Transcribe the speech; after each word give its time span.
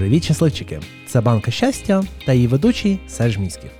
Привіт, 0.00 0.24
щасливчики! 0.24 0.80
Це 1.06 1.20
банка 1.20 1.50
щастя 1.50 2.04
та 2.26 2.32
її 2.32 2.46
ведучий 2.46 3.00
Серж 3.08 3.38
Міськів. 3.38 3.70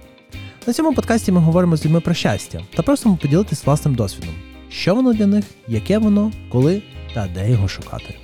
На 0.66 0.72
цьому 0.72 0.94
подкасті 0.94 1.32
ми 1.32 1.40
говоримо 1.40 1.76
з 1.76 1.84
людьми 1.84 2.00
про 2.00 2.14
щастя 2.14 2.60
та 2.76 2.82
просимо 2.82 3.18
поділитись 3.22 3.66
власним 3.66 3.94
досвідом, 3.94 4.34
що 4.68 4.94
воно 4.94 5.12
для 5.12 5.26
них, 5.26 5.44
яке 5.68 5.98
воно, 5.98 6.32
коли 6.52 6.82
та 7.14 7.28
де 7.34 7.50
його 7.50 7.68
шукати. 7.68 8.14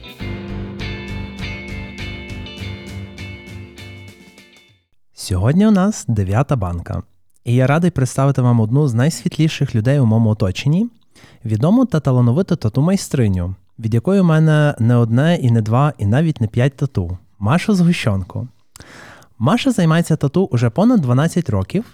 Сьогодні 5.14 5.66
у 5.66 5.70
нас 5.70 6.04
дев'ята 6.08 6.56
банка, 6.56 7.02
і 7.44 7.54
я 7.54 7.66
радий 7.66 7.90
представити 7.90 8.42
вам 8.42 8.60
одну 8.60 8.88
з 8.88 8.94
найсвітліших 8.94 9.74
людей 9.74 10.00
у 10.00 10.06
моєму 10.06 10.30
оточенні 10.30 10.88
відому 11.44 11.86
та 11.86 12.00
талановиту 12.00 12.56
тату 12.56 12.82
майстриню, 12.82 13.54
від 13.78 13.94
якої 13.94 14.20
у 14.20 14.24
мене 14.24 14.74
не 14.78 14.96
одне 14.96 15.36
і 15.36 15.50
не 15.50 15.62
два, 15.62 15.92
і 15.98 16.06
навіть 16.06 16.40
не 16.40 16.46
п'ять 16.46 16.76
тату. 16.76 17.18
Машу 17.38 17.74
Згущенку. 17.74 18.48
Маша 19.38 19.70
займається 19.72 20.16
тату 20.16 20.44
уже 20.44 20.70
понад 20.70 21.00
12 21.00 21.50
років, 21.50 21.84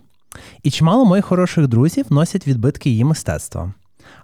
і 0.63 0.71
чимало 0.71 1.05
моїх 1.05 1.25
хороших 1.25 1.69
друзів 1.69 2.07
носять 2.11 2.47
відбитки 2.47 2.91
її 2.91 3.05
мистецтва. 3.05 3.73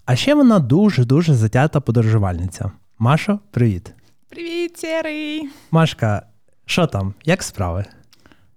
А 0.04 0.16
ще 0.16 0.34
вона 0.34 0.58
дуже-дуже 0.58 1.34
затята 1.34 1.80
подорожувальниця. 1.80 2.70
Маша, 2.98 3.38
привіт. 3.50 3.94
Привіт, 4.28 4.78
Сірий! 4.78 5.48
Машка, 5.70 6.26
що 6.66 6.86
там? 6.86 7.14
Як 7.24 7.42
справи? 7.42 7.84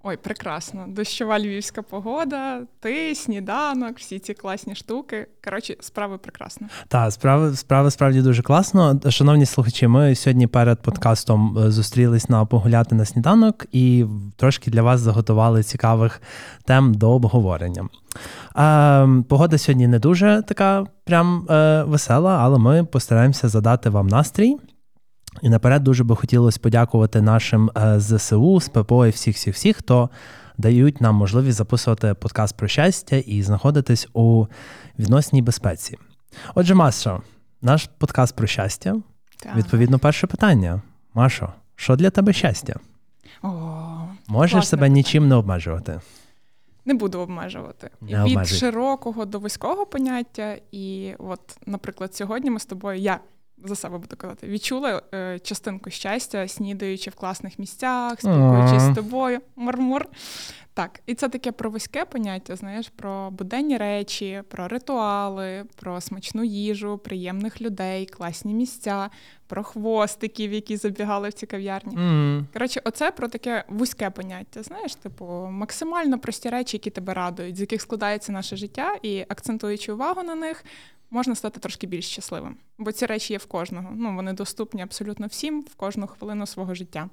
Ой, 0.03 0.17
прекрасно. 0.17 0.85
Дощова 0.87 1.39
львівська 1.39 1.81
погода, 1.81 2.61
ти, 2.79 3.15
сніданок, 3.15 3.97
всі 3.97 4.19
ці 4.19 4.33
класні 4.33 4.75
штуки. 4.75 5.27
Коротше, 5.43 5.75
справи 5.79 6.17
прекрасно. 6.17 6.67
Так, 6.87 7.11
справи 7.11 7.55
справи 7.55 7.91
справді 7.91 8.21
дуже 8.21 8.41
класно. 8.41 8.99
Шановні 9.09 9.45
слухачі, 9.45 9.87
ми 9.87 10.15
сьогодні 10.15 10.47
перед 10.47 10.81
подкастом 10.81 11.57
е, 11.57 11.71
зустрілись 11.71 12.29
на 12.29 12.45
погуляти 12.45 12.95
на 12.95 13.05
сніданок 13.05 13.65
і 13.71 14.05
трошки 14.35 14.71
для 14.71 14.81
вас 14.81 14.99
заготували 14.99 15.63
цікавих 15.63 16.21
тем 16.65 16.93
до 16.93 17.11
обговорення. 17.11 17.89
А, 18.55 19.07
Погода 19.29 19.57
сьогодні 19.57 19.87
не 19.87 19.99
дуже 19.99 20.43
така 20.47 20.85
прям 21.03 21.47
е, 21.49 21.83
весела, 21.83 22.37
але 22.41 22.59
ми 22.59 22.83
постараємося 22.83 23.49
задати 23.49 23.89
вам 23.89 24.07
настрій. 24.07 24.57
І 25.41 25.49
наперед 25.49 25.83
дуже 25.83 26.03
би 26.03 26.15
хотілося 26.15 26.59
подякувати 26.59 27.21
нашим 27.21 27.71
е, 27.77 27.99
ЗСУ, 27.99 28.59
з 28.61 28.69
ППО 28.69 29.05
і 29.05 29.09
всіх 29.09 29.35
всіх 29.35 29.55
всіх, 29.55 29.77
хто 29.77 30.09
дають 30.57 31.01
нам 31.01 31.15
можливість 31.15 31.57
записувати 31.57 32.13
подкаст 32.13 32.57
про 32.57 32.67
щастя 32.67 33.15
і 33.15 33.43
знаходитись 33.43 34.07
у 34.13 34.45
відносній 34.99 35.41
безпеці. 35.41 35.97
Отже, 36.55 36.73
Маша, 36.73 37.21
наш 37.61 37.89
подкаст 37.97 38.35
про 38.35 38.47
щастя. 38.47 38.95
Так. 39.43 39.55
Відповідно, 39.55 39.99
перше 39.99 40.27
питання. 40.27 40.81
Машо, 41.13 41.53
що 41.75 41.95
для 41.95 42.09
тебе 42.09 42.33
щастя? 42.33 42.75
О, 43.43 43.49
Можеш 44.27 44.67
себе 44.67 44.79
питання. 44.79 44.93
нічим 44.95 45.27
не 45.27 45.35
обмежувати? 45.35 46.01
Не 46.85 46.93
буду 46.93 47.19
обмежувати. 47.19 47.89
Не 48.01 48.07
Від 48.07 48.31
обмежуй. 48.31 48.57
широкого 48.57 49.25
до 49.25 49.39
вузького 49.39 49.85
поняття. 49.85 50.57
І, 50.71 51.13
от, 51.19 51.39
наприклад, 51.65 52.15
сьогодні 52.15 52.51
ми 52.51 52.59
з 52.59 52.65
тобою, 52.65 52.99
я 52.99 53.19
за 53.65 53.75
себе 53.75 53.97
буду 53.97 54.15
казати, 54.15 54.47
відчула 54.47 55.01
е, 55.13 55.39
частинку 55.39 55.89
щастя, 55.89 56.47
снідаючи 56.47 57.09
в 57.09 57.15
класних 57.15 57.59
місцях, 57.59 58.19
спілкуючись 58.19 58.83
з 58.83 58.95
тобою, 58.95 59.39
мурмур. 59.55 60.05
Так, 60.81 61.01
і 61.05 61.15
це 61.15 61.29
таке 61.29 61.51
про 61.51 61.69
вузьке 61.69 62.05
поняття, 62.05 62.55
знаєш, 62.55 62.89
про 62.89 63.31
буденні 63.31 63.77
речі, 63.77 64.43
про 64.49 64.67
ритуали, 64.67 65.65
про 65.75 66.01
смачну 66.01 66.43
їжу, 66.43 66.97
приємних 66.97 67.61
людей, 67.61 68.05
класні 68.05 68.53
місця, 68.53 69.09
про 69.47 69.63
хвостиків, 69.63 70.53
які 70.53 70.77
забігали 70.77 71.29
в 71.29 71.33
ці 71.33 71.45
кав'ярні. 71.45 71.97
Mm. 71.97 72.45
Коротше, 72.53 72.81
оце 72.83 73.11
про 73.11 73.27
таке 73.27 73.63
вузьке 73.69 74.09
поняття. 74.09 74.63
Знаєш, 74.63 74.95
типу, 74.95 75.25
максимально 75.51 76.19
прості 76.19 76.49
речі, 76.49 76.77
які 76.77 76.89
тебе 76.89 77.13
радують, 77.13 77.57
з 77.57 77.61
яких 77.61 77.81
складається 77.81 78.31
наше 78.31 78.55
життя, 78.55 78.95
і 79.01 79.25
акцентуючи 79.29 79.93
увагу 79.93 80.23
на 80.23 80.35
них, 80.35 80.65
можна 81.11 81.35
стати 81.35 81.59
трошки 81.59 81.87
більш 81.87 82.05
щасливим. 82.05 82.57
Бо 82.77 82.91
ці 82.91 83.05
речі 83.05 83.33
є 83.33 83.37
в 83.37 83.45
кожного. 83.45 83.89
Ну, 83.95 84.15
Вони 84.15 84.33
доступні 84.33 84.81
абсолютно 84.81 85.27
всім 85.27 85.61
в 85.61 85.75
кожну 85.75 86.07
хвилину 86.07 86.45
свого 86.45 86.73
життя. 86.73 87.09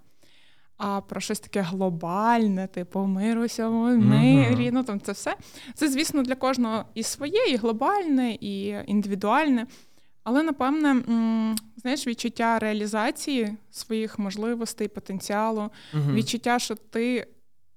А 0.78 1.00
про 1.00 1.20
щось 1.20 1.40
таке 1.40 1.60
глобальне, 1.60 2.66
типу 2.66 3.00
миру 3.00 3.44
всьому 3.44 3.96
мирі, 3.96 4.70
ну 4.72 4.84
там 4.84 5.00
це 5.00 5.12
все. 5.12 5.36
Це, 5.74 5.88
звісно, 5.88 6.22
для 6.22 6.34
кожного 6.34 6.84
і 6.94 7.02
своє, 7.02 7.46
і 7.50 7.56
глобальне, 7.56 8.36
і 8.40 8.66
індивідуальне. 8.86 9.66
Але, 10.24 10.42
напевне, 10.42 11.02
знаєш, 11.76 12.06
відчуття 12.06 12.58
реалізації 12.58 13.56
своїх 13.70 14.18
можливостей, 14.18 14.88
потенціалу, 14.88 15.70
uh 15.94 16.14
відчуття, 16.14 16.58
що 16.58 16.74
ти 16.74 17.26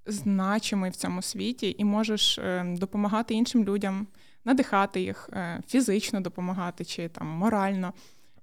значимий 0.05 0.91
в 0.91 0.95
цьому 0.95 1.21
світі 1.21 1.75
і 1.77 1.85
можеш 1.85 2.39
ем, 2.39 2.77
допомагати 2.77 3.33
іншим 3.33 3.63
людям 3.63 4.07
надихати 4.45 5.01
їх, 5.01 5.29
е, 5.33 5.61
фізично 5.67 6.21
допомагати 6.21 6.85
чи 6.85 7.07
там 7.07 7.27
морально. 7.27 7.93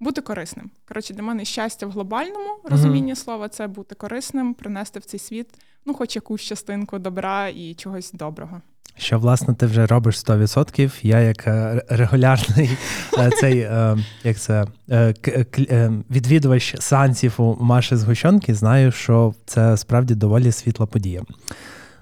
Бути 0.00 0.20
корисним. 0.20 0.70
Коротше, 0.88 1.14
для 1.14 1.22
мене 1.22 1.44
щастя 1.44 1.86
в 1.86 1.90
глобальному 1.90 2.50
розумінні 2.64 3.12
uh-huh. 3.12 3.24
слова 3.24 3.48
це 3.48 3.66
бути 3.66 3.94
корисним, 3.94 4.54
принести 4.54 4.98
в 5.00 5.04
цей 5.04 5.20
світ, 5.20 5.48
ну, 5.86 5.94
хоч 5.94 6.16
якусь 6.16 6.40
частинку 6.40 6.98
добра 6.98 7.48
і 7.48 7.74
чогось 7.74 8.12
доброго. 8.12 8.60
Що, 8.96 9.18
власне, 9.18 9.54
ти 9.54 9.66
вже 9.66 9.86
робиш 9.86 10.16
100%. 10.16 10.98
Я, 11.02 11.20
як 11.20 11.46
е, 11.46 11.84
регулярний 11.88 12.70
е, 13.18 13.30
цей 13.30 13.56
як 14.24 14.38
це, 14.38 14.66
відвідувач 16.10 16.74
сеансів 16.78 17.34
у 17.36 17.56
Маші 17.60 17.96
Згущенки, 17.96 18.54
знаю, 18.54 18.92
що 18.92 19.34
це 19.46 19.76
справді 19.76 20.14
доволі 20.14 20.52
світла 20.52 20.86
подія. 20.86 21.22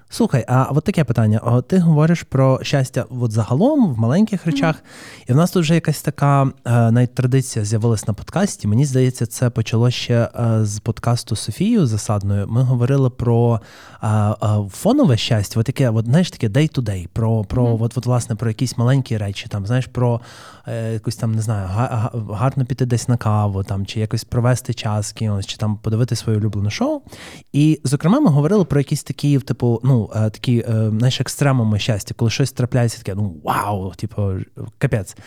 Слухай, 0.09 0.45
а 0.47 0.63
от 0.63 0.83
таке 0.83 1.03
питання: 1.03 1.39
О, 1.43 1.61
ти 1.61 1.79
говориш 1.79 2.23
про 2.23 2.59
щастя 2.63 3.05
от 3.21 3.31
загалом 3.31 3.93
в 3.93 3.99
маленьких 3.99 4.45
речах, 4.45 4.75
mm-hmm. 4.75 5.29
і 5.29 5.33
в 5.33 5.35
нас 5.35 5.51
тут 5.51 5.63
вже 5.63 5.75
якась 5.75 6.01
така 6.01 6.43
е, 6.43 6.91
навіть 6.91 7.15
традиція 7.15 7.65
з'явилась 7.65 8.07
на 8.07 8.13
подкасті. 8.13 8.67
Мені 8.67 8.85
здається, 8.85 9.25
це 9.25 9.49
почало 9.49 9.91
ще 9.91 10.13
е, 10.13 10.65
з 10.65 10.79
подкасту 10.79 11.35
Софією 11.35 11.87
Засадною. 11.87 12.47
Ми 12.47 12.61
говорили 12.61 13.09
про 13.09 13.61
е, 14.03 14.35
фонове 14.71 15.17
щастя, 15.17 15.59
от 15.59 15.65
таке, 15.65 15.89
от, 15.89 16.05
знаєш, 16.05 16.31
таке 16.31 16.49
day-to-day, 16.49 17.07
про 17.13 17.43
про 17.43 17.65
mm-hmm. 17.65 17.83
от, 17.83 17.97
от, 17.97 18.05
власне 18.05 18.35
про 18.35 18.49
якісь 18.49 18.77
маленькі 18.77 19.17
речі, 19.17 19.47
там 19.49 19.65
знаєш, 19.65 19.85
про 19.85 20.21
якусь 20.73 21.15
там 21.15 21.31
не 21.31 21.41
знаю, 21.41 21.69
гарно 22.29 22.65
піти 22.65 22.85
десь 22.85 23.07
на 23.07 23.17
каву, 23.17 23.63
там 23.63 23.85
чи 23.85 23.99
якось 23.99 24.23
провести 24.23 24.73
час 24.73 25.11
кінось, 25.11 25.45
чи 25.45 25.57
там 25.57 25.77
подивити 25.77 26.15
своє 26.15 26.37
улюблене 26.37 26.69
шоу. 26.69 27.01
І, 27.53 27.81
зокрема, 27.83 28.19
ми 28.19 28.29
говорили 28.29 28.65
про 28.65 28.79
якісь 28.79 29.03
такі, 29.03 29.39
типу, 29.39 29.81
ну. 29.83 30.11
Е, 30.15 30.29
такі 30.29 30.65
е, 30.69 30.89
знаєш, 30.97 31.21
екстремуми 31.21 31.79
щастя, 31.79 32.13
коли 32.17 32.31
щось 32.31 32.51
трапляється, 32.51 32.97
таке, 32.97 33.15
ну 33.15 33.35
вау, 33.43 33.93
типу, 33.95 34.31
капець. 34.77 35.17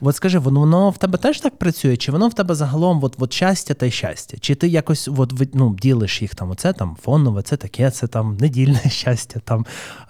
От 0.00 0.16
скажи, 0.16 0.38
воно 0.38 0.60
воно 0.68 0.90
в 0.90 0.98
тебе 0.98 1.18
теж 1.18 1.40
так 1.40 1.58
працює? 1.58 1.96
Чи 1.96 2.12
воно 2.12 2.28
в 2.28 2.34
тебе 2.34 2.54
загалом 2.54 3.04
от, 3.04 3.16
от 3.18 3.32
щастя 3.32 3.74
та 3.74 3.90
щастя? 3.90 4.36
Чи 4.40 4.54
ти 4.54 4.68
якось 4.68 5.08
от, 5.16 5.54
ну, 5.54 5.74
ділиш 5.74 6.22
їх 6.22 6.34
там? 6.34 6.50
Оце 6.50 6.72
там 6.72 6.96
фонове, 7.02 7.42
це 7.42 7.56
таке, 7.56 7.90
це 7.90 8.06
там 8.06 8.36
недільне 8.36 8.80
щастя, 8.88 9.40
там 9.44 9.66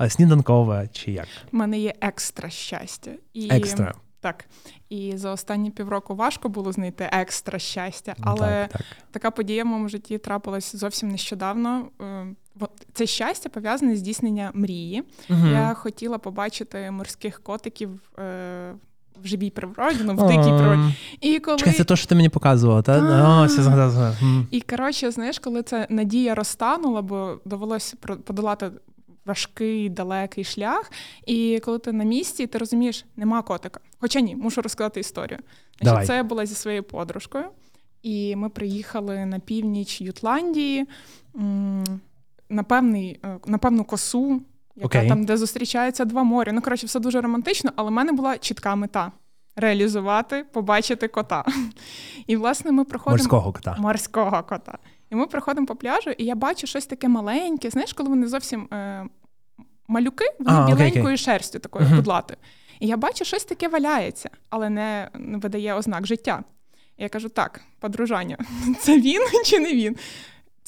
сніданкове, 0.08 0.88
чи 0.92 1.12
як? 1.12 1.26
У 1.52 1.56
мене 1.56 1.78
є 1.78 1.94
екстра 2.00 2.50
щастя. 2.50 3.10
І... 3.34 3.48
Екстра. 3.50 3.94
Так, 4.28 4.44
і 4.88 5.16
за 5.16 5.32
останні 5.32 5.70
півроку 5.70 6.14
важко 6.14 6.48
було 6.48 6.72
знайти 6.72 7.08
екстра 7.12 7.58
щастя, 7.58 8.14
але 8.20 8.68
так, 8.72 8.72
так. 8.72 8.82
така 9.10 9.30
подія 9.30 9.64
в 9.64 9.66
моєму 9.66 9.88
житті 9.88 10.18
трапилась 10.18 10.76
зовсім 10.76 11.08
нещодавно. 11.08 11.88
Е, 12.00 12.26
це 12.92 13.06
щастя 13.06 13.48
пов'язане 13.48 13.96
з 13.96 13.98
здійснення 13.98 14.50
мрії. 14.54 15.02
Угу. 15.30 15.46
Я 15.46 15.74
хотіла 15.74 16.18
побачити 16.18 16.90
морських 16.90 17.42
котиків. 17.42 17.90
Е, 18.18 18.74
в 19.24 19.26
живій 19.26 19.50
природі, 19.50 19.98
ну, 20.04 20.14
в 20.14 20.28
дикій 20.28 20.58
природі. 20.58 20.94
І 21.20 21.38
коли... 21.38 21.58
Чекай, 21.58 21.74
це 21.74 21.84
те, 21.84 21.96
що 21.96 22.06
ти 22.06 22.14
мені 22.14 22.28
показувала, 22.28 22.82
та? 22.82 23.42
О, 23.42 23.46
все 23.46 23.62
згадав. 23.62 24.16
І 24.50 24.60
коротше, 24.60 25.10
знаєш, 25.10 25.38
коли 25.38 25.62
ця 25.62 25.86
надія 25.90 26.34
розтанула, 26.34 27.02
бо 27.02 27.38
довелося 27.44 27.96
подолати 28.24 28.70
важкий, 29.28 29.88
далекий 29.88 30.44
шлях. 30.44 30.92
І 31.26 31.60
коли 31.64 31.78
ти 31.78 31.92
на 31.92 32.04
місці, 32.04 32.46
ти 32.46 32.58
розумієш, 32.58 33.04
нема 33.16 33.42
котика. 33.42 33.80
Хоча 34.00 34.20
ні, 34.20 34.36
мушу 34.36 34.62
розказати 34.62 35.00
історію. 35.00 35.38
Значить, 35.80 36.06
Це 36.06 36.16
я 36.16 36.24
була 36.24 36.46
зі 36.46 36.54
своєю 36.54 36.82
подружкою, 36.82 37.44
і 38.02 38.36
ми 38.36 38.48
приїхали 38.48 39.26
на 39.26 39.38
північ 39.38 40.00
Ютландії 40.00 40.86
на 42.48 42.62
певний, 42.62 43.20
е, 43.24 43.38
на 43.46 43.58
певну 43.58 43.84
косу, 43.84 44.42
яка 44.76 44.98
okay. 44.98 45.08
там, 45.08 45.24
де 45.24 45.36
зустрічаються 45.36 46.04
два 46.04 46.22
моря. 46.22 46.52
Ну, 46.52 46.62
коротше, 46.62 46.86
все 46.86 47.00
дуже 47.00 47.20
романтично, 47.20 47.72
але 47.76 47.88
в 47.88 47.92
мене 47.92 48.12
була 48.12 48.38
чітка 48.38 48.74
мета. 48.74 49.12
Реалізувати, 49.56 50.44
побачити 50.52 51.08
кота. 51.08 51.44
І, 52.26 52.36
власне, 52.36 52.72
ми 52.72 52.84
проходимо 52.84 53.16
морського 53.16 53.52
кота. 53.52 53.76
Морського 53.78 54.42
кота. 54.42 54.78
І 55.10 55.14
ми 55.16 55.26
проходимо 55.26 55.66
по 55.66 55.76
пляжу, 55.76 56.10
і 56.10 56.24
я 56.24 56.34
бачу 56.34 56.66
щось 56.66 56.86
таке 56.86 57.08
маленьке. 57.08 57.70
Знаєш, 57.70 57.92
коли 57.92 58.08
вони 58.08 58.26
зовсім 58.26 58.68
е, 58.72 59.06
малюки, 59.88 60.24
вони 60.38 60.58
а, 60.58 60.66
біленькою 60.66 60.90
окей, 60.90 61.02
окей. 61.02 61.16
шерстю 61.16 61.58
такою 61.58 61.86
uh-huh. 61.86 61.96
кудлатою. 61.96 62.38
І 62.80 62.86
я 62.86 62.96
бачу, 62.96 63.24
щось 63.24 63.44
таке 63.44 63.68
валяється, 63.68 64.30
але 64.50 64.70
не, 64.70 65.10
видає 65.14 65.74
ознак 65.74 66.06
життя. 66.06 66.44
І 66.96 67.02
я 67.02 67.08
кажу: 67.08 67.28
так, 67.28 67.60
подружання, 67.80 68.38
це 68.80 69.00
він 69.00 69.22
чи 69.44 69.58
не 69.58 69.74
він? 69.74 69.96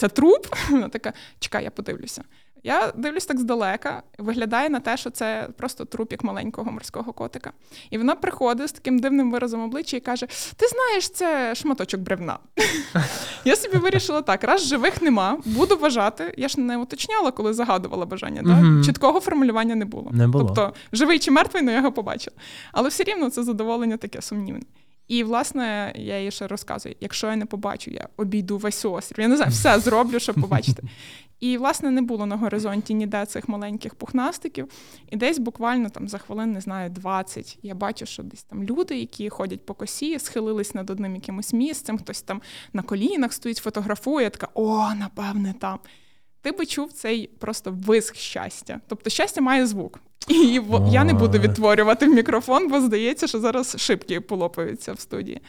це 0.00 0.08
труп. 0.08 0.46
Вона 0.70 0.88
така, 0.88 1.12
чекай, 1.38 1.64
я 1.64 1.70
подивлюся. 1.70 2.25
Я 2.62 2.92
дивлюсь 2.96 3.26
так 3.26 3.38
здалека, 3.38 4.02
виглядає 4.18 4.68
на 4.68 4.80
те, 4.80 4.96
що 4.96 5.10
це 5.10 5.48
просто 5.56 5.84
трупік 5.84 6.24
маленького 6.24 6.72
морського 6.72 7.12
котика. 7.12 7.52
І 7.90 7.98
вона 7.98 8.14
приходить 8.14 8.68
з 8.68 8.72
таким 8.72 8.98
дивним 8.98 9.30
виразом 9.30 9.60
обличчя 9.62 9.96
і 9.96 10.00
каже: 10.00 10.26
Ти 10.56 10.66
знаєш, 10.66 11.10
це 11.10 11.54
шматочок 11.54 12.00
бревна. 12.00 12.38
Я 13.44 13.56
собі 13.56 13.76
вирішила 13.76 14.22
так: 14.22 14.44
раз 14.44 14.66
живих 14.66 15.02
нема, 15.02 15.38
буду 15.44 15.76
вважати. 15.76 16.34
Я 16.36 16.48
ж 16.48 16.60
не 16.60 16.76
уточняла, 16.76 17.30
коли 17.30 17.54
загадувала 17.54 18.06
бажання. 18.06 18.42
Так? 18.42 18.84
Чіткого 18.84 19.20
формулювання 19.20 19.74
не 19.74 19.84
було. 19.84 20.10
Не 20.12 20.28
було. 20.28 20.44
Тобто, 20.44 20.74
живий 20.92 21.18
чи 21.18 21.30
мертвий, 21.30 21.62
ну 21.62 21.70
я 21.70 21.76
його 21.76 21.92
побачила. 21.92 22.36
Але 22.72 22.88
все 22.88 23.04
рівно 23.04 23.30
це 23.30 23.42
задоволення 23.42 23.96
таке 23.96 24.22
сумнівне. 24.22 24.62
І, 25.10 25.24
власне, 25.24 25.92
я 25.96 26.20
їй 26.20 26.30
ще 26.30 26.46
розказую: 26.46 26.94
якщо 27.00 27.26
я 27.26 27.36
не 27.36 27.46
побачу, 27.46 27.90
я 27.90 28.08
обійду 28.16 28.58
весь 28.58 28.84
острів. 28.84 29.20
Я 29.20 29.28
не 29.28 29.36
знаю, 29.36 29.50
все 29.50 29.80
зроблю, 29.80 30.20
щоб 30.20 30.34
побачити. 30.40 30.82
І, 31.40 31.58
власне, 31.58 31.90
не 31.90 32.02
було 32.02 32.26
на 32.26 32.36
горизонті 32.36 32.94
ніде 32.94 33.26
цих 33.26 33.48
маленьких 33.48 33.94
пухнастиків. 33.94 34.68
І 35.10 35.16
десь 35.16 35.38
буквально 35.38 35.90
там 35.90 36.08
за 36.08 36.18
хвилин, 36.18 36.52
не 36.52 36.60
знаю, 36.60 36.90
20, 36.90 37.58
я 37.62 37.74
бачу, 37.74 38.06
що 38.06 38.22
десь 38.22 38.42
там 38.42 38.64
люди, 38.64 38.98
які 38.98 39.28
ходять 39.28 39.66
по 39.66 39.74
косі, 39.74 40.18
схилились 40.18 40.74
над 40.74 40.90
одним 40.90 41.14
якимось 41.14 41.52
місцем, 41.52 41.98
хтось 41.98 42.22
там 42.22 42.42
на 42.72 42.82
колінах 42.82 43.32
стоїть, 43.32 43.58
фотографує, 43.58 44.30
така 44.30 44.48
о, 44.54 44.94
напевне, 44.94 45.54
там. 45.60 45.78
Ти 46.42 46.52
би 46.52 46.66
чув 46.66 46.92
цей 46.92 47.26
просто 47.26 47.76
виск 47.87 48.16
щастя. 48.16 48.81
Тобто 48.87 49.10
щастя 49.10 49.40
має 49.40 49.66
звук. 49.66 50.00
І 50.28 50.60
я 50.90 51.04
не 51.04 51.14
буду 51.14 51.38
відтворювати 51.38 52.06
в 52.06 52.14
мікрофон, 52.14 52.69
бо 52.69 52.81
здається, 52.81 53.26
що 53.26 53.40
зараз 53.40 53.75
шибки 53.78 54.20
полопаються 54.20 54.92
в 54.92 55.00
студії. 55.00 55.40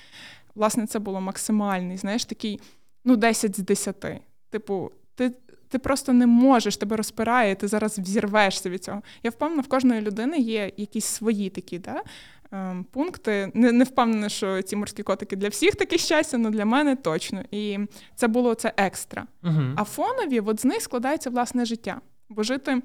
Власне, 0.56 0.88
це 0.88 1.00
було 1.00 1.22
максимальний, 1.22 1.98
знаєш, 1.98 2.26
такий, 2.26 2.60
ну, 3.06 3.16
10 3.16 3.58
з 3.58 3.60
10. 3.60 4.06
Типу, 4.50 4.92
ти 5.16 5.32
ти 5.72 5.80
просто 5.80 6.14
не 6.14 6.28
можеш, 6.28 6.78
тебе 6.78 6.96
розпирає, 6.96 7.56
ти 7.56 7.68
зараз 7.68 8.00
взірвешся 8.00 8.70
від 8.70 8.84
цього. 8.84 9.02
Я 9.24 9.30
впевнена, 9.30 9.62
в 9.62 9.68
кожної 9.68 10.02
людини 10.02 10.38
є 10.38 10.72
якісь 10.78 11.06
свої 11.06 11.50
такі 11.50 11.80
да, 11.80 12.04
пункти. 12.92 13.52
Не 13.54 13.72
не 13.72 13.84
впевнена, 13.84 14.30
що 14.30 14.62
ці 14.62 14.76
морські 14.76 15.04
котики 15.04 15.36
для 15.36 15.48
всіх 15.48 15.76
таке 15.76 15.98
щастя, 15.98 16.38
але 16.38 16.50
для 16.50 16.66
мене 16.66 16.96
точно. 16.96 17.44
І 17.52 17.80
це 18.16 18.28
було 18.28 18.54
це 18.54 18.74
екстра. 18.78 19.28
uh 19.44 19.74
А 19.78 19.84
фонові, 19.84 20.40
от 20.40 20.60
з 20.60 20.66
них 20.66 20.82
складається 20.82 21.30
власне 21.30 21.66
життя. 21.66 22.02
Бо 22.30 22.44
жити. 22.44 22.82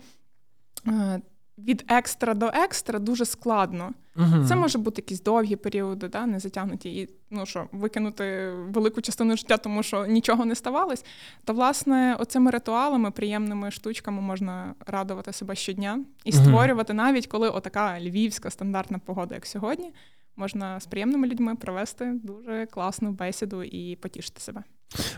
Від 1.59 1.85
екстра 1.89 2.35
до 2.35 2.47
екстра 2.47 2.99
дуже 2.99 3.25
складно. 3.25 3.93
uh 4.17 4.47
Це 4.47 4.57
може 4.57 4.79
бути 4.79 5.03
якісь 5.03 5.23
довгі 5.23 5.57
періоди, 5.57 6.09
да, 6.09 6.27
не 6.27 6.39
затягнуті, 6.39 6.97
і 6.97 7.09
ну 7.31 7.47
що, 7.47 7.69
викинути 7.73 8.51
велику 8.51 9.01
частину 9.01 9.37
життя, 9.37 9.57
тому 9.57 9.83
що 9.83 10.07
нічого 10.07 10.45
не 10.45 10.55
ставалось. 10.55 11.05
То, 11.45 11.53
власне, 11.53 12.17
оцими 12.19 12.51
ритуалами, 12.51 13.11
приємними 13.11 13.71
штучками 13.71 14.21
можна 14.21 14.75
радувати 14.87 15.33
себе 15.33 15.55
щодня 15.55 16.05
і 16.25 16.33
створювати, 16.33 16.93
uh 16.93 16.97
навіть 16.97 17.27
коли 17.27 17.49
отака 17.49 18.01
львівська 18.01 18.51
стандартна 18.51 18.99
погода, 18.99 19.35
як 19.35 19.47
сьогодні, 19.47 19.93
можна 20.37 20.81
з 20.81 20.87
приємними 20.87 21.29
людьми 21.29 21.55
провести 21.55 22.21
дуже 22.25 22.67
класну 22.67 23.11
бесіду 23.11 23.63
і 23.63 23.97
потішити 23.97 24.41
себе. 24.41 24.63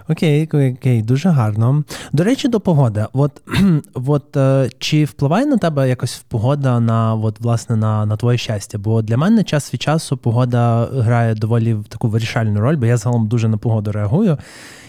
Окей, 0.09 0.45
окей, 0.45 1.03
дуже 1.03 1.29
гарно. 1.29 1.85
До 2.13 2.25
речі, 2.25 2.49
до 2.49 2.61
погоди. 2.61 3.07
От 3.13 3.43
от 3.95 4.37
е, 4.37 4.71
чи 4.79 5.05
впливає 5.05 5.47
на 5.47 5.57
тебе 5.57 5.89
якось 5.89 6.25
погода 6.29 6.81
на 6.81 7.15
от, 7.15 7.41
власне 7.41 7.77
на 7.77 8.07
на 8.07 8.17
твоє 8.17 8.39
щастя? 8.39 8.79
Бо 8.79 9.03
для 9.03 9.17
мене 9.17 9.45
час 9.45 9.75
від 9.75 9.83
часу 9.83 10.17
погода 10.17 10.89
грає 10.93 11.35
доволі 11.35 11.77
таку 11.89 12.09
вирішальну 12.09 12.61
роль, 12.61 12.77
бо 12.77 12.87
я 12.87 12.97
загалом 12.97 13.29
дуже 13.29 13.49
на 13.49 13.57
погоду 13.57 13.93
реагую. 13.93 14.39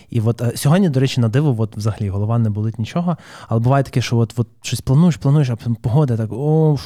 І 0.09 0.21
от 0.21 0.41
е, 0.41 0.51
сьогодні, 0.55 0.89
до 0.89 0.99
речі, 0.99 1.21
на 1.21 1.27
диво, 1.27 1.55
от 1.57 1.77
взагалі 1.77 2.09
голова 2.09 2.39
не 2.39 2.49
болить 2.49 2.79
нічого. 2.79 3.17
Але 3.47 3.59
буває 3.59 3.83
таке, 3.83 4.01
що 4.01 4.17
от, 4.17 4.33
от 4.37 4.47
щось 4.61 4.81
плануєш, 4.81 5.17
плануєш, 5.17 5.49
а 5.49 5.55
погода 5.81 6.17
так 6.17 6.31
о. 6.31 6.77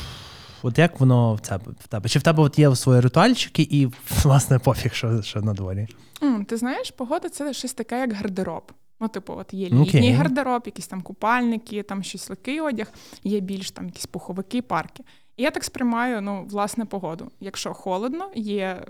От 0.63 0.77
як 0.77 1.00
воно 1.00 1.36
в 1.36 1.39
тебе 1.39 1.71
в 1.80 1.88
тебе? 1.88 2.10
Чи 2.10 2.19
в 2.19 2.21
тебе 2.21 2.44
от 2.44 2.60
є 2.60 2.75
свої 2.75 3.01
ритуальчики 3.01 3.68
і 3.71 3.88
власне 4.24 4.60
пофіг, 4.60 4.94
що 4.94 5.21
що 5.21 5.42
на 5.42 5.54
дворі? 5.54 5.88
Mm, 6.21 6.45
ти 6.45 6.57
знаєш, 6.57 6.92
погода 6.92 7.30
це 7.30 7.54
щось 7.54 7.74
таке, 7.74 8.00
як 8.00 8.13
гардероб. 8.13 8.71
Ну, 9.00 9.07
типу, 9.07 9.33
от 9.33 9.54
є 9.54 9.69
літній 9.69 10.12
okay. 10.12 10.15
гардероб, 10.15 10.63
якісь 10.65 10.88
там 10.88 11.01
купальники, 11.01 11.83
там 11.83 12.04
щось 12.04 12.30
легкий 12.30 12.62
одяг, 12.62 12.92
є 13.24 13.39
більш 13.39 13.71
там 13.71 13.86
якісь 13.86 14.06
пуховики, 14.06 14.62
парки. 14.62 15.04
І 15.38 15.44
я 15.44 15.51
так 15.51 15.63
сприймаю 15.63 16.21
ну, 16.21 16.45
власне 16.50 16.86
погоду. 16.86 17.31
Якщо 17.39 17.74
холодно, 17.74 18.30
є 18.36 18.83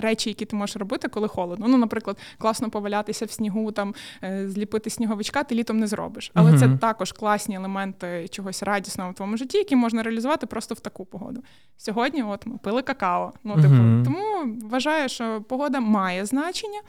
речі, 0.00 0.30
які 0.30 0.44
ти 0.44 0.56
можеш 0.56 0.76
робити, 0.76 1.08
коли 1.08 1.28
холодно. 1.28 1.68
Ну, 1.68 1.78
наприклад, 1.78 2.18
класно 2.38 2.70
повалятися 2.70 3.24
в 3.24 3.30
снігу, 3.30 3.72
там 3.72 3.94
е, 4.24 4.48
зліпити 4.48 4.90
сніговичка, 4.90 5.44
ти 5.44 5.54
літом 5.54 5.78
не 5.78 5.86
зробиш. 5.86 6.30
Але 6.34 6.52
uh-huh. 6.52 6.58
це 6.58 6.78
також 6.80 7.12
класні 7.12 7.54
елементи 7.54 8.28
чогось 8.28 8.62
радісного 8.62 9.10
в 9.10 9.14
твоєму 9.14 9.36
житті, 9.36 9.58
які 9.58 9.76
можна 9.76 10.02
реалізувати 10.02 10.46
просто 10.46 10.74
в 10.74 10.80
таку 10.80 11.04
погоду. 11.04 11.42
Сьогодні, 11.76 12.22
от 12.22 12.46
ми 12.46 12.58
пили 12.58 12.82
какао. 12.82 13.32
Ну, 13.44 13.54
типу, 13.54 13.68
uh-huh. 13.68 14.04
тому 14.04 14.56
вважаю, 14.62 15.08
що 15.08 15.42
погода 15.48 15.80
має 15.80 16.26
значення. 16.26 16.80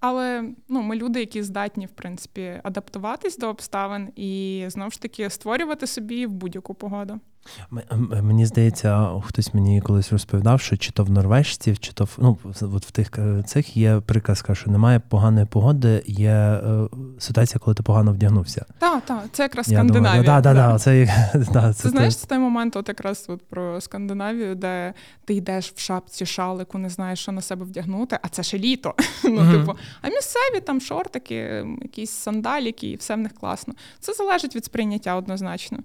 Але 0.00 0.44
ну, 0.68 0.82
ми 0.82 0.96
люди, 0.96 1.20
які 1.20 1.42
здатні, 1.42 1.86
в 1.86 1.90
принципі, 1.90 2.60
адаптуватись 2.62 3.38
до 3.38 3.48
обставин 3.48 4.08
і 4.16 4.64
знову 4.68 4.90
ж 4.90 5.02
таки 5.02 5.30
створювати 5.30 5.86
собі 5.86 6.26
в 6.26 6.32
будь-яку 6.32 6.74
погоду. 6.74 7.20
Мені 8.22 8.46
здається, 8.46 9.20
хтось 9.24 9.54
мені 9.54 9.80
колись 9.80 10.12
розповідав, 10.12 10.60
що 10.60 10.76
чи 10.76 10.92
то 10.92 11.04
в 11.04 11.10
норвежців, 11.10 11.78
чи 11.78 11.92
то 11.92 12.04
в 12.04 12.16
ну 12.18 12.38
от 12.60 12.86
в 12.86 12.90
тих 12.90 13.10
е, 13.18 13.42
цих 13.46 13.76
є 13.76 14.00
приказка, 14.06 14.54
що 14.54 14.70
немає 14.70 15.00
поганої 15.08 15.46
погоди, 15.46 16.02
є 16.06 16.30
е, 16.30 16.88
ситуація, 17.18 17.60
коли 17.64 17.74
ти 17.74 17.82
погано 17.82 18.12
вдягнувся. 18.12 18.66
Так, 18.78 19.04
так, 19.04 19.24
це 19.32 19.42
якраз 19.42 19.66
Скандинавія. 19.66 20.22
Да, 20.22 20.40
да, 20.40 20.54
да, 20.54 20.78
це, 20.78 21.06
да, 21.52 21.72
це, 21.74 21.82
Ти 21.82 21.88
знаєш, 21.88 22.16
це 22.16 22.26
той 22.26 22.38
момент, 22.38 22.76
от 22.76 22.88
якраз 22.88 23.24
от 23.28 23.48
про 23.48 23.80
Скандинавію, 23.80 24.54
де 24.54 24.94
ти 25.24 25.34
йдеш 25.34 25.72
в 25.76 25.78
шапці, 25.78 26.26
шалику, 26.26 26.78
не 26.78 26.90
знаєш, 26.90 27.18
що 27.18 27.32
на 27.32 27.40
себе 27.40 27.64
вдягнути, 27.64 28.18
а 28.22 28.28
це 28.28 28.42
ще 28.42 28.58
літо. 28.58 28.94
Ну, 29.24 29.40
mm-hmm. 29.40 29.52
типу, 29.52 29.78
а 30.02 30.08
місцеві 30.08 30.60
там 30.66 30.80
шортики, 30.80 31.66
якісь 31.82 32.10
сандаліки, 32.10 32.90
і 32.90 32.96
все 32.96 33.14
в 33.14 33.18
них 33.18 33.32
класно. 33.34 33.74
Це 34.00 34.12
залежить 34.12 34.56
від 34.56 34.64
сприйняття 34.64 35.16
однозначно. 35.16 35.78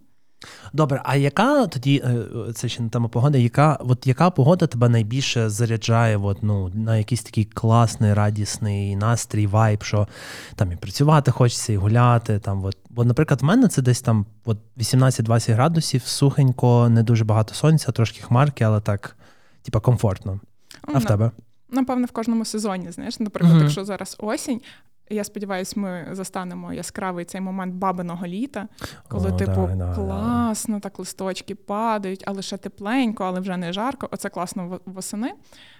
Добре, 0.73 1.01
а 1.05 1.15
яка 1.15 1.67
тоді 1.67 2.03
е, 2.05 2.53
це 2.53 2.69
ще 2.69 2.83
не 2.83 2.89
тема 2.89 3.07
погода? 3.07 3.37
Яка 3.37 3.77
от 3.79 4.07
яка 4.07 4.29
погода 4.29 4.67
тебе 4.67 4.89
найбільше 4.89 5.49
заряджає 5.49 6.17
от, 6.17 6.43
ну, 6.43 6.71
на 6.73 6.97
якийсь 6.97 7.23
такий 7.23 7.45
класний, 7.45 8.13
радісний 8.13 8.95
настрій, 8.95 9.47
вайб, 9.47 9.83
що 9.83 10.07
там 10.55 10.71
і 10.71 10.75
працювати 10.75 11.31
хочеться, 11.31 11.73
і 11.73 11.77
гуляти. 11.77 12.39
Там, 12.39 12.65
от. 12.65 12.77
Бо, 12.89 13.05
наприклад, 13.05 13.41
в 13.41 13.45
мене 13.45 13.67
це 13.67 13.81
десь 13.81 14.01
там 14.01 14.25
от 14.45 14.57
18-20 14.77 15.53
градусів, 15.53 16.01
сухенько, 16.05 16.89
не 16.89 17.03
дуже 17.03 17.25
багато 17.25 17.53
сонця, 17.53 17.91
трошки 17.91 18.21
хмарки, 18.21 18.63
але 18.63 18.81
так, 18.81 19.15
типа, 19.61 19.79
комфортно. 19.79 20.39
А 20.81 20.97
в 20.97 21.05
тебе? 21.05 21.31
Напевно, 21.71 22.05
в 22.05 22.11
кожному 22.11 22.45
сезоні, 22.45 22.91
знаєш, 22.91 23.19
наприклад, 23.19 23.53
mm-hmm. 23.53 23.61
якщо 23.61 23.85
зараз 23.85 24.15
осінь, 24.19 24.61
я 25.09 25.23
сподіваюся, 25.23 25.79
ми 25.79 26.07
застанемо 26.11 26.73
яскравий 26.73 27.25
цей 27.25 27.41
момент 27.41 27.73
бабиного 27.75 28.27
літа, 28.27 28.67
коли, 29.07 29.31
О, 29.31 29.37
типу, 29.37 29.69
да, 29.75 29.95
класно, 29.95 30.75
да. 30.75 30.79
так 30.79 30.99
листочки 30.99 31.55
падають, 31.55 32.23
а 32.27 32.31
лише 32.31 32.57
тепленько, 32.57 33.23
але 33.23 33.39
вже 33.39 33.57
не 33.57 33.73
жарко. 33.73 34.09
Оце 34.11 34.29
класно 34.29 34.79
восени. 34.85 35.33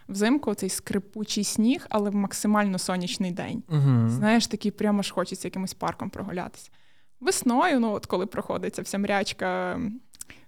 Взимку 0.10 0.54
цей 0.54 0.70
скрипучий 0.70 1.44
сніг, 1.44 1.88
але 1.90 2.10
в 2.10 2.16
максимально 2.16 2.80
сонячний 2.80 3.32
день. 3.32 3.64
Угу. 3.70 4.10
Знаєш, 4.10 4.48
такий 4.48 4.72
прямо 4.72 5.02
ж 5.02 5.14
хочеться 5.14 5.48
якимось 5.48 5.74
парком 5.74 6.10
прогулятися. 6.10 6.70
Весною, 7.20 7.80
ну 7.80 7.92
от 7.92 8.06
коли 8.06 8.26
проходиться 8.26 8.82
вся 8.82 8.98
мрячка 8.98 9.80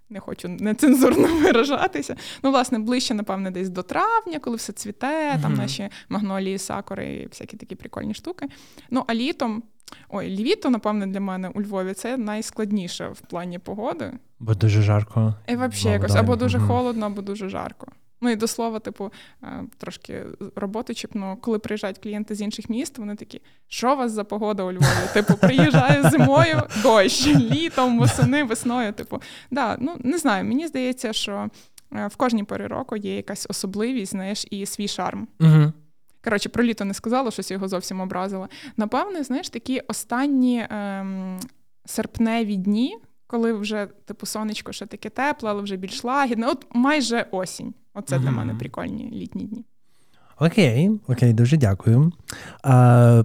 не 0.09 0.19
хочу 0.19 0.47
нецензурно 0.47 1.27
виражатися. 1.41 2.15
Ну, 2.43 2.51
власне, 2.51 2.79
ближче, 2.79 3.13
напевне, 3.13 3.51
десь 3.51 3.69
до 3.69 3.83
травня, 3.83 4.39
коли 4.39 4.55
все 4.55 4.73
цвіте, 4.73 5.07
mm-hmm. 5.07 5.41
там 5.41 5.53
наші 5.53 5.89
магнолії, 6.09 6.57
сакури 6.57 7.13
і 7.13 7.27
всякі 7.27 7.57
такі 7.57 7.75
прикольні 7.75 8.13
штуки. 8.13 8.47
Ну, 8.89 9.03
а 9.07 9.13
літом. 9.13 9.63
Ой, 10.09 10.27
літо, 10.27 10.69
напевне, 10.69 11.07
для 11.07 11.19
мене 11.19 11.49
у 11.49 11.61
Львові 11.61 11.93
це 11.93 12.17
найскладніше 12.17 13.07
в 13.07 13.21
плані 13.21 13.59
погоди. 13.59 14.11
Бо 14.39 14.53
дуже 14.53 14.81
жарко. 14.81 15.35
І 15.47 15.55
взагалі 15.55 15.93
якось 15.93 16.15
або 16.15 16.35
дуже 16.35 16.57
mm-hmm. 16.57 16.67
холодно, 16.67 17.05
або 17.05 17.21
дуже 17.21 17.49
жарко. 17.49 17.87
Ну 18.25 18.31
і 18.31 18.35
до 18.35 18.47
слова, 18.47 18.79
типу, 18.79 19.11
е, 19.43 19.63
трошки 19.77 20.25
роботи 20.55 20.93
чіпну, 20.93 21.37
коли 21.41 21.59
приїжджають 21.59 21.97
клієнти 21.97 22.35
з 22.35 22.41
інших 22.41 22.69
міст, 22.69 22.97
вони 22.97 23.15
такі, 23.15 23.41
що 23.67 23.93
у 23.93 23.97
вас 23.97 24.11
за 24.11 24.23
погода 24.23 24.63
у 24.63 24.71
Львові? 24.71 25.09
Типу, 25.13 25.33
приїжджаю 25.33 26.09
зимою, 26.09 26.61
дощ, 26.83 27.27
літом, 27.27 27.99
восени, 27.99 28.43
весною. 28.43 28.93
Типу, 28.93 29.21
да, 29.51 29.77
ну 29.79 29.95
не 29.99 30.17
знаю, 30.17 30.45
мені 30.45 30.67
здається, 30.67 31.13
що 31.13 31.49
е, 31.93 32.07
в 32.07 32.15
кожній 32.15 32.43
порі 32.43 32.67
року 32.67 32.95
є 32.95 33.15
якась 33.15 33.47
особливість, 33.49 34.11
знаєш, 34.11 34.45
і 34.51 34.65
свій 34.65 34.87
шарм. 34.87 35.27
Угу. 35.39 35.71
Коротше, 36.23 36.49
про 36.49 36.63
літо 36.63 36.85
не 36.85 36.93
сказала, 36.93 37.31
щось 37.31 37.51
його 37.51 37.67
зовсім 37.67 38.01
образила. 38.01 38.49
Напевне, 38.77 39.23
знаєш, 39.23 39.49
такі 39.49 39.79
останні 39.79 40.67
ем, 40.69 41.39
серпневі 41.85 42.55
дні, 42.55 42.97
коли 43.27 43.53
вже, 43.53 43.87
типу, 44.05 44.25
сонечко 44.25 44.71
ще 44.71 44.85
таке 44.85 45.09
тепле, 45.09 45.49
але 45.49 45.61
вже 45.61 45.75
більш 45.75 46.03
лагідне. 46.03 46.47
От 46.47 46.65
майже 46.73 47.25
осінь. 47.31 47.73
Оце 47.93 48.15
mm-hmm. 48.15 48.21
для 48.21 48.31
мене 48.31 48.55
прикольні 48.55 49.11
літні 49.11 49.45
дні. 49.45 49.65
Окей, 50.39 50.99
окей, 51.07 51.33
дуже 51.33 51.57
дякую. 51.57 52.11
А, 52.63 53.23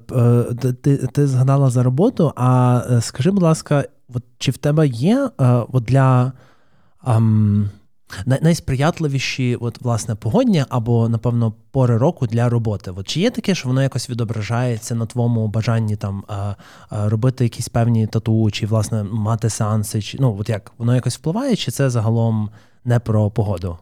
Ти 0.83 0.97
ти 0.97 1.27
згадала 1.27 1.71
за 1.71 1.83
роботу. 1.83 2.33
А 2.37 2.83
е, 2.91 3.01
скажи, 3.01 3.31
будь 3.31 3.43
ласка, 3.43 3.85
от, 4.15 4.23
чи 4.39 4.51
в 4.51 4.57
тебе 4.57 4.87
є 4.87 5.31
а, 5.37 5.65
от 5.73 5.85
для. 5.85 6.33
А, 7.01 7.21
найсприятливіші, 8.27 9.57
от, 9.61 9.83
власне, 9.83 10.15
погодня 10.15 10.67
або, 10.69 11.09
напевно, 11.09 11.53
пори 11.71 11.99
року 11.99 12.27
для 12.27 12.49
роботи. 12.49 12.91
От 12.97 13.09
Чи 13.09 13.21
є 13.21 13.31
таке, 13.31 13.55
що 13.55 13.69
воно 13.69 13.83
якось 13.83 14.11
відображається 14.11 14.95
на 14.95 15.07
твоєму 15.07 15.49
бажанні 15.49 15.97
там 15.97 16.25
робити 16.91 17.45
якісь 17.45 17.69
певні 17.69 18.07
тату, 18.07 18.51
чи, 18.51 18.67
власне, 18.67 19.03
мати 19.03 19.51
сеанси? 19.51 20.03
Чи, 20.03 20.19
ну, 20.21 20.37
от 20.41 20.49
як, 20.49 20.73
Воно 20.79 20.95
якось 20.95 21.17
впливає, 21.17 21.57
чи 21.57 21.71
це 21.71 21.91
загалом 21.91 22.51
не 22.85 22.99
про 22.99 23.31
погоду? 23.31 23.79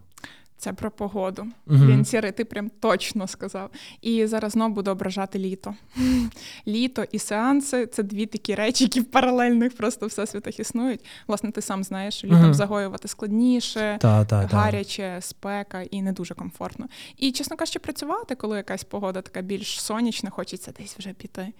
Це 0.58 0.72
про 0.72 0.90
погоду. 0.90 1.42
Uh-huh. 1.42 1.86
Блін, 1.86 2.04
Сірий, 2.04 2.32
ти 2.32 2.44
прям 2.44 2.70
точно 2.80 3.26
сказав. 3.26 3.70
І 4.02 4.26
зараз 4.26 4.52
знову 4.52 4.74
буду 4.74 4.90
ображати 4.90 5.38
літо. 5.38 5.74
Літо 6.66 7.04
і 7.12 7.18
сеанси 7.18 7.86
це 7.86 8.02
дві 8.02 8.26
такі 8.26 8.54
речі, 8.54 8.84
які 8.84 9.00
в 9.00 9.04
паралельних 9.04 9.76
просто 9.76 10.06
всесвітах 10.06 10.60
існують. 10.60 11.04
Власне, 11.26 11.50
ти 11.50 11.60
сам 11.60 11.84
знаєш, 11.84 12.24
літом 12.24 12.38
uh-huh. 12.38 12.54
загоювати 12.54 13.08
складніше, 13.08 13.98
та, 14.00 14.24
та, 14.24 14.36
гаряче, 14.36 15.18
спека 15.20 15.82
і 15.82 16.02
не 16.02 16.12
дуже 16.12 16.34
комфортно. 16.34 16.86
І, 17.16 17.32
чесно 17.32 17.56
кажучи, 17.56 17.78
працювати, 17.78 18.34
коли 18.34 18.56
якась 18.56 18.84
погода 18.84 19.22
така 19.22 19.40
більш 19.40 19.80
сонячна, 19.80 20.30
хочеться 20.30 20.72
десь 20.78 20.98
вже 20.98 21.12
піти. 21.12 21.52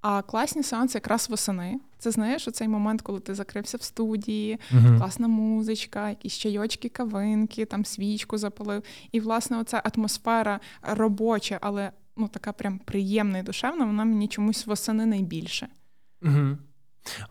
А 0.00 0.22
класні 0.22 0.62
сеанси 0.62 0.96
якраз 0.96 1.30
восени. 1.30 1.80
Це 1.98 2.10
знаєш, 2.10 2.48
оцей 2.48 2.68
момент, 2.68 3.02
коли 3.02 3.20
ти 3.20 3.34
закрився 3.34 3.76
в 3.76 3.82
студії, 3.82 4.58
uh-huh. 4.72 4.98
класна 4.98 5.28
музичка, 5.28 6.08
якісь 6.08 6.38
чайочки, 6.38 6.88
кавинки, 6.88 7.64
там 7.64 7.84
свічку 7.84 8.38
запалив. 8.38 8.82
І, 9.12 9.20
власне, 9.20 9.58
оця 9.58 9.82
атмосфера 9.94 10.60
робоча, 10.82 11.58
але 11.60 11.92
ну 12.16 12.28
така 12.28 12.52
прям 12.52 12.78
приємна 12.78 13.38
і 13.38 13.42
душевна, 13.42 13.84
вона 13.84 14.04
мені 14.04 14.28
чомусь 14.28 14.66
восени 14.66 15.06
найбільше. 15.06 15.68
Uh-huh. 16.22 16.56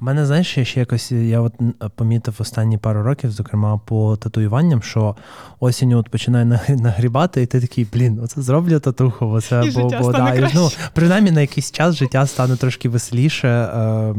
У 0.02 0.06
мене, 0.06 0.26
знаєш, 0.26 0.58
я 0.58 0.66
ще 0.66 0.80
якось 0.80 1.12
я 1.12 1.40
от 1.40 1.54
помітив 1.96 2.36
останні 2.40 2.78
пару 2.78 3.04
років, 3.04 3.32
зокрема 3.32 3.78
по 3.86 4.18
татуюванням, 4.18 4.82
що 4.82 5.16
осінню 5.60 5.98
от 5.98 6.10
починає 6.10 6.46
нагрібати, 6.70 7.42
і 7.42 7.46
ти 7.46 7.62
такий, 7.62 7.88
блін, 7.94 8.20
оце 8.24 8.42
зроблю 8.42 8.80
татуху, 8.80 9.28
оце 9.28 9.64
і 9.66 9.72
бо, 9.72 9.90
бо 10.02 10.12
да, 10.12 10.34
і, 10.34 10.52
ну, 10.56 10.70
принаймні 10.94 11.32
на 11.32 11.42
якийсь 11.42 11.72
час 11.72 11.96
життя 11.96 12.28
стане 12.28 12.56
трошки 12.56 12.90
веселіше. 12.90 13.48
Е, 13.48 14.16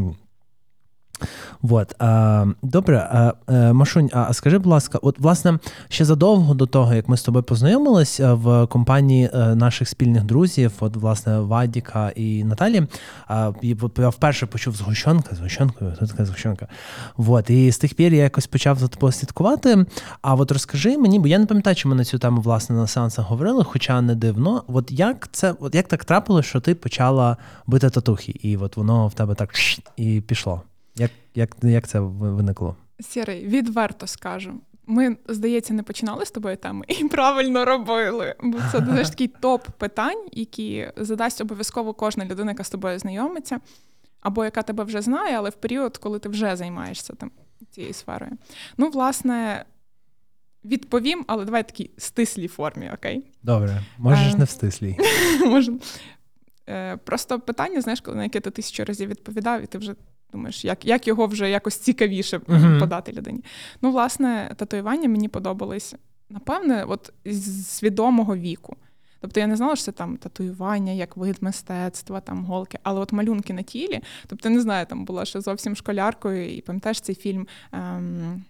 Вот. 1.62 1.94
А, 1.98 2.46
Добре, 2.62 3.08
а, 3.12 3.34
е, 3.48 3.72
Машунь, 3.72 4.10
а 4.12 4.32
скажи, 4.32 4.58
будь 4.58 4.66
ласка, 4.66 4.98
от 5.02 5.18
власне 5.18 5.58
ще 5.88 6.04
задовго 6.04 6.54
до 6.54 6.66
того, 6.66 6.94
як 6.94 7.08
ми 7.08 7.16
з 7.16 7.22
тобою 7.22 7.42
познайомилися 7.42 8.34
в 8.34 8.66
компанії 8.66 9.30
е, 9.34 9.54
наших 9.54 9.88
спільних 9.88 10.24
друзів, 10.24 10.72
от 10.80 10.96
власне 10.96 11.40
Вадіка 11.40 12.12
і 12.16 12.44
Наталі, 12.44 12.86
я 13.96 14.08
вперше 14.08 14.46
почув 14.46 14.76
згущенка, 14.76 15.34
згущенкою, 15.34 15.92
хто 15.96 16.06
така 16.06 16.24
згущенка. 16.24 16.66
Вот. 17.16 17.50
І 17.50 17.72
з 17.72 17.78
тих 17.78 17.94
пір 17.94 18.14
я 18.14 18.22
якось 18.22 18.46
почав 18.46 18.78
за 18.78 18.88
тобою 18.88 19.12
слідкувати. 19.12 19.86
А 20.22 20.34
от 20.34 20.52
розкажи 20.52 20.98
мені, 20.98 21.18
бо 21.18 21.26
я 21.26 21.38
не 21.38 21.46
пам'ятаю, 21.46 21.76
чи 21.76 21.88
ми 21.88 21.94
на 21.94 22.04
цю 22.04 22.18
тему 22.18 22.40
власне 22.40 22.76
на 22.76 22.86
сеансах 22.86 23.26
говорили, 23.26 23.64
хоча 23.64 24.00
не 24.00 24.14
дивно. 24.14 24.64
От 24.66 24.92
як 24.92 25.28
це, 25.32 25.54
от 25.60 25.74
як 25.74 25.88
так 25.88 26.04
трапилось, 26.04 26.46
що 26.46 26.60
ти 26.60 26.74
почала 26.74 27.36
бити 27.66 27.90
татухи, 27.90 28.32
і 28.42 28.56
от 28.56 28.76
воно 28.76 29.08
в 29.08 29.14
тебе 29.14 29.34
так 29.34 29.50
і 29.96 30.20
пішло? 30.20 30.62
Як 30.96 31.10
як, 31.34 31.56
як 31.62 31.88
це 31.88 32.00
виникло? 32.00 32.76
Сірий, 33.00 33.46
відверто 33.46 34.06
скажу. 34.06 34.54
Ми, 34.86 35.16
здається, 35.28 35.74
не 35.74 35.82
починали 35.82 36.26
з 36.26 36.30
тобою 36.30 36.56
теми 36.56 36.84
і 36.88 37.04
правильно 37.04 37.64
робили. 37.64 38.34
Бо 38.42 38.58
це 38.72 38.78
знаєш, 38.78 39.10
такий 39.10 39.28
топ 39.40 39.68
питань, 39.78 40.26
які 40.32 40.92
задасть 40.96 41.40
обов'язково 41.40 41.94
кожна 41.94 42.24
людина, 42.24 42.50
яка 42.50 42.64
з 42.64 42.70
тобою 42.70 42.98
знайомиться, 42.98 43.60
або 44.20 44.44
яка 44.44 44.62
тебе 44.62 44.84
вже 44.84 45.02
знає, 45.02 45.38
але 45.38 45.50
в 45.50 45.54
період, 45.54 45.96
коли 45.96 46.18
ти 46.18 46.28
вже 46.28 46.56
займаєшся 46.56 47.12
там 47.12 47.30
цією 47.70 47.92
сферою. 47.92 48.32
Ну, 48.76 48.90
власне, 48.90 49.64
відповім, 50.64 51.24
але 51.26 51.44
давай 51.44 51.62
в 51.62 51.66
такій 51.66 51.90
стислій 51.98 52.48
формі, 52.48 52.90
окей? 52.94 53.24
Добре, 53.42 53.82
можеш 53.98 54.34
е, 54.34 54.38
не 54.38 54.44
в 54.44 54.50
стислій. 54.50 54.96
Е, 56.68 56.96
просто 56.96 57.40
питання, 57.40 57.80
знаєш, 57.80 58.02
на 58.06 58.22
яке 58.22 58.40
ти 58.40 58.50
тисячу 58.50 58.84
разів 58.84 59.08
відповідав, 59.08 59.62
і 59.62 59.66
ти 59.66 59.78
вже 59.78 59.94
Думаєш, 60.32 60.64
як 60.64 60.84
як 60.84 61.06
його 61.06 61.26
вже 61.26 61.50
якось 61.50 61.76
цікавіше 61.76 62.38
uh-huh. 62.38 62.78
подати 62.80 63.12
людині. 63.12 63.44
Ну, 63.82 63.90
власне, 63.90 64.54
татуювання 64.56 65.08
мені 65.08 65.28
подобались, 65.28 65.94
напевне, 66.30 66.84
от 66.84 67.12
з 67.24 67.66
свідомого 67.66 68.36
віку. 68.36 68.76
Тобто 69.20 69.40
я 69.40 69.46
не 69.46 69.56
знала, 69.56 69.76
що 69.76 69.84
це 69.84 69.92
там 69.92 70.16
татуювання, 70.16 70.92
як 70.92 71.16
вид 71.16 71.36
мистецтва, 71.40 72.20
там 72.20 72.44
голки, 72.44 72.78
але 72.82 73.00
от 73.00 73.12
малюнки 73.12 73.52
на 73.52 73.62
тілі. 73.62 74.00
Тобто, 74.26 74.50
не 74.50 74.60
знаю, 74.60 74.86
там 74.86 75.04
була 75.04 75.24
ще 75.24 75.40
зовсім 75.40 75.76
школяркою, 75.76 76.56
і 76.56 76.60
пам'ятаєш 76.60 77.00
цей 77.00 77.14
фільм 77.14 77.46
ем, 77.72 78.44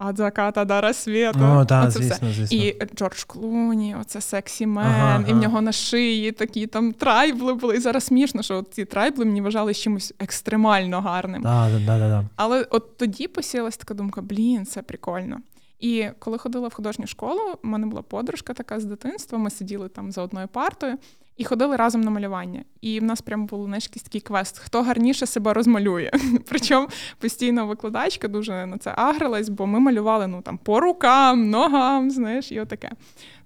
«От 0.00 0.16
заката 0.16 0.64
до 0.64 0.80
рассвета». 0.80 1.60
О, 1.60 1.64
да, 1.64 1.90
звісно, 1.90 2.32
звісно. 2.32 2.58
І 2.58 2.76
Джордж 2.96 3.24
Клуні, 3.24 3.96
оце 4.00 4.20
сексі 4.20 4.66
мен, 4.66 4.86
ага, 4.86 5.24
і 5.28 5.32
в 5.32 5.36
нього 5.36 5.60
на 5.60 5.72
шиї 5.72 6.32
такі 6.32 6.66
там 6.66 6.92
трайбли 6.92 7.54
були. 7.54 7.76
І 7.76 7.80
зараз 7.80 8.04
смішно, 8.04 8.42
що 8.42 8.64
ці 8.70 8.84
трайбли 8.84 9.24
мені 9.24 9.40
вважали 9.40 9.74
чимось 9.74 10.14
екстремально 10.18 11.00
гарним. 11.00 11.42
Да, 11.42 11.70
да, 11.86 11.98
да, 11.98 12.08
да. 12.08 12.24
Але 12.36 12.62
от 12.70 12.96
тоді 12.96 13.28
посілась 13.28 13.76
така 13.76 13.94
думка: 13.94 14.22
блін, 14.22 14.66
це 14.66 14.82
прикольно. 14.82 15.36
І 15.80 16.08
коли 16.18 16.38
ходила 16.38 16.68
в 16.68 16.74
художню 16.74 17.06
школу, 17.06 17.40
у 17.64 17.66
мене 17.66 17.86
була 17.86 18.02
подружка 18.02 18.54
така 18.54 18.80
з 18.80 18.84
дитинства. 18.84 19.38
Ми 19.38 19.50
сиділи 19.50 19.88
там 19.88 20.12
за 20.12 20.22
одною 20.22 20.48
партою 20.48 20.96
і 21.40 21.44
ходили 21.44 21.76
разом 21.76 22.00
на 22.00 22.10
малювання. 22.10 22.64
І 22.80 23.00
в 23.00 23.02
нас 23.02 23.20
прямо 23.20 23.46
був 23.46 23.64
знаєш, 23.64 23.88
такий 23.88 24.20
квест, 24.20 24.58
хто 24.58 24.82
гарніше 24.82 25.26
себе 25.26 25.52
розмалює. 25.52 26.10
Причому 26.48 26.88
постійно 27.18 27.66
викладачка 27.66 28.28
дуже 28.28 28.66
на 28.66 28.78
це 28.78 28.94
агрилась, 28.96 29.48
бо 29.48 29.66
ми 29.66 29.80
малювали 29.80 30.26
ну 30.26 30.42
там 30.42 30.58
по 30.58 30.80
рукам, 30.80 31.50
ногам, 31.50 32.10
знаєш, 32.10 32.52
і 32.52 32.60
отаке. 32.60 32.90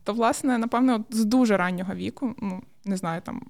То, 0.04 0.12
власне, 0.12 0.58
напевно, 0.58 0.94
от 0.94 1.16
з 1.16 1.24
дуже 1.24 1.56
раннього 1.56 1.94
віку, 1.94 2.34
ну 2.42 2.62
не 2.84 2.96
знаю, 2.96 3.20
там. 3.24 3.42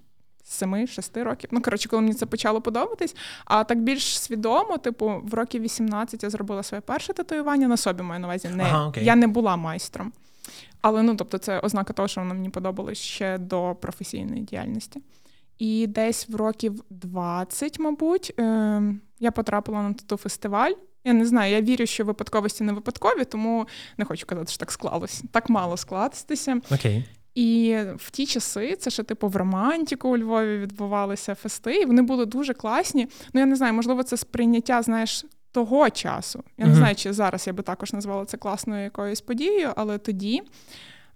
Семи-шести 0.47 1.23
років. 1.23 1.51
Ну, 1.53 1.63
коротше, 1.63 1.89
коли 1.89 2.03
мені 2.03 2.15
це 2.15 2.27
почало 2.27 2.61
подобатись. 2.61 3.17
А 3.45 3.65
так 3.65 3.83
більш 3.83 4.21
свідомо, 4.21 4.79
типу, 4.79 5.23
в 5.25 5.35
років 5.35 5.63
18 5.63 6.23
я 6.23 6.31
зробила 6.31 6.63
своє 6.63 6.81
перше 6.81 7.13
татуювання 7.13 7.69
на 7.69 7.77
собі 7.77 8.03
маю 8.03 8.21
на 8.21 8.27
увазі. 8.27 8.49
Не, 8.49 8.65
ага, 8.65 8.93
Я 8.97 9.17
не 9.17 9.27
була 9.27 9.57
майстром. 9.57 10.13
Але 10.81 11.03
ну, 11.03 11.17
тобто, 11.17 11.39
це 11.39 11.61
ознака 11.61 11.93
того, 11.93 12.09
що 12.09 12.21
воно 12.21 12.35
мені 12.35 12.51
подобалось 12.51 12.99
ще 12.99 13.39
до 13.39 13.77
професійної 13.81 14.43
діяльності. 14.43 15.01
І 15.59 15.87
десь 15.87 16.29
в 16.29 16.37
років 16.37 16.85
20, 16.91 17.79
мабуть, 17.79 18.35
е, 18.39 18.83
я 19.21 19.31
потрапила 19.31 19.83
на 19.83 19.93
тату 19.93 20.17
фестиваль. 20.17 20.73
Я 21.05 21.13
не 21.13 21.27
знаю, 21.27 21.53
я 21.53 21.61
вірю, 21.61 21.87
що 21.87 22.05
випадковості 22.05 22.65
не 22.65 22.73
випадкові, 22.73 23.25
тому 23.25 23.67
не 23.99 24.05
хочу 24.05 24.27
казати, 24.27 24.51
що 24.51 24.59
так 24.59 24.73
склалось. 24.73 25.23
Так 25.31 25.49
мало 25.49 25.77
скластися. 25.77 26.55
Okay. 26.71 27.03
І 27.35 27.77
в 27.97 28.11
ті 28.11 28.27
часи 28.27 28.77
це 28.77 28.91
ще 28.91 29.03
типу 29.03 29.29
в 29.29 29.37
романтику 29.37 30.09
у 30.09 30.19
Львові 30.19 30.59
відбувалися 30.59 31.35
фести, 31.35 31.77
і 31.77 31.85
вони 31.85 32.03
були 32.03 32.27
дуже 32.27 32.55
класні. 32.55 33.09
Ну 33.33 33.41
я 33.41 33.47
не 33.47 33.57
знаю, 33.57 33.75
можливо, 33.75 34.03
це 34.03 34.17
сприйняття, 34.17 34.83
знаєш, 34.83 35.25
того 35.55 35.91
часу. 35.91 36.45
Я 36.59 36.65
uh-huh. 36.65 36.69
не 36.69 36.75
знаю, 36.75 36.95
чи 36.95 37.13
зараз 37.13 37.47
я 37.47 37.53
би 37.53 37.63
також 37.63 37.93
назвала 37.93 38.25
це 38.25 38.37
класною 38.37 38.85
якоюсь 38.85 39.21
подією, 39.21 39.73
але 39.77 39.99
тоді 39.99 40.43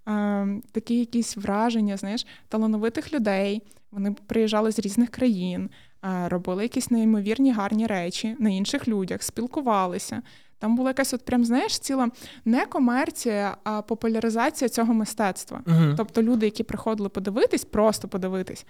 е, 0.07 0.47
такі 0.71 0.99
якісь 0.99 1.37
враження, 1.37 1.97
знаєш, 1.97 2.27
талановитих 2.47 3.13
людей. 3.13 3.61
Вони 3.91 4.11
приїжджали 4.27 4.71
з 4.71 4.79
різних 4.79 5.09
країн, 5.09 5.69
е, 6.05 6.29
робили 6.29 6.63
якісь 6.63 6.91
неймовірні 6.91 7.51
гарні 7.51 7.87
речі 7.87 8.35
на 8.39 8.49
інших 8.49 8.87
людях, 8.87 9.23
спілкувалися. 9.23 10.21
Там 10.59 10.75
була 10.75 10.89
якась, 10.89 11.13
от 11.13 11.25
прям 11.25 11.45
знаєш, 11.45 11.79
ціла 11.79 12.09
не 12.45 12.65
комерція, 12.65 13.57
а 13.63 13.81
популяризація 13.81 14.69
цього 14.69 14.93
мистецтва. 14.93 15.61
Uh-huh. 15.65 15.95
Тобто 15.97 16.23
люди, 16.23 16.45
які 16.45 16.63
приходили 16.63 17.09
подивитись, 17.09 17.65
просто 17.65 18.07
подивитись, 18.07 18.65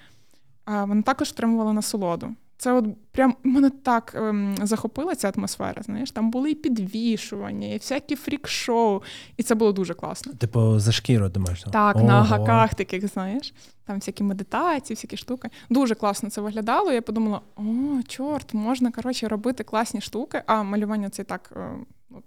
вони 0.67 1.01
також 1.01 1.31
отримували 1.31 1.73
насолоду. 1.73 2.35
Це 2.59 2.73
от 2.73 2.85
прям 3.11 3.35
мене 3.43 3.69
так 3.69 4.13
ем, 4.15 4.55
захопила 4.63 5.15
ця 5.15 5.31
атмосфера. 5.37 5.81
Знаєш, 5.81 6.11
там 6.11 6.31
були 6.31 6.51
і 6.51 6.55
підвішування, 6.55 7.67
і 7.67 7.77
всякі 7.77 8.15
фрік-шоу, 8.15 9.01
і 9.37 9.43
це 9.43 9.55
було 9.55 9.71
дуже 9.71 9.93
класно. 9.93 10.33
Типу 10.33 10.79
за 10.79 10.91
шкіру 10.91 11.29
думаєш? 11.29 11.63
Так, 11.71 11.95
Ого. 11.95 12.05
на 12.05 12.23
гаках 12.23 12.73
таких, 12.73 13.07
знаєш, 13.07 13.53
там 13.85 13.95
всякі 13.95 14.23
медитації, 14.23 14.95
всякі 14.95 15.17
штуки. 15.17 15.49
Дуже 15.69 15.95
класно 15.95 16.29
це 16.29 16.41
виглядало. 16.41 16.91
Я 16.91 17.01
подумала: 17.01 17.41
о, 17.55 17.63
чорт, 18.07 18.53
можна 18.53 18.91
коротше 18.91 19.27
робити 19.27 19.63
класні 19.63 20.01
штуки. 20.01 20.43
А 20.45 20.63
малювання 20.63 21.09
це 21.09 21.23
так 21.23 21.53
е, 21.55 21.69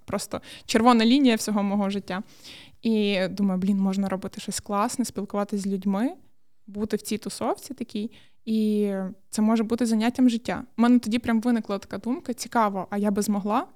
просто 0.04 0.40
червона 0.66 1.06
лінія 1.06 1.36
всього 1.36 1.62
мого 1.62 1.90
життя. 1.90 2.22
І 2.82 3.28
думаю, 3.28 3.60
блін, 3.60 3.78
можна 3.78 4.08
робити 4.08 4.40
щось 4.40 4.60
класне, 4.60 5.04
спілкуватися 5.04 5.62
з 5.62 5.66
людьми, 5.66 6.12
бути 6.66 6.96
в 6.96 7.02
цій 7.02 7.18
тусовці 7.18 7.74
такій. 7.74 8.10
І 8.44 8.92
це 9.30 9.42
може 9.42 9.64
бути 9.64 9.86
заняттям 9.86 10.30
життя. 10.30 10.62
У 10.78 10.82
мене 10.82 10.98
тоді 10.98 11.18
прям 11.18 11.40
виникла 11.40 11.78
така 11.78 11.98
думка: 11.98 12.32
цікаво, 12.34 12.86
а 12.90 12.98
я 12.98 13.10
би 13.10 13.22
змогла. 13.22 13.66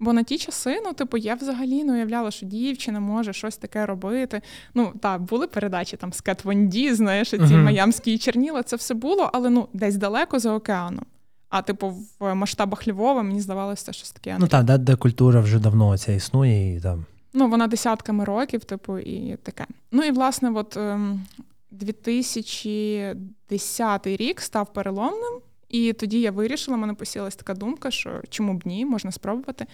Бо 0.00 0.12
на 0.12 0.22
ті 0.22 0.38
часи, 0.38 0.80
ну, 0.84 0.92
типу, 0.92 1.16
я 1.16 1.34
взагалі 1.34 1.84
не 1.84 1.92
уявляла, 1.92 2.30
що 2.30 2.46
дівчина 2.46 3.00
може 3.00 3.32
щось 3.32 3.56
таке 3.56 3.86
робити. 3.86 4.40
Ну, 4.74 4.92
так, 5.00 5.22
були 5.22 5.46
передачі 5.46 5.96
там 5.96 6.12
з 6.12 6.20
Кетвонді, 6.20 6.94
знаєш, 6.94 7.30
ці 7.30 7.36
uh-huh. 7.36 7.62
майамські 7.62 8.18
черніла, 8.18 8.62
це 8.62 8.76
все 8.76 8.94
було, 8.94 9.30
але 9.32 9.50
ну, 9.50 9.68
десь 9.72 9.96
далеко 9.96 10.38
за 10.38 10.52
океаном. 10.54 11.04
А, 11.48 11.62
типу, 11.62 11.94
в 12.20 12.34
масштабах 12.34 12.88
Львова 12.88 13.22
мені 13.22 13.40
здавалося, 13.40 13.84
це 13.84 13.92
щось 13.92 14.12
таке. 14.12 14.36
Ну 14.40 14.46
так, 14.46 14.64
де, 14.64 14.78
де 14.78 14.96
культура 14.96 15.40
вже 15.40 15.58
давно 15.58 15.98
ця 15.98 16.12
існує 16.12 16.76
і 16.76 16.80
там. 16.80 17.04
Ну, 17.32 17.48
вона 17.48 17.66
десятками 17.66 18.24
років, 18.24 18.64
типу, 18.64 18.98
і 18.98 19.36
таке. 19.42 19.66
Ну 19.92 20.02
і 20.02 20.10
власне, 20.10 20.50
от 20.50 20.78
2010 21.72 24.06
ем, 24.06 24.16
рік 24.16 24.40
став 24.40 24.72
переломним. 24.72 25.42
І 25.72 25.92
тоді 25.92 26.20
я 26.20 26.30
вирішила, 26.30 26.76
мене 26.76 26.94
посілась 26.94 27.36
така 27.36 27.54
думка, 27.54 27.90
що 27.90 28.22
чому 28.28 28.54
б 28.54 28.62
ні, 28.64 28.84
можна 28.84 29.12
спробувати. 29.12 29.66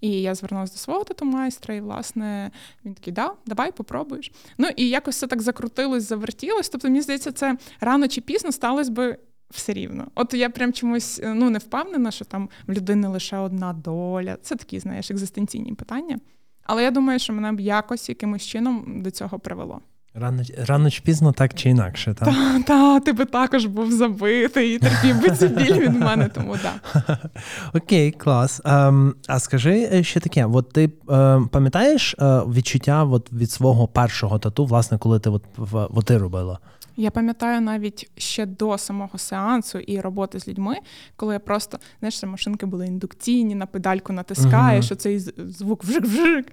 І 0.00 0.22
я 0.22 0.34
звернулася 0.34 0.72
до 0.72 0.78
свого 0.78 1.04
тату-майстра, 1.04 1.74
і, 1.74 1.80
власне, 1.80 2.50
він 2.84 2.94
такий, 2.94 3.12
да, 3.12 3.32
давай 3.46 3.72
попробуєш. 3.72 4.32
Ну 4.58 4.68
і 4.76 4.88
якось 4.88 5.16
це 5.16 5.26
так 5.26 5.42
закрутилось, 5.42 6.08
завертілось. 6.08 6.68
Тобто, 6.68 6.88
мені 6.88 7.00
здається, 7.00 7.32
це 7.32 7.56
рано 7.80 8.08
чи 8.08 8.20
пізно 8.20 8.52
сталося 8.52 8.90
би 8.90 9.18
все 9.50 9.72
рівно. 9.72 10.06
От 10.14 10.34
я 10.34 10.50
прям 10.50 10.72
чомусь 10.72 11.20
ну, 11.24 11.50
не 11.50 11.58
впевнена, 11.58 12.10
що 12.10 12.24
там 12.24 12.48
в 12.66 12.72
людини 12.72 13.08
лише 13.08 13.36
одна 13.36 13.72
доля. 13.72 14.38
Це 14.42 14.56
такі, 14.56 14.80
знаєш, 14.80 15.10
екзистенційні 15.10 15.74
питання. 15.74 16.18
Але 16.62 16.82
я 16.82 16.90
думаю, 16.90 17.18
що 17.18 17.32
мене 17.32 17.52
б 17.52 17.60
якось 17.60 18.08
якимось 18.08 18.46
чином 18.46 19.02
до 19.02 19.10
цього 19.10 19.38
привело. 19.38 19.80
Рано 20.20 20.42
рано 20.58 20.90
чи 20.90 21.02
пізно, 21.02 21.32
так 21.32 21.54
чи 21.54 21.70
інакше, 21.70 22.14
так? 22.14 22.28
Та, 22.28 22.62
та, 22.62 23.00
ти 23.00 23.12
би 23.12 23.24
також 23.24 23.66
був 23.66 23.92
забитий 23.92 24.74
і 24.74 24.78
терпів 24.78 25.22
би 25.22 25.30
цю 25.30 25.48
біль 25.48 25.78
від 25.78 26.00
мене, 26.00 26.28
тому 26.28 26.56
так. 26.56 27.18
Окей, 27.74 28.10
клас. 28.10 28.62
Um, 28.62 29.12
а 29.28 29.38
скажи 29.38 29.88
е, 29.92 30.02
ще 30.02 30.20
таке: 30.20 30.46
от 30.46 30.72
ти 30.72 30.90
uh, 31.06 31.48
пам'ятаєш 31.48 32.16
uh, 32.18 32.52
відчуття 32.52 33.04
от, 33.04 33.32
від 33.32 33.50
свого 33.50 33.88
першого 33.88 34.38
тату, 34.38 34.66
власне, 34.66 34.98
коли 34.98 35.20
ти 35.20 35.30
от, 35.30 35.44
от, 35.72 36.04
ти 36.04 36.18
робила? 36.18 36.58
Я 36.96 37.10
пам'ятаю 37.10 37.60
навіть 37.60 38.10
ще 38.16 38.46
до 38.46 38.78
самого 38.78 39.18
сеансу 39.18 39.78
і 39.78 40.00
роботи 40.00 40.40
з 40.40 40.48
людьми, 40.48 40.76
коли 41.16 41.34
я 41.34 41.40
просто 41.40 41.78
знаєш, 41.98 42.22
машинки 42.22 42.66
були 42.66 42.86
індукційні, 42.86 43.54
на 43.54 43.66
педальку 43.66 44.12
натискаєш, 44.12 44.84
uh-huh. 44.84 44.92
оцей 44.92 45.18
звук 45.36 45.84
вжик-вжик. 45.84 46.44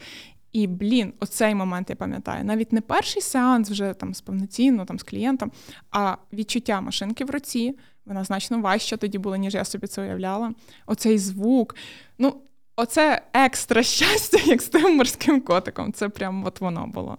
І 0.53 0.67
блін, 0.67 1.13
оцей 1.19 1.55
момент 1.55 1.89
я 1.89 1.95
пам'ятаю. 1.95 2.45
Навіть 2.45 2.73
не 2.73 2.81
перший 2.81 3.21
сеанс 3.21 3.69
вже 3.69 3.93
там 3.93 4.13
з 4.13 4.21
повноцінно, 4.21 4.85
там 4.85 4.99
з 4.99 5.03
клієнтом, 5.03 5.51
а 5.91 6.15
відчуття 6.33 6.81
машинки 6.81 7.25
в 7.25 7.29
руці. 7.29 7.77
Вона 8.05 8.23
значно 8.23 8.61
важча 8.61 8.97
тоді 8.97 9.17
була, 9.17 9.37
ніж 9.37 9.53
я 9.53 9.65
собі 9.65 9.87
це 9.87 10.01
уявляла. 10.01 10.53
Оцей 10.85 11.17
звук. 11.17 11.75
Ну, 12.19 12.35
оце 12.75 13.21
екстра 13.33 13.83
щастя, 13.83 14.37
як 14.45 14.61
з 14.61 14.67
тим 14.67 14.97
морським 14.97 15.41
котиком. 15.41 15.93
Це 15.93 16.09
прям 16.09 16.45
от 16.45 16.61
воно 16.61 16.87
було. 16.87 17.17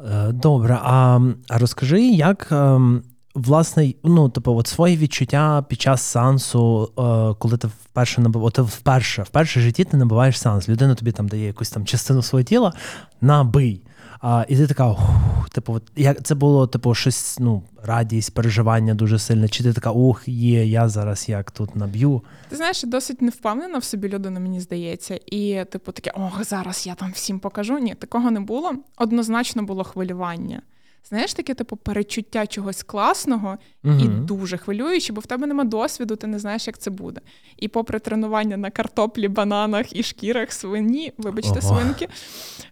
Е, 0.00 0.32
добре, 0.32 0.78
а 0.82 1.20
розкажи, 1.48 2.02
як 2.02 2.48
ем, 2.52 3.02
власне, 3.36 3.94
ну, 4.04 4.28
типу, 4.28 4.56
от 4.56 4.66
свої 4.66 4.96
відчуття 4.96 5.64
під 5.68 5.80
час 5.80 6.02
сеансу, 6.02 6.84
е, 6.84 7.34
коли 7.38 7.56
ти 7.56 7.68
вперше 7.68 8.20
набив, 8.20 8.50
ти 8.52 8.62
вперше, 8.62 9.22
вперше 9.22 9.60
в 9.60 9.62
житті 9.62 9.84
ти 9.84 9.96
набуваєш 9.96 10.40
сеанс, 10.40 10.68
людина 10.68 10.94
тобі 10.94 11.12
там 11.12 11.28
дає 11.28 11.46
якусь 11.46 11.70
там 11.70 11.84
частину 11.84 12.22
свого 12.22 12.42
тіла, 12.42 12.72
набий. 13.20 13.82
А, 14.20 14.44
І 14.48 14.56
ти 14.56 14.66
така, 14.66 14.90
ух, 14.90 15.50
типу, 15.52 15.72
от, 15.72 15.82
як 15.96 16.22
це 16.22 16.34
було, 16.34 16.66
типу, 16.66 16.94
щось, 16.94 17.36
ну, 17.40 17.62
радість, 17.82 18.34
переживання 18.34 18.94
дуже 18.94 19.18
сильне. 19.18 19.48
Чи 19.48 19.62
ти 19.62 19.72
така, 19.72 19.90
ух, 19.90 20.28
є, 20.28 20.66
я 20.66 20.88
зараз 20.88 21.28
як 21.28 21.50
тут 21.50 21.76
наб'ю? 21.76 22.22
Ти 22.48 22.56
знаєш, 22.56 22.82
досить 22.82 23.22
невпевнена 23.22 23.78
в 23.78 23.84
собі 23.84 24.08
людина, 24.08 24.40
мені 24.40 24.60
здається. 24.60 25.20
І, 25.26 25.64
типу, 25.70 25.92
таке, 25.92 26.12
ох, 26.14 26.44
зараз 26.44 26.86
я 26.86 26.94
там 26.94 27.12
всім 27.12 27.38
покажу. 27.38 27.78
Ні, 27.78 27.94
такого 27.94 28.30
не 28.30 28.40
було. 28.40 28.72
Однозначно 28.96 29.62
було 29.62 29.84
хвилювання. 29.84 30.62
Знаєш, 31.08 31.34
таке, 31.34 31.54
типу, 31.54 31.76
перечуття 31.76 32.46
чогось 32.46 32.82
класного 32.82 33.58
uh 33.84 34.04
і 34.04 34.08
дуже 34.08 34.56
хвилююче, 34.56 35.12
бо 35.12 35.20
в 35.20 35.26
тебе 35.26 35.46
нема 35.46 35.64
досвіду, 35.64 36.16
ти 36.16 36.26
не 36.26 36.38
знаєш, 36.38 36.66
як 36.66 36.78
це 36.78 36.90
буде. 36.90 37.20
І 37.56 37.68
попри 37.68 37.98
тренування 37.98 38.56
на 38.56 38.70
картоплі, 38.70 39.28
бананах 39.28 39.96
і 39.96 40.02
шкірах 40.02 40.52
свині, 40.52 41.12
вибачте, 41.18 41.58
Ого. 41.58 41.60
свинки, 41.60 42.08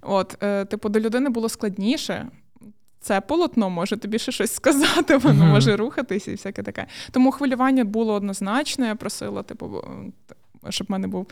от, 0.02 0.42
е, 0.42 0.64
типу, 0.64 0.88
до 0.88 1.00
людини 1.00 1.30
було 1.30 1.48
складніше. 1.48 2.28
Це 3.00 3.20
полотно 3.20 3.70
може 3.70 3.96
тобі 3.96 4.18
ще 4.18 4.32
щось 4.32 4.54
сказати, 4.54 5.16
воно 5.16 5.44
uh 5.44 5.48
може 5.48 5.76
рухатись 5.76 6.28
і 6.28 6.30
всяке 6.30 6.62
таке. 6.62 6.86
Тому 7.10 7.32
хвилювання 7.32 7.84
було 7.84 8.12
однозначно. 8.12 8.86
Я 8.86 8.94
просила, 8.94 9.42
типу, 9.42 9.84
щоб 10.68 10.86
в 10.86 10.90
мене 10.90 11.08
був. 11.08 11.26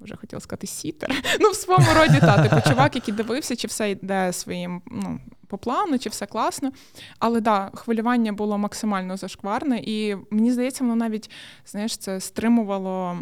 Вже 0.00 0.16
хотіла 0.16 0.40
сказати 0.40 0.66
сітер. 0.66 1.10
Ну, 1.40 1.50
в 1.50 1.54
своєму 1.54 1.86
роді, 1.94 2.20
та, 2.20 2.48
типу, 2.48 2.68
чувак, 2.68 2.94
який 2.94 3.14
дивився, 3.14 3.56
чи 3.56 3.66
все 3.66 3.90
йде 3.90 4.32
своїм 4.32 4.82
ну, 4.86 5.20
по 5.50 5.58
плану, 5.58 5.98
чи 5.98 6.08
все 6.08 6.26
класно. 6.26 6.72
Але 7.18 7.40
да, 7.40 7.70
хвилювання 7.74 8.32
було 8.32 8.58
максимально 8.58 9.16
зашкварне, 9.16 9.80
і 9.84 10.16
мені 10.30 10.52
здається, 10.52 10.84
воно 10.84 10.96
навіть 10.96 11.30
знаєш, 11.66 11.96
це 11.96 12.20
стримувало. 12.20 13.18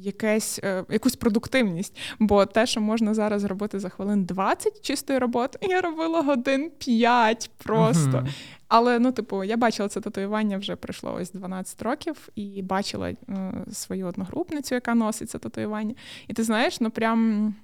Якесь, 0.00 0.60
е, 0.64 0.84
якусь 0.90 1.16
продуктивність, 1.16 1.96
бо 2.18 2.46
те, 2.46 2.66
що 2.66 2.80
можна 2.80 3.14
зараз 3.14 3.42
зробити 3.42 3.80
за 3.80 3.88
хвилин 3.88 4.24
20 4.24 4.80
чистої 4.80 5.18
роботи, 5.18 5.58
я 5.68 5.80
робила 5.80 6.22
годин 6.22 6.70
5 6.78 7.50
просто. 7.58 8.10
Uh-huh. 8.10 8.28
Але 8.68 8.98
ну, 8.98 9.12
типу, 9.12 9.44
я 9.44 9.56
бачила 9.56 9.88
це 9.88 10.00
татуювання 10.00 10.58
вже 10.58 10.76
пройшло 10.76 11.14
ось 11.14 11.32
12 11.32 11.82
років, 11.82 12.28
і 12.34 12.62
бачила 12.62 13.10
е, 13.10 13.16
свою 13.72 14.06
одногрупницю, 14.06 14.74
яка 14.74 14.94
носить 14.94 15.30
це 15.30 15.38
татуювання. 15.38 15.94
І 16.28 16.32
ти 16.32 16.42
знаєш, 16.42 16.80
ну 16.80 16.90
прям 16.90 17.54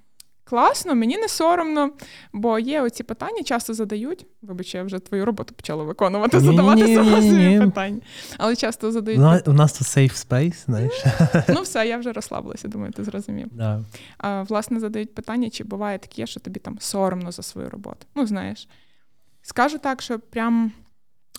Класно, 0.47 0.95
мені 0.95 1.19
не 1.19 1.29
соромно, 1.29 1.91
бо 2.33 2.59
є 2.59 2.83
оці 2.83 3.03
питання, 3.03 3.43
часто 3.43 3.75
задають. 3.75 4.27
Вибач, 4.43 4.75
я 4.75 4.83
вже 4.83 4.99
твою 4.99 5.25
роботу 5.25 5.55
почала 5.55 5.85
виконувати, 5.85 6.37
ні, 6.37 6.45
задавати 6.45 6.85
ні, 6.85 6.95
сама 6.95 7.23
собі 7.23 7.61
питання. 7.61 8.01
Але 8.39 8.57
часто 8.57 8.93
задають. 8.93 9.47
У, 9.49 9.51
у 9.51 9.55
нас 9.55 9.73
тут 9.73 9.87
safe 9.87 10.27
space, 10.29 10.65
знаєш. 10.65 11.05
Ну, 11.49 11.63
все, 11.63 11.87
я 11.87 11.99
вже 11.99 12.13
розслабилася, 12.13 12.69
думаю, 12.69 12.93
ти 12.93 13.05
зрозумів. 13.05 13.49
Да. 13.53 13.85
А, 14.19 14.43
Власне, 14.43 14.81
задають 14.81 15.15
питання, 15.15 15.51
чи 15.51 15.65
буває 15.65 15.99
таке, 15.99 16.27
що 16.27 16.41
тобі 16.41 16.61
там 16.61 16.79
соромно 16.81 17.33
за 17.33 17.43
свою 17.43 17.71
роботу. 17.71 18.07
Ну, 18.15 18.27
знаєш. 18.27 18.69
Скажу 19.43 19.79
так, 19.79 20.03
що 20.03 20.19
прям. 20.19 20.73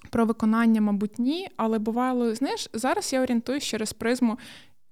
Про 0.09 0.25
виконання, 0.25 0.81
мабуть, 0.81 1.19
ні, 1.19 1.47
але 1.57 1.79
бувало, 1.79 2.35
знаєш, 2.35 2.69
зараз 2.73 3.13
я 3.13 3.21
орієнтуюсь 3.21 3.63
через 3.63 3.93
призму, 3.93 4.37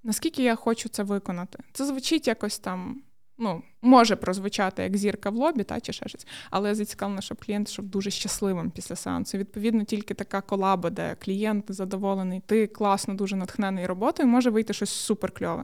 наскільки 0.04 0.44
я 0.44 0.56
хочу 0.56 0.90
це 0.90 1.04
виконати. 1.04 1.60
Це 1.74 1.86
звучить 1.86 2.28
якось 2.28 2.60
там 2.60 3.02
ну, 3.38 3.62
може 3.82 4.16
прозвучати 4.16 4.84
як 4.84 4.98
зірка 4.98 5.30
в 5.30 5.36
лобі, 5.36 5.64
та, 5.64 5.80
чи 5.80 5.94
ще 5.94 6.08
щось, 6.08 6.28
але 6.50 6.70
я 6.70 6.76
зацікавлена, 6.76 7.22
щоб 7.22 7.46
клієнт 7.46 7.70
щоб 7.70 7.86
дуже 7.86 8.12
щасливим 8.12 8.72
після 8.72 8.96
сеансу. 8.96 9.38
Відповідно, 9.38 9.84
тільки 9.84 10.14
така 10.14 10.42
колаба, 10.42 10.90
де 10.90 11.16
клієнт 11.16 11.66
задоволений, 11.68 12.42
ти 12.46 12.68
класно, 12.68 13.14
дуже 13.14 13.36
натхнений 13.36 13.86
роботою, 13.86 14.30
може 14.30 14.50
вийти 14.50 14.74
щось 14.74 14.90
суперкльове. 14.90 15.64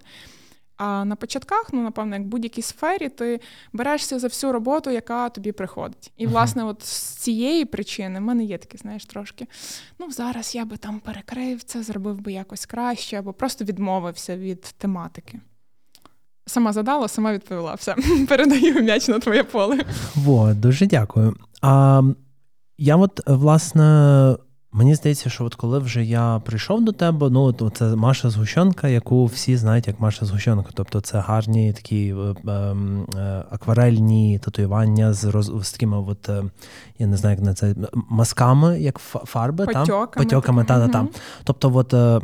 А 0.80 1.06
на 1.06 1.16
початках, 1.16 1.70
ну, 1.74 1.82
напевно, 1.82 2.16
як 2.16 2.26
в 2.26 2.28
будь-якій 2.28 2.62
сфері, 2.62 3.10
ти 3.10 3.40
берешся 3.74 4.20
за 4.20 4.28
всю 4.28 4.54
роботу, 4.54 4.92
яка 4.92 5.30
тобі 5.30 5.52
приходить. 5.52 6.12
І, 6.18 6.28
власне, 6.28 6.64
от 6.64 6.84
з 6.84 7.16
цієї 7.16 7.66
причини 7.66 8.20
в 8.20 8.22
мене 8.22 8.44
є 8.44 8.58
такі, 8.58 8.78
знаєш, 8.78 9.06
трошки. 9.06 9.48
Ну, 10.00 10.12
зараз 10.12 10.56
я 10.56 10.66
би 10.66 10.78
там 10.78 11.00
перекрив 11.00 11.64
це, 11.64 11.84
зробив 11.84 12.22
би 12.22 12.32
якось 12.32 12.66
краще, 12.66 13.20
або 13.20 13.34
просто 13.34 13.66
відмовився 13.66 14.38
від 14.38 14.62
тематики. 14.62 15.40
Сама 16.50 16.74
задала, 16.74 17.08
сама 17.08 17.34
відповіла. 17.34 17.74
Все, 17.74 17.96
передаю 18.30 18.84
м'яч 18.84 19.08
на 19.08 19.20
твоє 19.20 19.44
поле. 19.44 19.80
Во, 20.16 20.54
дуже 20.54 20.86
дякую. 20.86 21.36
А 21.62 22.02
я 22.78 22.96
от, 22.96 23.22
власне, 23.28 23.84
мені 24.72 24.96
здається, 24.96 25.30
що 25.30 25.46
от 25.46 25.56
коли 25.56 25.80
вже 25.80 26.04
я 26.04 26.42
прийшов 26.46 26.86
до 26.86 26.92
тебе, 26.92 27.30
ну 27.30 27.54
то 27.54 27.70
це 27.70 27.86
Маша 27.86 28.30
Згущенка, 28.30 28.88
яку 28.88 29.26
всі 29.26 29.58
знають 29.58 29.88
як 29.88 30.00
Маша 30.00 30.26
Згущенка. 30.26 30.70
Тобто 30.74 31.02
це 31.02 31.20
гарні 31.20 31.74
такі 31.74 32.16
е, 32.48 32.52
е, 32.52 33.44
акварельні 33.52 34.40
татуювання 34.40 35.14
з 35.14 35.26
роз, 35.26 35.52
з 35.64 35.72
такими, 35.72 35.98
от, 35.98 36.30
е, 36.30 36.44
я 37.00 37.08
не 37.08 37.18
знаю, 37.18 37.36
як 37.36 37.46
на 37.46 37.54
це 37.54 37.76
масками, 37.94 38.80
як 38.80 39.00
фарби, 39.00 39.66
Потьоками, 39.66 39.86
там, 39.88 40.24
потьоками, 40.24 40.64
та, 40.64 40.88
та, 40.88 40.88
та. 40.88 41.08
Тобто, 41.44 41.72
от. 41.76 42.24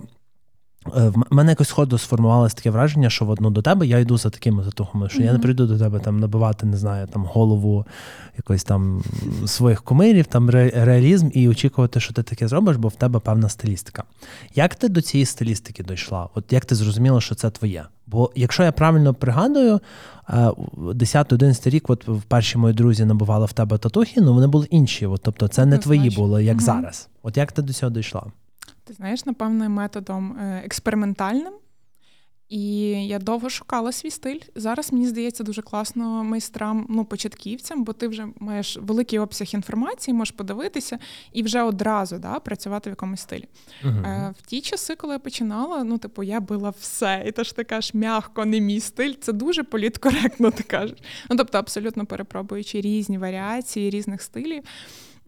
Е, 0.87 1.09
в 1.09 1.23
мене 1.29 1.51
якось 1.51 1.71
ходу 1.71 1.97
сформувалося 1.97 2.55
таке 2.55 2.69
враження, 2.69 3.09
що 3.09 3.25
одну 3.25 3.49
до 3.49 3.61
тебе 3.61 3.87
я 3.87 3.99
йду 3.99 4.17
за 4.17 4.29
такими 4.29 4.63
затухами, 4.63 5.09
що 5.09 5.19
mm-hmm. 5.19 5.25
я 5.25 5.33
не 5.33 5.39
прийду 5.39 5.67
до 5.67 5.79
тебе 5.79 5.99
там 5.99 6.19
набивати, 6.19 6.65
не 6.65 6.77
знаю, 6.77 7.07
там 7.07 7.25
голову 7.25 7.85
якось 8.37 8.63
там 8.63 9.03
своїх 9.45 9.83
кумирів, 9.83 10.25
там 10.25 10.49
реалізм 10.49 11.29
і 11.33 11.49
очікувати, 11.49 11.99
що 11.99 12.13
ти 12.13 12.23
таке 12.23 12.47
зробиш, 12.47 12.77
бо 12.77 12.87
в 12.87 12.95
тебе 12.95 13.19
певна 13.19 13.49
стилістика. 13.49 14.03
Як 14.55 14.75
ти 14.75 14.89
до 14.89 15.01
цієї 15.01 15.25
стилістики 15.25 15.83
дійшла? 15.83 16.29
От 16.35 16.53
як 16.53 16.65
ти 16.65 16.75
зрозуміла, 16.75 17.21
що 17.21 17.35
це 17.35 17.49
твоє? 17.49 17.85
Бо 18.07 18.31
якщо 18.35 18.63
я 18.63 18.71
правильно 18.71 19.13
пригадую, 19.13 19.79
10-11 20.29 21.67
е, 21.67 21.69
рік, 21.69 21.89
от 21.89 22.09
перші 22.27 22.57
мої 22.57 22.73
друзі 22.73 23.05
набували 23.05 23.45
в 23.45 23.53
тебе 23.53 23.77
татухи, 23.77 24.21
ну 24.21 24.33
вони 24.33 24.47
були 24.47 24.67
інші. 24.69 25.05
От, 25.05 25.21
Тобто 25.23 25.47
це 25.47 25.65
не 25.65 25.77
твої 25.77 26.09
були, 26.09 26.43
як 26.43 26.57
mm-hmm. 26.57 26.61
зараз. 26.61 27.09
От 27.23 27.37
як 27.37 27.51
ти 27.51 27.61
до 27.61 27.73
цього 27.73 27.91
дійшла? 27.91 28.23
Ти 28.85 28.93
знаєш, 28.93 29.25
напевно, 29.25 29.69
методом 29.69 30.37
е, 30.39 30.61
експериментальним. 30.65 31.53
І 32.49 32.79
я 33.07 33.19
довго 33.19 33.49
шукала 33.49 33.91
свій 33.91 34.11
стиль. 34.11 34.39
Зараз 34.55 34.93
мені 34.93 35.07
здається 35.07 35.43
дуже 35.43 35.61
класно 35.61 36.23
майстрам, 36.23 36.85
ну 36.89 37.05
початківцям, 37.05 37.83
бо 37.83 37.93
ти 37.93 38.07
вже 38.07 38.27
маєш 38.39 38.77
великий 38.81 39.19
обсяг 39.19 39.47
інформації, 39.53 40.13
можеш 40.15 40.31
подивитися 40.31 40.99
і 41.33 41.43
вже 41.43 41.61
одразу 41.61 42.17
да, 42.17 42.39
працювати 42.39 42.89
в 42.89 42.91
якомусь 42.91 43.21
стилі. 43.21 43.47
Uh-huh. 43.83 44.07
Е, 44.07 44.33
В 44.37 44.45
ті 44.45 44.61
часи, 44.61 44.95
коли 44.95 45.13
я 45.13 45.19
починала, 45.19 45.83
ну 45.83 45.97
типу, 45.97 46.23
я 46.23 46.39
била 46.39 46.69
все, 46.69 47.23
і 47.27 47.31
те 47.31 47.43
ж 47.43 47.55
ти 47.55 47.63
кажеш, 47.63 47.93
м'яко, 47.93 48.45
не 48.45 48.59
мій 48.59 48.79
стиль. 48.79 49.13
Це 49.21 49.33
дуже 49.33 49.63
політкоректно, 49.63 50.51
ти 50.51 50.63
кажеш. 50.63 50.97
Ну 51.29 51.37
тобто, 51.37 51.57
абсолютно 51.57 52.05
перепробуючи 52.05 52.81
різні 52.81 53.17
варіації 53.17 53.89
різних 53.89 54.21
стилів. 54.21 54.63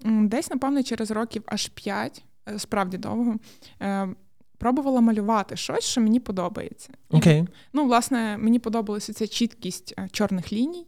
Десь, 0.06 0.50
напевно, 0.50 0.84
через 0.84 1.12
років 1.12 1.44
аж 1.46 1.68
п'ять, 1.68 2.24
справді 2.58 2.98
довго. 2.98 3.36
Е, 3.82 4.10
пробувала 4.58 5.02
малювати 5.02 5.56
щось, 5.56 5.84
що 5.84 6.02
мені 6.02 6.20
подобається. 6.20 6.90
Okay. 7.10 7.48
Ну, 7.74 7.86
власне, 7.86 8.38
мені 8.38 8.60
подобалася 8.60 9.14
ця 9.14 9.28
чіткість 9.28 9.94
е, 9.98 10.08
чорних 10.12 10.54
ліній, 10.54 10.88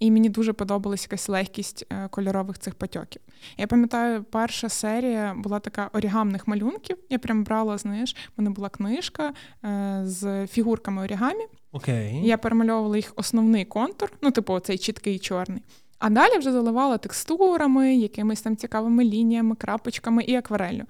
і 0.00 0.10
мені 0.10 0.28
дуже 0.28 0.52
подобалася 0.52 1.04
якась 1.04 1.28
легкість 1.28 1.86
е, 1.90 2.08
кольорових 2.08 2.58
цих 2.58 2.74
потьоків. 2.74 3.22
Я 3.56 3.66
пам'ятаю, 3.66 4.24
перша 4.24 4.68
серія 4.68 5.34
була 5.38 5.60
така 5.60 5.90
орігамних 5.92 6.48
малюнків. 6.48 6.96
Я 7.10 7.18
прям 7.18 7.44
брала, 7.44 7.78
знаєш, 7.78 8.16
в 8.16 8.30
мене 8.36 8.50
була 8.50 8.68
книжка 8.68 9.32
е, 9.64 10.00
з 10.04 10.46
фігурками 10.46 11.02
орігамі. 11.02 11.46
Okay. 11.72 12.22
Я 12.24 12.38
перемальовувала 12.38 12.96
їх 12.96 13.12
основний 13.16 13.64
контур, 13.64 14.12
ну, 14.22 14.30
типу, 14.30 14.60
цей 14.60 14.78
чіткий 14.78 15.18
чорний. 15.18 15.62
А 15.98 16.10
далі 16.10 16.38
вже 16.38 16.52
заливала 16.52 16.98
текстурами, 16.98 17.96
якимись 17.96 18.42
там 18.42 18.56
цікавими 18.56 19.04
лініями, 19.04 19.56
крапочками 19.56 20.22
і 20.22 20.36
акварелью. 20.36 20.84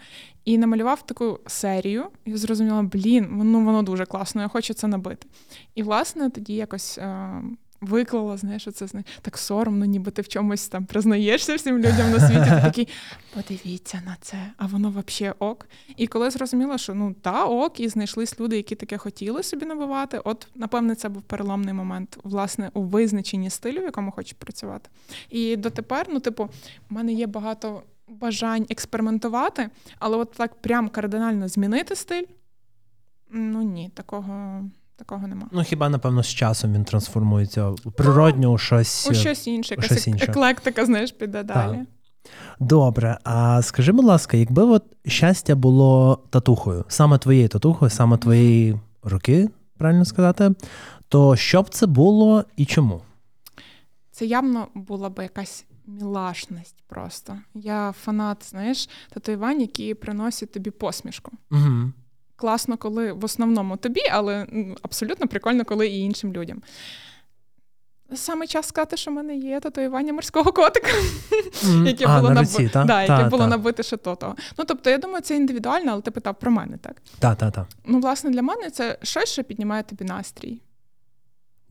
І 0.44 0.58
намалював 0.58 1.06
таку 1.06 1.40
серію. 1.46 2.04
І 2.24 2.36
зрозуміла, 2.36 2.82
блін, 2.82 3.28
ну 3.32 3.64
воно 3.64 3.82
дуже 3.82 4.06
класно, 4.06 4.42
я 4.42 4.48
хочу 4.48 4.74
це 4.74 4.86
набити. 4.86 5.26
І, 5.74 5.82
власне, 5.82 6.30
тоді 6.30 6.54
якось. 6.54 6.98
Е- 6.98 7.42
виклала, 7.80 8.36
знаєш, 8.36 8.68
це 8.74 8.86
так 9.22 9.38
соромно, 9.38 9.84
ніби 9.84 10.10
ти 10.10 10.22
в 10.22 10.28
чомусь 10.28 10.68
там 10.68 10.84
признаєшся 10.84 11.54
всім 11.54 11.78
людям 11.78 12.10
на 12.10 12.20
світі. 12.20 12.50
Ти 12.50 12.60
такий, 12.62 12.88
подивіться 13.34 14.02
на 14.06 14.16
це, 14.20 14.36
а 14.56 14.66
воно 14.66 14.90
взагалі 14.90 15.34
ок. 15.38 15.66
І 15.96 16.06
коли 16.06 16.30
зрозуміла, 16.30 16.78
що 16.78 16.94
ну 16.94 17.14
та 17.22 17.44
ок, 17.44 17.80
і 17.80 17.88
знайшлись 17.88 18.40
люди, 18.40 18.56
які 18.56 18.74
таке 18.74 18.98
хотіли 18.98 19.42
собі 19.42 19.66
набивати, 19.66 20.20
от, 20.24 20.48
напевне, 20.54 20.94
це 20.94 21.08
був 21.08 21.22
переломний 21.22 21.74
момент, 21.74 22.18
власне, 22.24 22.70
у 22.74 22.82
визначенні 22.82 23.50
стилю, 23.50 23.80
в 23.80 23.84
якому 23.84 24.10
хочу 24.10 24.36
працювати. 24.36 24.90
І 25.30 25.56
дотепер, 25.56 26.06
ну, 26.10 26.20
типу, 26.20 26.44
в 26.90 26.94
мене 26.94 27.12
є 27.12 27.26
багато 27.26 27.82
бажань 28.08 28.66
експериментувати, 28.70 29.70
але 29.98 30.16
от 30.16 30.32
так 30.32 30.54
прям 30.54 30.88
кардинально 30.88 31.48
змінити 31.48 31.96
стиль. 31.96 32.24
Ну 33.30 33.62
ні, 33.62 33.90
такого 33.94 34.64
Такого 34.98 35.26
нема. 35.26 35.48
Ну 35.52 35.62
хіба 35.62 35.88
напевно 35.88 36.22
з 36.22 36.28
часом 36.28 36.72
він 36.72 36.84
трансформується 36.84 37.68
у 37.68 37.90
природньо 37.90 38.48
у 38.48 38.58
щось 38.58 39.08
у 39.10 39.14
щось 39.14 39.46
інше, 39.46 39.74
якась 39.74 39.86
щось 39.86 40.06
інше. 40.06 40.24
еклектика, 40.24 40.86
знаєш, 40.86 41.12
піде 41.12 41.42
далі. 41.42 41.76
Так. 41.76 41.86
Добре, 42.60 43.18
а 43.24 43.62
скажи, 43.62 43.92
будь 43.92 44.04
ласка, 44.04 44.36
якби 44.36 44.62
от 44.62 44.84
щастя 45.06 45.54
було 45.54 46.22
татухою, 46.30 46.84
саме 46.88 47.18
твоєю 47.18 47.48
татухою, 47.48 47.90
саме 47.90 48.16
твоєї 48.16 48.80
руки, 49.02 49.48
правильно 49.76 50.04
сказати, 50.04 50.54
то 51.08 51.36
що 51.36 51.62
б 51.62 51.68
це 51.68 51.86
було 51.86 52.44
і 52.56 52.64
чому? 52.64 53.02
Це 54.10 54.26
явно 54.26 54.66
була 54.74 55.10
б 55.10 55.22
якась 55.22 55.64
мілашність 55.86 56.76
просто. 56.86 57.36
Я 57.54 57.94
фанат, 58.00 58.50
знаєш, 58.50 58.88
татуювань, 59.10 59.60
які 59.60 59.94
приносять 59.94 60.52
тобі 60.52 60.70
посмішку. 60.70 61.32
Угу 61.50 61.92
класно, 62.38 62.76
коли 62.76 63.12
в 63.12 63.24
основному 63.24 63.76
тобі, 63.76 64.00
але 64.12 64.46
абсолютно 64.82 65.26
прикольно, 65.28 65.64
коли 65.64 65.88
і 65.88 65.98
іншим 65.98 66.32
людям. 66.32 66.62
Саме 68.14 68.46
час 68.46 68.66
сказати, 68.66 68.96
що 68.96 69.10
в 69.10 69.14
мене 69.14 69.36
є 69.36 69.60
татуювання 69.60 70.12
морського 70.12 70.52
котика, 70.52 70.90
mm. 71.64 71.86
яке 71.86 72.06
а, 72.08 72.20
було, 72.20 72.30
на 72.30 72.40
руці, 72.40 72.62
наб... 72.62 72.72
та? 72.72 72.84
Да, 72.84 73.06
та, 73.06 73.18
яке 73.18 73.28
було 73.28 73.46
набите 73.46 73.82
ще 73.82 73.96
то 73.96 74.16
того. 74.16 74.36
Ну 74.58 74.64
тобто, 74.64 74.90
я 74.90 74.98
думаю, 74.98 75.20
це 75.20 75.36
індивідуально, 75.36 75.92
але 75.92 76.02
ти 76.02 76.10
питав 76.10 76.34
про 76.34 76.50
мене, 76.50 76.76
так? 76.78 76.96
Так, 77.18 77.38
так, 77.38 77.54
так. 77.54 77.66
Ну, 77.86 78.00
власне, 78.00 78.30
для 78.30 78.42
мене 78.42 78.70
це 78.70 78.98
щось, 79.02 79.28
що 79.28 79.44
піднімає 79.44 79.82
тобі 79.82 80.04
настрій. 80.04 80.60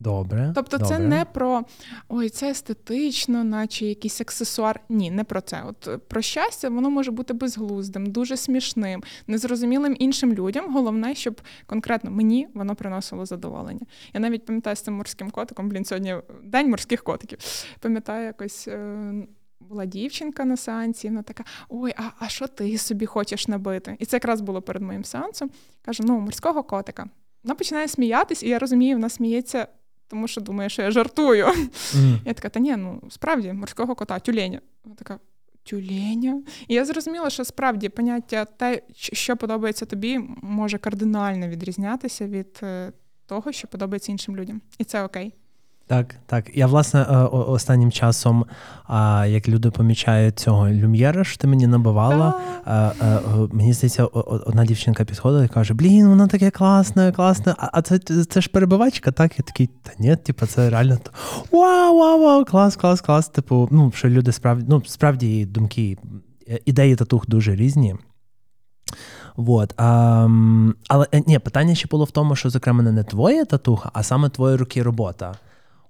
Добре. 0.00 0.52
Тобто, 0.54 0.78
добре. 0.78 0.96
це 0.96 1.02
не 1.02 1.24
про 1.24 1.64
ой, 2.08 2.28
це 2.28 2.50
естетично, 2.50 3.44
наче 3.44 3.86
якийсь 3.86 4.20
аксесуар. 4.20 4.80
Ні, 4.88 5.10
не 5.10 5.24
про 5.24 5.40
це. 5.40 5.62
От 5.66 5.88
е, 5.88 5.98
про 5.98 6.22
щастя, 6.22 6.68
воно 6.68 6.90
може 6.90 7.10
бути 7.10 7.34
безглуздим, 7.34 8.06
дуже 8.06 8.36
смішним, 8.36 9.02
незрозумілим 9.26 9.96
іншим 9.98 10.34
людям. 10.34 10.72
Головне, 10.74 11.14
щоб 11.14 11.40
конкретно 11.66 12.10
мені 12.10 12.48
воно 12.54 12.74
приносило 12.74 13.26
задоволення. 13.26 13.86
Я 14.14 14.20
навіть 14.20 14.46
пам'ятаю 14.46 14.76
з 14.76 14.80
цим 14.80 14.94
морським 14.94 15.30
котиком. 15.30 15.68
Блін, 15.68 15.84
сьогодні 15.84 16.16
день 16.44 16.70
морських 16.70 17.02
котиків. 17.02 17.38
Пам'ятаю, 17.80 18.26
якось. 18.26 18.68
Е, 18.68 19.12
була 19.60 19.86
дівчинка 19.86 20.44
на 20.44 20.56
сеансі, 20.56 21.08
вона 21.08 21.22
така: 21.22 21.44
Ой, 21.68 21.94
а 21.96 22.02
а 22.18 22.28
що 22.28 22.46
ти 22.46 22.78
собі 22.78 23.06
хочеш 23.06 23.48
набити? 23.48 23.96
І 23.98 24.06
це 24.06 24.16
якраз 24.16 24.40
було 24.40 24.62
перед 24.62 24.82
моїм 24.82 25.04
сеансом. 25.04 25.50
Каже: 25.82 26.02
ну, 26.06 26.20
морського 26.20 26.62
котика. 26.62 27.06
Вона 27.44 27.54
починає 27.54 27.88
сміятись, 27.88 28.42
і 28.42 28.48
я 28.48 28.58
розумію, 28.58 28.96
вона 28.96 29.08
сміється 29.08 29.68
тому 30.08 30.28
що 30.28 30.40
думає, 30.40 30.68
що 30.68 30.82
я 30.82 30.90
жартую. 30.90 31.46
Mm. 31.46 32.18
Я 32.24 32.34
така, 32.34 32.48
та 32.48 32.60
ні, 32.60 32.76
ну 32.76 33.02
справді 33.10 33.52
морського 33.52 33.94
кота, 33.94 34.18
тюленя. 34.18 34.60
Вона 34.84 34.96
така. 34.96 35.18
Тюленя. 35.62 36.42
І 36.68 36.74
я 36.74 36.84
зрозуміла, 36.84 37.30
що 37.30 37.44
справді 37.44 37.88
поняття 37.88 38.44
те, 38.44 38.82
що 38.94 39.36
подобається 39.36 39.86
тобі, 39.86 40.20
може 40.42 40.78
кардинально 40.78 41.48
відрізнятися 41.48 42.26
від 42.26 42.60
е, 42.62 42.92
того, 43.26 43.52
що 43.52 43.68
подобається 43.68 44.12
іншим 44.12 44.36
людям. 44.36 44.60
І 44.78 44.84
це 44.84 45.04
окей. 45.04 45.34
Так, 45.88 46.14
так. 46.26 46.50
Я, 46.54 46.66
власне, 46.66 47.00
е, 47.00 47.16
останнім 47.30 47.92
часом, 47.92 48.44
як 49.26 49.48
люди 49.48 49.70
помічають 49.70 50.38
цього 50.38 50.68
люм'єра, 50.68 51.24
що 51.24 51.38
ти 51.38 51.46
мені 51.46 51.66
набивала, 51.66 52.34
е, 52.66 52.90
мені 53.52 53.72
здається, 53.72 54.04
одна 54.04 54.64
дівчинка 54.64 55.04
підходила 55.04 55.44
і 55.44 55.48
каже: 55.48 55.74
Блін, 55.74 56.08
вона 56.08 56.26
таке 56.26 56.50
класне, 56.50 57.12
класне. 57.12 57.54
А 57.58 57.82
це 57.82 57.98
це 58.24 58.40
ж 58.40 58.48
перебивачка, 58.48 59.12
так? 59.12 59.38
Я 59.38 59.42
такий, 59.42 59.66
та 59.82 59.92
ні, 59.98 60.16
типу, 60.16 60.46
це 60.46 60.70
реально 60.70 60.98
вау, 61.52 61.98
вау, 61.98 62.20
вау, 62.20 62.44
клас, 62.44 62.76
клас, 62.76 63.00
клас. 63.00 63.28
Типу, 63.28 63.68
ну, 63.70 63.92
що 63.94 64.08
люди 64.08 64.32
справді 64.32 64.64
ну, 64.68 64.82
справді 64.86 65.46
думки, 65.46 65.98
е, 66.48 66.58
ідеї 66.64 66.96
татух 66.96 67.26
дуже 67.26 67.56
різні. 67.56 67.96
Вот. 69.36 69.74
А, 69.76 70.28
Але 70.88 71.06
ні, 71.26 71.38
питання 71.38 71.74
ще 71.74 71.88
було 71.90 72.04
в 72.04 72.10
тому, 72.10 72.36
що, 72.36 72.50
зокрема, 72.50 72.82
не 72.82 73.04
твоя 73.04 73.44
татуха, 73.44 73.90
а 73.92 74.02
саме 74.02 74.28
твої 74.28 74.56
руки 74.56 74.82
робота. 74.82 75.34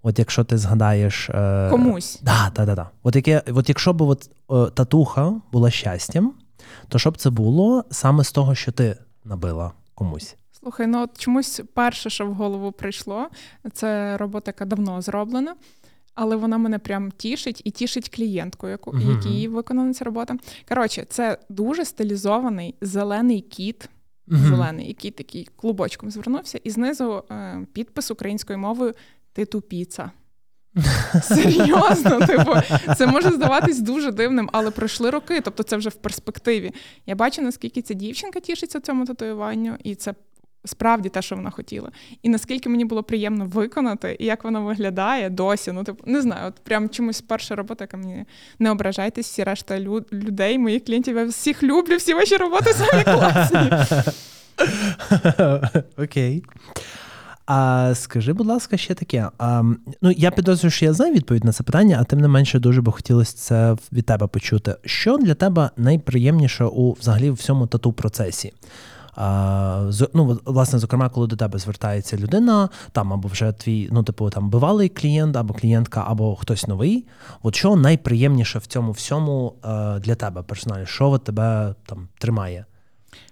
От 0.02 0.18
якщо 0.18 0.44
ти 0.44 0.58
згадаєш 0.58 1.30
е... 1.30 1.68
комусь. 1.70 2.20
Да, 2.22 2.52
да, 2.56 2.66
да, 2.66 2.74
да. 2.74 2.90
От 3.02 3.16
яке, 3.16 3.42
от 3.54 3.68
якщо 3.68 3.92
б 3.92 4.02
от, 4.02 4.30
е, 4.50 4.70
татуха 4.70 5.34
була 5.52 5.70
щастям, 5.70 6.34
то 6.88 6.98
що 6.98 7.10
б 7.10 7.16
це 7.16 7.30
було 7.30 7.84
саме 7.90 8.24
з 8.24 8.32
того, 8.32 8.54
що 8.54 8.72
ти 8.72 8.96
набила 9.24 9.72
комусь? 9.94 10.36
Слухай, 10.60 10.86
ну 10.86 11.02
от 11.02 11.18
чомусь 11.18 11.60
перше, 11.74 12.10
що 12.10 12.26
в 12.26 12.34
голову 12.34 12.72
прийшло, 12.72 13.26
це 13.72 14.16
робота, 14.16 14.48
яка 14.48 14.64
давно 14.64 15.02
зроблена, 15.02 15.56
але 16.14 16.36
вона 16.36 16.58
мене 16.58 16.78
прям 16.78 17.10
тішить 17.10 17.62
і 17.64 17.70
тішить 17.70 18.08
клієнтку, 18.08 18.68
яку 18.68 18.90
uh-huh. 18.90 19.16
якій 19.16 19.48
виконана 19.48 19.94
ця 19.94 20.04
робота. 20.04 20.36
Коротше, 20.68 21.06
це 21.08 21.38
дуже 21.48 21.84
стилізований 21.84 22.74
зелений 22.80 23.40
кіт. 23.40 23.88
Uh-huh. 24.28 24.48
Зелений, 24.48 24.88
який 24.88 25.10
такий 25.10 25.48
клубочком 25.56 26.10
звернувся, 26.10 26.60
і 26.64 26.70
знизу 26.70 27.22
е, 27.30 27.66
підпис 27.72 28.10
українською 28.10 28.58
мовою 28.58 28.94
ти 29.32 29.44
тупіца. 29.44 30.10
Серйозно, 31.22 32.26
типу, 32.26 32.52
це 32.96 33.06
може 33.06 33.30
здаватись 33.30 33.80
дуже 33.80 34.12
дивним, 34.12 34.50
але 34.52 34.70
пройшли 34.70 35.10
роки, 35.10 35.40
тобто 35.40 35.62
це 35.62 35.76
вже 35.76 35.88
в 35.88 35.94
перспективі. 35.94 36.72
Я 37.06 37.14
бачу, 37.14 37.42
наскільки 37.42 37.82
ця 37.82 37.94
дівчинка 37.94 38.40
тішиться 38.40 38.80
цьому 38.80 39.06
татуюванню, 39.06 39.76
і 39.84 39.94
це 39.94 40.14
справді 40.64 41.08
те, 41.08 41.22
що 41.22 41.36
вона 41.36 41.50
хотіла. 41.50 41.90
І 42.22 42.28
наскільки 42.28 42.68
мені 42.68 42.84
було 42.84 43.02
приємно 43.02 43.46
виконати, 43.46 44.16
і 44.20 44.24
як 44.24 44.44
воно 44.44 44.62
виглядає 44.62 45.30
досі. 45.30 45.72
Ну, 45.72 45.84
типу, 45.84 46.04
не 46.06 46.22
знаю, 46.22 46.48
от 46.48 46.54
прям 46.54 46.88
чомусь 46.88 47.20
перша 47.20 47.54
робота, 47.54 47.84
яка 47.84 47.96
мені 47.96 48.24
не 48.58 48.70
ображайтесь, 48.70 49.26
всі 49.26 49.44
решта 49.44 49.80
людей, 50.12 50.58
моїх 50.58 50.84
клієнтів, 50.84 51.16
я 51.16 51.24
всіх 51.24 51.62
люблю, 51.62 51.96
всі 51.96 52.14
ваші 52.14 52.36
роботи 52.36 52.72
самі 52.72 53.04
класні. 53.04 53.70
Окей. 56.04 56.44
А 57.50 57.94
скажи, 57.94 58.32
будь 58.32 58.46
ласка, 58.46 58.76
ще 58.76 58.94
таке. 58.94 59.28
А, 59.38 59.62
Ну, 60.02 60.10
я 60.10 60.30
підозрюю, 60.30 60.70
що 60.70 60.84
я 60.84 60.92
знаю 60.92 61.14
відповідь 61.14 61.44
на 61.44 61.52
це 61.52 61.62
питання, 61.62 61.98
а 62.00 62.04
тим 62.04 62.20
не 62.20 62.28
менше 62.28 62.58
дуже 62.58 62.82
би 62.82 62.92
хотілося 62.92 63.36
це 63.36 63.76
від 63.92 64.06
тебе 64.06 64.26
почути. 64.26 64.76
Що 64.84 65.18
для 65.18 65.34
тебе 65.34 65.70
найприємніше 65.76 66.64
у 66.64 66.92
взагалі 66.92 67.30
всьому 67.30 67.66
тату 67.66 67.92
процесі? 67.92 68.52
Ну, 70.14 70.38
Власне, 70.44 70.78
зокрема, 70.78 71.08
коли 71.08 71.26
до 71.26 71.36
тебе 71.36 71.58
звертається 71.58 72.16
людина, 72.16 72.68
там 72.92 73.12
або 73.12 73.28
вже 73.28 73.52
твій, 73.52 73.88
ну, 73.92 74.02
типу, 74.02 74.30
там 74.30 74.50
бивалий 74.50 74.88
клієнт, 74.88 75.36
або 75.36 75.54
клієнтка, 75.54 76.04
або 76.08 76.36
хтось 76.36 76.66
новий. 76.66 77.06
От 77.42 77.56
що 77.56 77.76
найприємніше 77.76 78.58
в 78.58 78.66
цьому 78.66 78.92
всьому 78.92 79.54
для 80.00 80.14
тебе 80.14 80.42
персонально? 80.42 80.86
Що 80.86 81.18
тебе 81.18 81.74
там 81.86 82.08
тримає? 82.18 82.64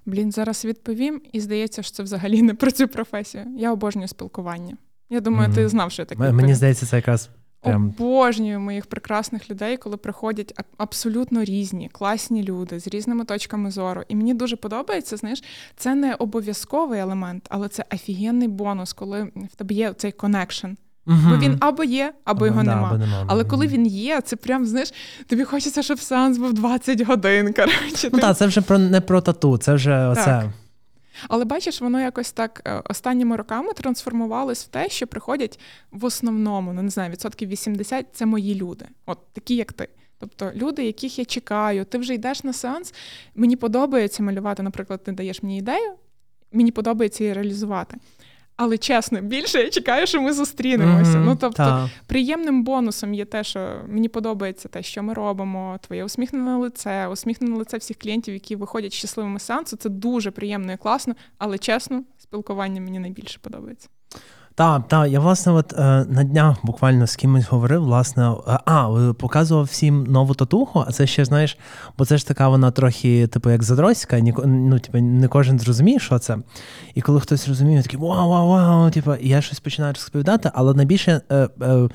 Блін, 0.06 0.32
зараз 0.32 0.64
відповім, 0.64 1.22
і 1.32 1.40
здається, 1.40 1.82
що 1.82 1.96
це 1.96 2.02
взагалі 2.02 2.42
не 2.42 2.54
про 2.54 2.70
цю 2.70 2.88
професію. 2.88 3.44
Я 3.58 3.72
обожнюю 3.72 4.08
спілкування. 4.08 4.76
Я 5.10 5.20
думаю, 5.20 5.50
mm-hmm. 5.50 5.54
ти 5.54 5.68
знав, 5.68 5.92
що 5.92 6.02
я 6.02 6.06
так 6.06 6.18
Мені 6.18 6.54
здається, 6.54 6.86
це 6.86 6.96
якраз 6.96 7.30
Прям... 7.60 7.94
Обожнюю 7.98 8.60
моїх 8.60 8.86
прекрасних 8.86 9.50
людей, 9.50 9.76
коли 9.76 9.96
приходять 9.96 10.60
абсолютно 10.76 11.44
різні, 11.44 11.88
класні 11.92 12.42
люди 12.42 12.80
з 12.80 12.88
різними 12.88 13.24
точками 13.24 13.70
зору. 13.70 14.02
І 14.08 14.16
мені 14.16 14.34
дуже 14.34 14.56
подобається, 14.56 15.16
знаєш, 15.16 15.44
це 15.76 15.94
не 15.94 16.14
обов'язковий 16.14 17.00
елемент, 17.00 17.46
але 17.50 17.68
це 17.68 17.84
офігенний 17.94 18.48
бонус, 18.48 18.92
коли 18.92 19.22
в 19.52 19.56
тебе 19.56 19.74
є 19.74 19.92
цей 19.92 20.12
connection. 20.12 20.66
Угу. 21.06 21.18
Бо 21.28 21.36
він 21.36 21.56
або 21.60 21.84
є, 21.84 22.04
або, 22.04 22.14
або 22.24 22.46
його 22.46 22.62
да, 22.62 22.74
нема. 22.74 22.88
Або 22.88 22.98
нема. 22.98 23.24
Але 23.26 23.44
коли 23.44 23.66
він 23.66 23.86
є, 23.86 24.20
це 24.20 24.36
прям 24.36 24.66
знаєш, 24.66 24.92
тобі 25.26 25.44
хочеться, 25.44 25.82
щоб 25.82 26.00
сеанс 26.00 26.38
був 26.38 26.52
20 26.52 27.00
годин. 27.00 27.52
коротше. 27.52 28.10
Ну 28.12 28.18
так, 28.18 28.36
це 28.36 28.46
вже 28.46 28.60
про 28.60 28.78
не 28.78 29.00
про 29.00 29.20
тату, 29.20 29.58
це 29.58 29.74
вже 29.74 29.90
так. 29.90 30.12
оце. 30.12 30.52
Але 31.28 31.44
бачиш, 31.44 31.80
воно 31.80 32.00
якось 32.00 32.32
так 32.32 32.62
е, 32.64 32.82
останніми 32.84 33.36
роками 33.36 33.72
трансформувалось 33.72 34.64
в 34.64 34.68
те, 34.68 34.88
що 34.88 35.06
приходять 35.06 35.60
в 35.90 36.04
основному, 36.04 36.72
ну 36.72 36.82
не 36.82 36.90
знаю, 36.90 37.10
відсотків 37.10 37.48
80 37.48 38.06
це 38.12 38.26
мої 38.26 38.54
люди, 38.54 38.84
от 39.06 39.18
такі, 39.32 39.56
як 39.56 39.72
ти. 39.72 39.88
Тобто 40.18 40.52
люди, 40.54 40.84
яких 40.84 41.18
я 41.18 41.24
чекаю, 41.24 41.84
ти 41.84 41.98
вже 41.98 42.14
йдеш 42.14 42.44
на 42.44 42.52
сеанс. 42.52 42.94
Мені 43.34 43.56
подобається 43.56 44.22
малювати, 44.22 44.62
наприклад, 44.62 45.04
ти 45.04 45.12
даєш 45.12 45.42
мені 45.42 45.58
ідею, 45.58 45.94
мені 46.52 46.70
подобається 46.70 47.24
її 47.24 47.34
реалізувати. 47.34 47.96
Але 48.56 48.78
чесно, 48.78 49.20
більше 49.20 49.58
я 49.58 49.70
чекаю, 49.70 50.06
що 50.06 50.22
ми 50.22 50.32
зустрінемося. 50.32 51.10
Mm-hmm, 51.10 51.24
ну 51.24 51.36
тобто, 51.36 51.56
та. 51.56 51.90
приємним 52.06 52.64
бонусом 52.64 53.14
є 53.14 53.24
те, 53.24 53.44
що 53.44 53.80
мені 53.88 54.08
подобається 54.08 54.68
те, 54.68 54.82
що 54.82 55.02
ми 55.02 55.14
робимо. 55.14 55.78
Твоє 55.86 56.04
усміхнене 56.04 56.56
лице, 56.56 57.08
усміхнене 57.08 57.56
лице 57.56 57.76
всіх 57.76 57.98
клієнтів, 57.98 58.34
які 58.34 58.56
виходять 58.56 58.92
щасливими 58.92 59.38
сеансу. 59.38 59.76
Це 59.76 59.88
дуже 59.88 60.30
приємно 60.30 60.72
і 60.72 60.76
класно, 60.76 61.14
але 61.38 61.58
чесно, 61.58 62.02
спілкування 62.18 62.80
мені 62.80 62.98
найбільше 62.98 63.38
подобається. 63.42 63.88
Так, 64.56 64.88
так, 64.88 65.10
я 65.10 65.20
власне, 65.20 65.52
от 65.52 65.72
е, 65.72 66.04
на 66.08 66.24
днях 66.24 66.56
буквально 66.62 67.06
з 67.06 67.16
кимось 67.16 67.48
говорив, 67.48 67.82
власне, 67.82 68.30
е, 68.30 68.58
а 68.64 69.12
показував 69.18 69.64
всім 69.64 70.04
нову 70.04 70.34
татуху, 70.34 70.84
а 70.88 70.92
це 70.92 71.06
ще 71.06 71.24
знаєш, 71.24 71.58
бо 71.98 72.04
це 72.04 72.18
ж 72.18 72.28
така 72.28 72.48
вона 72.48 72.70
трохи, 72.70 73.26
типу, 73.26 73.50
як 73.50 73.62
задроська, 73.62 74.20
ні, 74.20 74.34
ну, 74.46 74.78
типу, 74.78 74.98
не 74.98 75.28
кожен 75.28 75.58
зрозуміє, 75.58 75.98
що 75.98 76.18
це. 76.18 76.38
І 76.94 77.00
коли 77.00 77.20
хтось 77.20 77.48
розуміє, 77.48 77.82
такий 77.82 78.00
вау, 78.00 78.30
вау, 78.30 78.48
вау, 78.48 78.90
типу, 78.90 79.14
я 79.20 79.40
щось 79.40 79.60
починаю 79.60 79.92
розповідати, 79.92 80.50
але 80.54 80.74
найбільше. 80.74 81.20
Е, 81.30 81.48
е, 81.60 81.66
Е, 81.66 81.88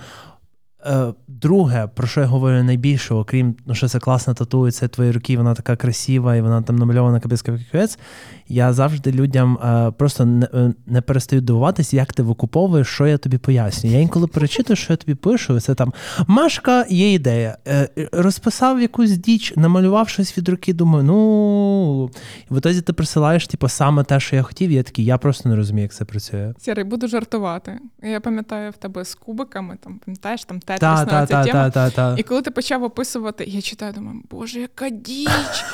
друге, 1.27 1.89
про 1.95 2.07
що 2.07 2.21
я 2.21 2.25
говорю 2.25 2.63
найбільше, 2.63 3.13
окрім 3.13 3.55
ну, 3.65 3.75
що 3.75 3.87
це 3.87 3.99
класно 3.99 4.33
татує, 4.33 4.71
це 4.71 4.87
твої 4.87 5.11
руки, 5.11 5.37
вона 5.37 5.53
така 5.53 5.75
красива, 5.75 6.35
і 6.35 6.41
вона 6.41 6.61
там 6.61 6.75
намальована 6.75 7.19
капець. 7.19 7.99
Я 8.47 8.73
завжди 8.73 9.11
людям 9.11 9.57
е, 9.57 9.91
просто 9.91 10.25
не, 10.25 10.47
е, 10.53 10.73
не 10.85 11.01
перестаю 11.01 11.41
дивуватися, 11.41 11.95
як 11.95 12.13
ти 12.13 12.23
викуповуєш, 12.23 12.87
що 12.87 13.07
я 13.07 13.17
тобі 13.17 13.37
пояснюю. 13.37 13.95
Я 13.95 14.01
інколи 14.01 14.27
перечитую, 14.27 14.77
що 14.77 14.93
я 14.93 14.97
тобі 14.97 15.15
пишу. 15.15 15.59
Це 15.59 15.75
там 15.75 15.93
Машка, 16.27 16.85
є 16.89 17.13
ідея. 17.13 17.57
Розписав 18.11 18.81
якусь 18.81 19.11
діч, 19.11 19.53
намалював 19.55 20.09
щось 20.09 20.37
від 20.37 20.49
руки, 20.49 20.73
думаю, 20.73 21.03
ну 21.03 22.11
в 22.49 22.57
ітозі 22.57 22.81
ти 22.81 22.93
присилаєш 22.93 23.47
типу, 23.47 23.67
саме 23.67 24.03
те, 24.03 24.19
що 24.19 24.35
я 24.35 24.43
хотів. 24.43 24.71
Я 24.71 24.83
такий, 24.83 25.05
я 25.05 25.17
просто 25.17 25.49
не 25.49 25.55
розумію, 25.55 25.83
як 25.83 25.93
це 25.93 26.05
працює. 26.05 26.53
Сірий, 26.59 26.83
буду 26.83 27.07
жартувати. 27.07 27.79
Я 28.03 28.19
пам'ятаю 28.19 28.71
в 28.71 28.77
тебе 28.77 29.05
з 29.05 29.15
кубиками, 29.15 29.77
там 29.83 29.99
пам'ятаєш 30.05 30.45
там 30.45 30.59
тетріс 30.77 31.11
на 31.13 31.27
ця 31.27 31.43
тема. 31.43 31.69
Та, 31.69 31.89
та, 31.89 32.15
І 32.17 32.23
коли 32.23 32.41
ти 32.41 32.51
почав 32.51 32.83
описувати, 32.83 33.43
я 33.43 33.61
читаю, 33.61 33.93
думаю, 33.93 34.21
боже, 34.29 34.59
яка 34.59 34.89
діч. 34.89 35.65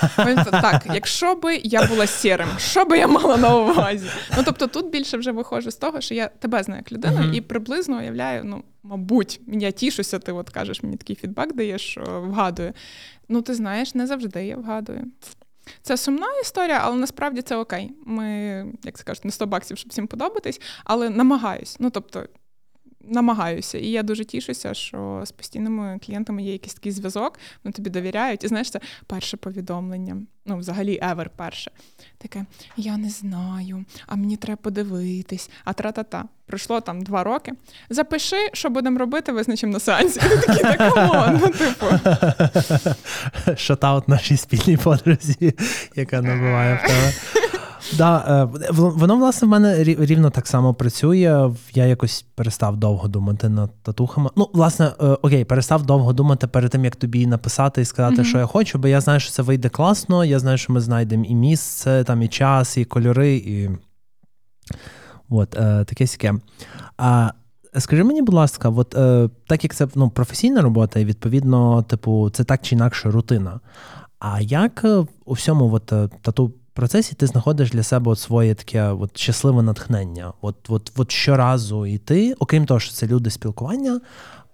Так, 0.51 0.83
якщо 0.93 1.35
би 1.35 1.55
я 1.63 1.87
була 1.87 2.07
сірим, 2.07 2.47
що 2.57 2.85
би 2.85 2.97
я 2.97 3.07
мала 3.07 3.37
на 3.37 3.55
увазі? 3.57 4.07
Ну 4.37 4.43
тобто 4.45 4.67
тут 4.67 4.89
більше 4.89 5.17
вже 5.17 5.31
виходжу 5.31 5.71
з 5.71 5.75
того, 5.75 6.01
що 6.01 6.13
я 6.13 6.27
тебе 6.27 6.63
знаю 6.63 6.83
як 6.85 6.91
людину 6.91 7.33
і 7.33 7.41
приблизно 7.41 7.97
уявляю, 7.97 8.43
ну, 8.43 8.63
мабуть, 8.83 9.41
я 9.47 9.71
тішуся, 9.71 10.19
ти 10.19 10.31
от 10.31 10.49
кажеш, 10.49 10.83
мені 10.83 10.97
такий 10.97 11.15
фідбак 11.15 11.55
даєш, 11.55 11.81
що 11.81 12.23
вгадую. 12.27 12.73
Ну, 13.29 13.41
ти 13.41 13.53
знаєш, 13.53 13.95
не 13.95 14.07
завжди 14.07 14.45
я 14.45 14.57
вгадую. 14.57 15.05
Це 15.81 15.97
сумна 15.97 16.27
історія, 16.41 16.79
але 16.83 16.97
насправді 16.97 17.41
це 17.41 17.55
окей. 17.55 17.91
Ми, 18.05 18.29
як 18.83 18.97
це 18.97 19.03
кажуть, 19.03 19.25
не 19.25 19.31
100 19.31 19.47
баксів, 19.47 19.77
щоб 19.77 19.89
всім 19.89 20.07
подобатись, 20.07 20.61
але 20.85 21.09
намагаюсь. 21.09 21.77
Ну, 21.79 21.89
тобто, 21.89 22.23
намагаюся. 23.07 23.77
І 23.77 23.87
я 23.87 24.03
дуже 24.03 24.25
тішуся, 24.25 24.73
що 24.73 25.23
з 25.25 25.31
постійними 25.31 25.99
клієнтами 26.05 26.43
є 26.43 26.51
якийсь 26.51 26.73
такий 26.73 26.91
зв'язок, 26.91 27.39
вони 27.63 27.73
тобі 27.73 27.89
довіряють. 27.89 28.43
І 28.43 28.47
знаєш, 28.47 28.69
це 28.69 28.79
перше 29.07 29.37
повідомлення. 29.37 30.17
Ну, 30.45 30.57
взагалі, 30.57 30.99
евер 31.01 31.29
перше. 31.35 31.71
Таке, 32.17 32.45
я 32.77 32.97
не 32.97 33.09
знаю, 33.09 33.85
а 34.07 34.15
мені 34.15 34.37
треба 34.37 34.57
подивитись, 34.61 35.49
а 35.65 35.73
тра-та-та. 35.73 36.25
Пройшло 36.45 36.81
там 36.81 37.01
два 37.01 37.23
роки. 37.23 37.51
Запиши, 37.89 38.49
що 38.53 38.69
будемо 38.69 38.99
робити, 38.99 39.31
визначимо 39.31 39.73
на 39.73 39.79
сеансі. 39.79 40.19
Так, 40.47 40.93
ну, 41.41 41.47
типу. 41.47 41.85
Шатаут 43.57 44.07
нашій 44.07 44.37
спільній 44.37 44.77
подрузі, 44.77 45.53
яка 45.95 46.21
набуває 46.21 46.75
в 46.75 46.87
тебе. 46.87 47.13
Да, 47.93 48.47
е, 48.61 48.71
Воно, 48.71 49.17
власне, 49.17 49.47
в 49.47 49.51
мене 49.51 49.83
рівно 49.83 50.29
так 50.29 50.47
само 50.47 50.73
працює. 50.73 51.51
Я 51.73 51.85
якось 51.85 52.25
перестав 52.35 52.77
довго 52.77 53.07
думати 53.07 53.49
над 53.49 53.83
татухами. 53.83 54.29
Ну, 54.35 54.49
власне, 54.53 54.85
е, 54.85 55.05
окей, 55.05 55.45
перестав 55.45 55.85
довго 55.85 56.13
думати 56.13 56.47
перед 56.47 56.71
тим, 56.71 56.85
як 56.85 56.95
тобі 56.95 57.27
написати 57.27 57.81
і 57.81 57.85
сказати, 57.85 58.21
mm-hmm. 58.21 58.25
що 58.25 58.37
я 58.37 58.45
хочу, 58.45 58.79
бо 58.79 58.87
я 58.87 59.01
знаю, 59.01 59.19
що 59.19 59.31
це 59.31 59.41
вийде 59.41 59.69
класно. 59.69 60.25
Я 60.25 60.39
знаю, 60.39 60.57
що 60.57 60.73
ми 60.73 60.79
знайдемо 60.79 61.25
і 61.25 61.35
місце, 61.35 62.03
там, 62.03 62.21
і 62.21 62.27
час, 62.27 62.77
і 62.77 62.85
кольори, 62.85 63.35
і 63.35 63.69
от, 65.29 65.55
е, 65.55 65.85
таке 65.85 66.07
сяке. 66.07 66.33
А 66.97 67.31
Скажи 67.77 68.03
мені, 68.03 68.21
будь 68.21 68.35
ласка, 68.35 68.69
от 68.69 68.95
е, 68.95 69.29
так 69.47 69.63
як 69.63 69.75
це 69.75 69.87
ну, 69.95 70.09
професійна 70.09 70.61
робота, 70.61 70.99
і 70.99 71.05
відповідно, 71.05 71.83
типу, 71.83 72.29
це 72.29 72.43
так 72.43 72.61
чи 72.61 72.75
інакше 72.75 73.11
рутина. 73.11 73.59
А 74.19 74.41
як 74.41 74.85
у 75.25 75.33
всьому 75.33 75.73
от, 75.73 75.93
тату 76.21 76.53
процесі 76.77 77.15
ти 77.15 77.27
знаходиш 77.27 77.71
для 77.71 77.83
себе 77.83 78.11
от 78.11 78.19
своє 78.19 78.55
таке 78.55 78.83
от 78.83 79.17
щасливе 79.17 79.63
натхнення. 79.63 80.33
От 80.41 80.55
от, 80.69 80.91
от 80.95 81.11
щоразу 81.11 81.85
і 81.85 81.97
ти, 81.97 82.33
окрім 82.39 82.65
того, 82.65 82.79
що 82.79 82.91
це 82.91 83.07
люди 83.07 83.29
спілкування, 83.29 84.01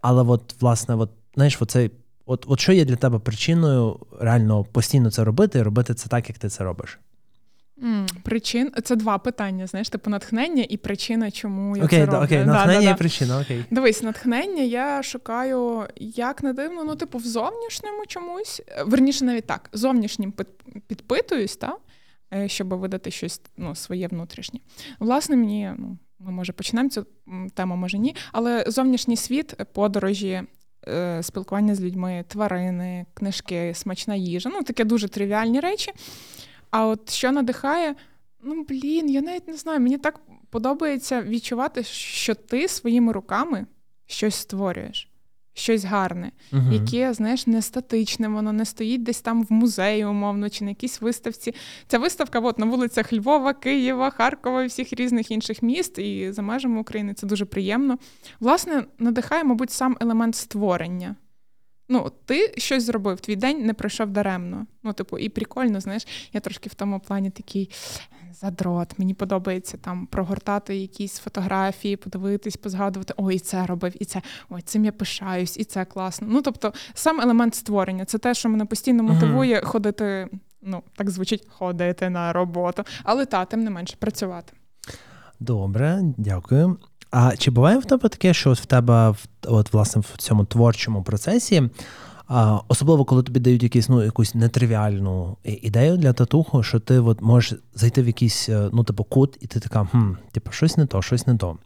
але 0.02 0.24
от, 0.24 0.56
власне, 0.60 0.96
от, 0.96 1.10
знаєш, 1.36 1.62
оцей, 1.62 1.92
от, 2.26 2.46
от 2.48 2.60
що 2.60 2.74
є 2.74 2.86
для 2.86 2.96
тебе 2.96 3.20
причиною 3.20 4.00
реально 4.20 4.64
постійно 4.64 5.12
це 5.12 5.24
робити 5.24 5.60
і 5.60 5.62
робити 5.62 5.94
це 5.94 6.10
так, 6.10 6.30
як 6.30 6.38
ти 6.38 6.50
це 6.50 6.64
робиш? 6.64 7.00
Mm, 7.84 8.08
причин 8.24 8.72
це 8.84 8.96
два 8.96 9.18
питання. 9.18 9.68
Знаєш, 9.68 9.90
типу 9.90 10.10
натхнення 10.10 10.66
і 10.70 10.78
причина, 10.78 11.32
чому 11.32 11.78
я 11.78 11.84
окей, 11.84 12.00
це 12.00 12.06
роблю. 12.06 12.26
Окей, 12.26 12.46
натхнення 12.46 12.80
да, 12.80 12.86
да, 12.86 12.92
і 12.92 12.98
причина. 12.98 13.42
окей. 13.42 13.66
Дивись, 13.72 14.04
натхнення 14.04 14.64
я 14.64 15.04
шукаю 15.04 15.88
як 16.00 16.44
не 16.44 16.54
дивно, 16.54 16.84
ну, 16.84 16.96
типу, 16.96 17.18
в 17.18 17.26
зовнішньому 17.26 18.06
чомусь. 18.08 18.62
Верніше, 18.86 19.26
навіть 19.26 19.48
так, 19.48 19.70
зовнішнім 19.74 20.34
підпитуюсь, 20.88 21.56
та? 21.56 21.76
Е, 22.36 22.48
щоб 22.48 22.74
видати 22.74 23.12
щось 23.12 23.42
ну, 23.58 23.76
своє 23.76 24.08
внутрішнє. 24.08 24.60
Власне, 25.00 25.36
мені 25.36 25.72
ну, 25.78 25.98
ми 26.20 26.32
може 26.32 26.54
почнемо 26.54 26.90
цю 26.90 27.06
тему, 27.54 27.76
може 27.76 27.98
ні, 27.98 28.16
але 28.32 28.64
зовнішній 28.68 29.18
світ, 29.18 29.56
подорожі. 29.74 30.44
Е, 30.88 31.24
спілкування 31.24 31.76
з 31.76 31.82
людьми, 31.82 32.26
тварини, 32.28 33.06
книжки, 33.14 33.74
смачна 33.76 34.16
їжа 34.16 34.50
ну 34.50 34.64
таке 34.64 34.84
дуже 34.84 35.08
тривіальні 35.08 35.60
речі. 35.60 35.92
А 36.72 36.86
от 36.86 37.10
що 37.10 37.32
надихає, 37.32 37.96
ну 38.44 38.66
блін, 38.70 39.10
я 39.10 39.22
навіть 39.22 39.48
не 39.48 39.58
знаю. 39.58 39.80
Мені 39.80 39.98
так 39.98 40.20
подобається 40.50 41.22
відчувати, 41.22 41.84
що 41.84 42.36
ти 42.36 42.68
своїми 42.68 43.14
руками 43.14 43.66
щось 44.06 44.36
створюєш 44.36 45.13
щось 45.54 45.84
гарне, 45.84 46.32
uh 46.52 46.74
яке, 46.74 47.14
знаєш, 47.14 47.48
не 47.48 47.62
статичне, 47.62 48.28
воно 48.28 48.54
не 48.54 48.66
стоїть 48.66 49.04
десь 49.04 49.22
там 49.22 49.44
в 49.44 49.52
музеї, 49.52 50.06
умовно, 50.06 50.50
чи 50.50 50.64
на 50.64 50.70
якійсь 50.70 51.02
виставці. 51.02 51.56
Ця 51.88 51.98
виставка 51.98 52.40
от, 52.40 52.60
на 52.60 52.66
вулицях 52.66 53.14
Львова, 53.14 53.54
Києва, 53.54 54.10
Харкова 54.10 54.64
і 54.64 54.68
всіх 54.68 54.94
різних 54.94 55.32
інших 55.32 55.62
міст, 55.62 56.00
і 56.00 56.32
за 56.32 56.42
межами 56.42 56.82
України 56.82 57.14
це 57.14 57.28
дуже 57.28 57.46
приємно. 57.46 57.98
Власне, 58.40 58.84
надихає, 59.00 59.44
мабуть, 59.44 59.72
сам 59.72 59.98
елемент 60.02 60.36
створення. 60.36 61.16
Ну, 61.94 62.12
ти 62.26 62.54
щось 62.58 62.84
зробив, 62.84 63.20
твій 63.20 63.36
день 63.36 63.66
не 63.66 63.74
пройшов 63.74 64.10
даремно. 64.10 64.66
Ну, 64.84 64.94
типу, 64.94 65.18
і 65.18 65.30
прикольно, 65.30 65.80
знаєш, 65.80 66.08
я 66.34 66.40
трошки 66.40 66.70
в 66.70 66.74
тому 66.74 67.00
плані 67.00 67.30
такий 67.30 67.70
задрот. 68.42 69.00
Мені 69.00 69.14
подобається 69.14 69.78
там 69.78 70.06
прогортати 70.06 70.76
якісь 70.76 71.20
фотографії, 71.20 71.98
подивитись, 71.98 72.58
позгадувати, 72.58 73.14
ой, 73.18 73.36
і 73.36 73.40
це 73.40 73.66
робив, 73.66 73.94
і 74.00 74.06
це, 74.06 74.22
ой, 74.50 74.62
цим 74.62 74.86
я 74.86 74.92
пишаюсь, 74.92 75.58
і 75.58 75.64
це 75.64 75.86
класно. 75.86 76.28
Ну, 76.30 76.42
тобто, 76.42 76.74
сам 76.94 77.22
елемент 77.22 77.56
створення 77.56 78.06
це 78.06 78.18
те, 78.18 78.34
що 78.34 78.50
мене 78.50 78.66
постійно 78.66 79.04
мотивує 79.04 79.60
uh-huh. 79.60 79.66
ходити, 79.66 80.30
ну, 80.62 80.84
так 80.96 81.10
звучить, 81.10 81.48
ходити 81.50 82.10
на 82.10 82.34
роботу, 82.34 82.84
але 83.04 83.26
та, 83.26 83.46
тим 83.46 83.64
не 83.64 83.70
менше, 83.70 83.96
працювати. 84.00 84.54
Добре, 85.40 86.02
дякую. 86.18 86.78
А 87.16 87.36
чи 87.38 87.52
буває 87.52 87.78
в 87.78 87.86
тебе 87.86 88.10
таке, 88.10 88.34
що 88.34 88.50
от 88.50 88.60
в 88.60 88.66
тебе 88.66 89.16
от, 89.48 89.74
власне 89.74 90.02
в 90.02 90.18
цьому 90.18 90.46
творчому 90.46 91.04
процесі? 91.04 91.70
А, 92.28 92.60
Особливо, 92.68 93.06
коли 93.06 93.24
тобі 93.24 93.40
дають 93.40 93.64
якісь, 93.64 93.90
ну, 93.90 94.04
якусь 94.04 94.36
нетривіальну 94.36 95.38
ідею 95.44 95.98
для 95.98 96.14
татуху, 96.14 96.64
що 96.64 96.80
ти 96.80 97.00
от 97.00 97.22
можеш 97.22 97.60
зайти 97.76 98.02
в 98.02 98.08
якийсь 98.08 98.50
е, 98.50 98.70
ну, 98.74 98.84
типу, 98.84 99.04
кут, 99.04 99.38
і 99.42 99.48
ти 99.48 99.60
така, 99.60 99.86
хм, 99.86 100.12
типу, 100.32 100.52
щось 100.52 100.78
не 100.78 100.86
то, 100.86 101.02
щось 101.02 101.28
не 101.28 101.38
то. 101.38 101.58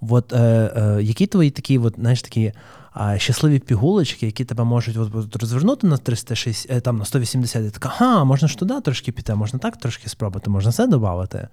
От, 0.00 0.32
е, 0.32 0.72
е, 0.76 1.02
Які 1.02 1.26
твої 1.26 1.50
такі, 1.50 1.78
от, 1.78 1.94
знаєш, 1.98 2.22
такі 2.22 2.52
а, 2.92 3.18
щасливі 3.18 3.58
пігулочки, 3.58 4.26
які 4.26 4.44
тебе 4.44 4.64
можуть 4.64 4.96
от, 4.96 5.36
розвернути 5.36 5.86
на 5.86 5.96
360, 5.96 6.72
е, 6.72 6.80
там, 6.80 6.98
на 6.98 7.04
180, 7.04 7.66
і 7.66 7.70
така, 7.70 7.92
ага, 7.98 8.24
можна 8.24 8.48
ж 8.48 8.58
туди 8.58 8.80
трошки 8.80 9.12
піти, 9.12 9.34
можна 9.34 9.58
так 9.58 9.76
трошки 9.76 10.08
спробувати, 10.08 10.50
можна 10.50 10.72
це 10.72 10.86
додати. 10.86 11.48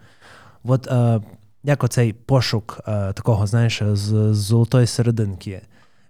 От 0.64 0.88
е, 0.88 1.22
як 1.68 1.84
оцей 1.84 2.14
пошук 2.14 2.80
е, 2.80 3.14
такого, 3.14 3.48
знаєш, 3.48 3.82
з, 3.84 4.34
з 4.34 4.36
золотої 4.36 4.88
серединки 4.88 5.62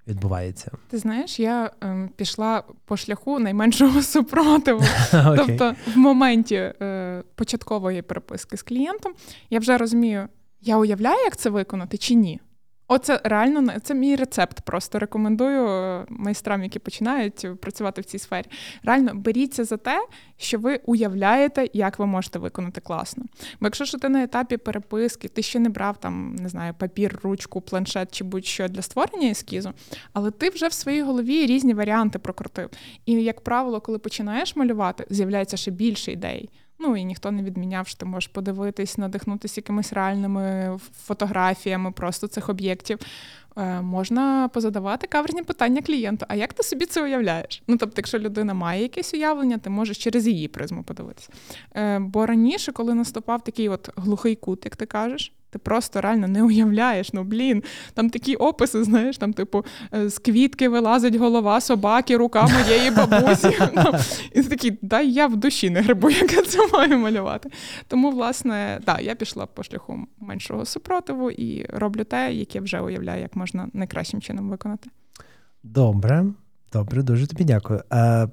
відбувається? 0.07 0.71
Ти 0.89 0.97
знаєш, 0.97 1.39
я 1.39 1.71
е, 1.83 2.09
пішла 2.15 2.63
по 2.85 2.97
шляху 2.97 3.39
найменшого 3.39 4.01
супротиву. 4.03 4.83
Тобто, 5.11 5.75
в 5.93 5.97
моменті 5.97 6.55
е, 6.55 7.23
початкової 7.35 8.01
переписки 8.01 8.57
з 8.57 8.61
клієнтом 8.61 9.13
я 9.49 9.59
вже 9.59 9.77
розумію, 9.77 10.27
я 10.61 10.77
уявляю, 10.77 11.23
як 11.23 11.37
це 11.37 11.49
виконати 11.49 11.97
чи 11.97 12.15
ні. 12.15 12.39
Оце 12.87 13.21
реально 13.23 13.79
це 13.79 13.93
мій 13.93 14.15
рецепт. 14.15 14.61
Просто 14.61 14.99
рекомендую 14.99 15.67
е, 15.67 16.05
майстрам, 16.09 16.63
які 16.63 16.79
починають 16.79 17.47
працювати 17.61 18.01
в 18.01 18.05
цій 18.05 18.19
сфері. 18.19 18.45
Реально 18.83 19.15
беріться 19.15 19.63
за 19.63 19.77
те, 19.77 20.07
що 20.37 20.59
ви 20.59 20.79
уявляєте, 20.85 21.69
як 21.73 21.99
ви 21.99 22.05
можете 22.05 22.39
виконати 22.39 22.81
класно. 22.81 23.25
Бо 23.59 23.67
якщо 23.67 23.85
ж 23.85 23.97
ти 23.97 24.09
на 24.09 24.23
етапі 24.23 24.57
переписки, 24.57 25.27
ти 25.27 25.41
ще 25.41 25.59
не 25.59 25.69
брав 25.69 25.97
там, 25.97 26.35
не 26.35 26.49
знаю, 26.49 26.73
папір, 26.77 27.19
ручку, 27.23 27.61
планшет 27.61 28.15
чи 28.15 28.23
будь-що 28.23 28.67
для 28.67 28.81
створення 28.81 29.29
ескізу, 29.29 29.73
але 30.13 30.31
ти 30.31 30.49
вже 30.49 30.67
в 30.67 30.73
своїй 30.73 31.01
голові 31.01 31.45
різні 31.45 31.73
варіанти 31.73 32.19
прокрутив. 32.19 32.69
І, 33.05 33.13
як 33.13 33.41
правило, 33.41 33.81
коли 33.81 33.99
починаєш 33.99 34.55
малювати, 34.55 35.07
з'являється 35.09 35.57
ще 35.57 35.71
більше 35.71 36.11
ідей. 36.11 36.49
Ну 36.79 36.97
і 36.97 37.05
ніхто 37.05 37.31
не 37.31 37.43
відміняв, 37.43 37.87
що 37.87 37.97
ти 37.97 38.05
можеш 38.05 38.27
подивитись, 38.27 38.97
надихнутися 38.97 39.59
якимись 39.61 39.93
реальними 39.93 40.77
фотографіями 41.05 41.91
просто 41.91 42.27
цих 42.27 42.49
об'єктів. 42.49 42.99
Е, 43.57 43.81
можна 43.81 44.49
позадавати 44.53 45.07
каверні 45.07 45.43
питання 45.43 45.81
клієнту. 45.81 46.25
А 46.29 46.35
як 46.35 46.53
ти 46.53 46.63
собі 46.63 46.85
це 46.85 47.03
уявляєш? 47.03 47.63
Ну 47.67 47.77
тобто, 47.77 47.93
якщо 47.97 48.19
людина 48.19 48.53
має 48.53 48.81
якесь 48.81 49.13
уявлення, 49.13 49.57
ти 49.57 49.69
можеш 49.69 49.97
через 49.97 50.27
її 50.27 50.47
призму 50.47 50.83
подивитися. 50.83 51.29
Е, 51.75 51.99
бо 51.99 52.25
раніше, 52.25 52.71
коли 52.71 52.93
наступав 52.93 53.43
такий 53.43 53.69
от 53.69 53.89
глухий 53.95 54.35
кут, 54.35 54.65
як 54.65 54.75
ти 54.75 54.85
кажеш, 54.85 55.33
ти 55.49 55.59
просто 55.59 56.01
реально 56.01 56.27
не 56.27 56.43
уявляєш, 56.43 57.13
ну 57.13 57.23
блін, 57.23 57.63
там 57.93 58.09
такі 58.09 58.35
описи, 58.35 58.83
знаєш, 58.83 59.17
там, 59.17 59.33
типу, 59.33 59.65
е, 59.93 60.09
з 60.09 60.19
квітки 60.19 60.69
вилазить 60.69 61.15
голова 61.15 61.61
собаки, 61.61 62.17
рука 62.17 62.47
моєї 62.47 62.91
бабусі. 62.91 63.47
Ну, 63.75 63.93
і 64.33 64.43
такий, 64.43 64.79
дай 64.81 65.11
я 65.11 65.27
в 65.27 65.35
душі 65.35 65.69
не 65.69 65.81
грибу, 65.81 66.09
як 66.09 66.33
я 66.33 66.41
це 66.41 66.67
маю 66.73 66.97
малювати. 66.97 67.49
Тому, 67.87 68.11
власне, 68.11 68.79
так, 68.85 69.01
я 69.01 69.15
пішла 69.15 69.45
по 69.45 69.63
шляху 69.63 69.99
меншого 70.19 70.65
супротиву 70.65 71.31
і 71.31 71.65
роблю 71.69 72.03
те, 72.03 72.33
яке 72.33 72.59
вже 72.59 72.79
уявляю, 72.79 73.21
як 73.21 73.35
можна 73.47 73.69
найкращим 73.73 74.21
чином 74.21 74.49
виконати. 74.49 74.89
Добре, 75.63 76.25
добре, 76.73 77.03
дуже 77.03 77.27
тобі 77.27 77.43
дякую. 77.43 77.83
Е, 77.93 78.27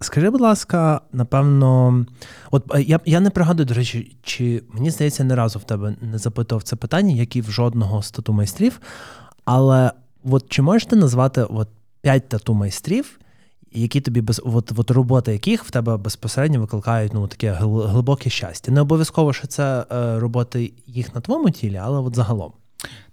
Скажи, 0.00 0.30
будь 0.30 0.40
ласка, 0.40 1.00
напевно, 1.12 2.04
от 2.50 2.74
е, 2.74 2.82
я 2.82 3.00
я 3.04 3.20
не 3.20 3.30
пригадую, 3.30 3.66
до 3.66 3.74
речі, 3.74 4.16
чи 4.22 4.62
мені 4.68 4.90
здається, 4.90 5.24
не 5.24 5.34
разу 5.34 5.58
в 5.58 5.64
тебе 5.64 5.96
не 6.00 6.18
запитував 6.18 6.62
це 6.62 6.76
питання, 6.76 7.14
як 7.14 7.36
і 7.36 7.40
в 7.40 7.50
жодного 7.50 8.02
з 8.02 8.10
тату 8.10 8.32
майстрів. 8.32 8.80
Але 9.44 9.92
от 10.24 10.48
чи 10.48 10.62
можеш 10.62 10.86
ти 10.86 10.96
назвати 10.96 11.42
от 11.42 11.68
п'ять 12.00 12.28
тату 12.28 12.54
майстрів, 12.54 13.18
які 13.72 14.00
тобі 14.00 14.20
без 14.20 14.42
от, 14.44 14.72
от 14.76 14.90
роботи 14.90 15.32
яких 15.32 15.64
в 15.64 15.70
тебе 15.70 15.96
безпосередньо 15.96 16.60
викликають 16.60 17.14
ну, 17.14 17.28
таке 17.28 17.52
глибоке 17.60 18.30
щастя? 18.30 18.72
Не 18.72 18.80
обов'язково, 18.80 19.32
що 19.32 19.46
це 19.46 19.86
е, 19.92 20.18
роботи 20.18 20.72
їх 20.86 21.14
на 21.14 21.20
твоєму 21.20 21.50
тілі, 21.50 21.76
але 21.76 21.98
от 21.98 22.16
загалом. 22.16 22.52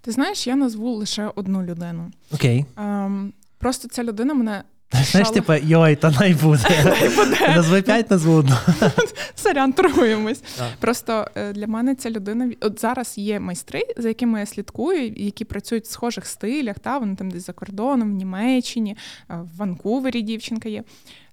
Ти 0.00 0.10
знаєш, 0.10 0.46
я 0.46 0.56
назву 0.56 0.94
лише 0.94 1.30
одну 1.34 1.62
людину. 1.62 2.10
Окей. 2.32 2.64
Ем, 2.76 3.32
Просто 3.58 3.88
ця 3.88 4.04
людина 4.04 4.34
мене 4.34 4.62
Знаєш, 5.10 5.30
типу, 5.30 5.52
йой, 5.52 5.96
та 5.96 6.10
най 6.10 6.34
буде. 6.34 6.96
Назви 7.56 7.82
п'ять, 7.82 8.10
назву 8.10 8.32
одну. 8.32 8.56
Сорян, 9.34 9.72
торгуємось. 9.72 10.42
Просто 10.80 11.26
е, 11.34 11.52
для 11.52 11.66
мене 11.66 11.94
ця 11.94 12.10
людина 12.10 12.50
от 12.60 12.80
зараз 12.80 13.18
є 13.18 13.40
майстри, 13.40 13.82
за 13.96 14.08
якими 14.08 14.40
я 14.40 14.46
слідкую, 14.46 15.12
які 15.16 15.44
працюють 15.44 15.84
в 15.84 15.90
схожих 15.90 16.26
стилях. 16.26 16.78
Та 16.78 16.98
Вони 16.98 17.16
там 17.16 17.30
десь 17.30 17.46
за 17.46 17.52
кордоном, 17.52 18.10
в 18.10 18.14
Німеччині, 18.14 18.96
е, 19.30 19.34
в 19.36 19.56
Ванкувері 19.56 20.22
дівчинка 20.22 20.68
є. 20.68 20.82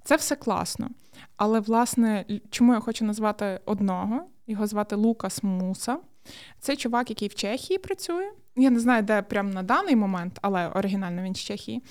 Це 0.03 0.15
все 0.15 0.35
класно. 0.35 0.89
Але, 1.37 1.59
власне, 1.59 2.25
чому 2.49 2.73
я 2.73 2.79
хочу 2.79 3.05
назвати 3.05 3.59
одного? 3.65 4.21
Його 4.47 4.67
звати 4.67 4.95
Лукас 4.95 5.43
Муса. 5.43 5.97
Це 6.59 6.75
чувак, 6.75 7.09
який 7.09 7.27
в 7.27 7.35
Чехії 7.35 7.77
працює. 7.77 8.31
Я 8.55 8.69
не 8.69 8.79
знаю, 8.79 9.03
де 9.03 9.21
прямо 9.21 9.53
на 9.53 9.63
даний 9.63 9.95
момент, 9.95 10.39
але 10.41 10.67
оригінально 10.67 11.23
він 11.23 11.35
з 11.35 11.39
Чехії. 11.39 11.83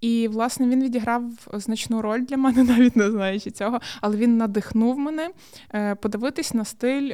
І, 0.00 0.28
власне, 0.28 0.68
він 0.68 0.82
відіграв 0.82 1.22
значну 1.52 2.02
роль 2.02 2.20
для 2.20 2.36
мене, 2.36 2.64
навіть 2.64 2.96
не 2.96 3.10
знаючи 3.10 3.50
цього. 3.50 3.80
Але 4.00 4.16
він 4.16 4.36
надихнув 4.36 4.98
мене 4.98 5.30
е, 5.74 5.94
подивитись 5.94 6.54
на 6.54 6.64
стиль 6.64 7.12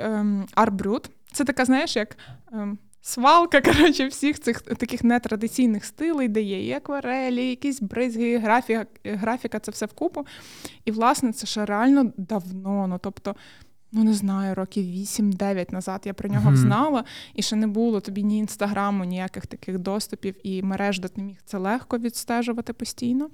арбрют. 0.54 1.10
Це 1.32 1.44
така, 1.44 1.64
знаєш, 1.64 1.96
як. 1.96 2.16
Ем, 2.52 2.78
свалка, 3.04 3.60
коротше, 3.72 4.06
всіх 4.06 4.40
цих 4.40 4.60
таких 4.60 5.04
нетрадиційних 5.04 5.84
стилей, 5.84 6.28
де 6.28 6.42
є 6.42 6.66
і 6.66 6.72
акварелі, 6.72 7.48
якісь 7.48 7.80
бризги, 7.80 8.38
графіка, 8.38 8.86
графіка, 9.04 9.58
це 9.58 9.70
все 9.70 9.86
вкупу. 9.86 10.26
І, 10.84 10.90
власне, 10.90 11.32
це 11.32 11.46
ще 11.46 11.64
реально 11.64 12.12
давно. 12.16 12.86
Ну, 12.86 12.98
тобто, 13.02 13.36
ну 13.94 14.04
не 14.04 14.14
знаю, 14.14 14.54
років 14.54 14.84
8-9 14.84 15.72
назад 15.72 16.02
я 16.04 16.14
про 16.14 16.28
нього 16.28 16.50
mm-hmm. 16.50 16.56
знала, 16.56 17.04
і 17.34 17.42
ще 17.42 17.56
не 17.56 17.66
було 17.66 18.00
тобі 18.00 18.22
ні 18.22 18.38
інстаграму, 18.38 19.04
ніяких 19.04 19.46
таких 19.46 19.78
доступів, 19.78 20.34
і 20.42 20.62
мереж, 20.62 21.00
де 21.00 21.08
ти 21.08 21.22
міг 21.22 21.36
це 21.44 21.58
легко 21.58 21.98
відстежувати 21.98 22.72
постійно. 22.72 23.28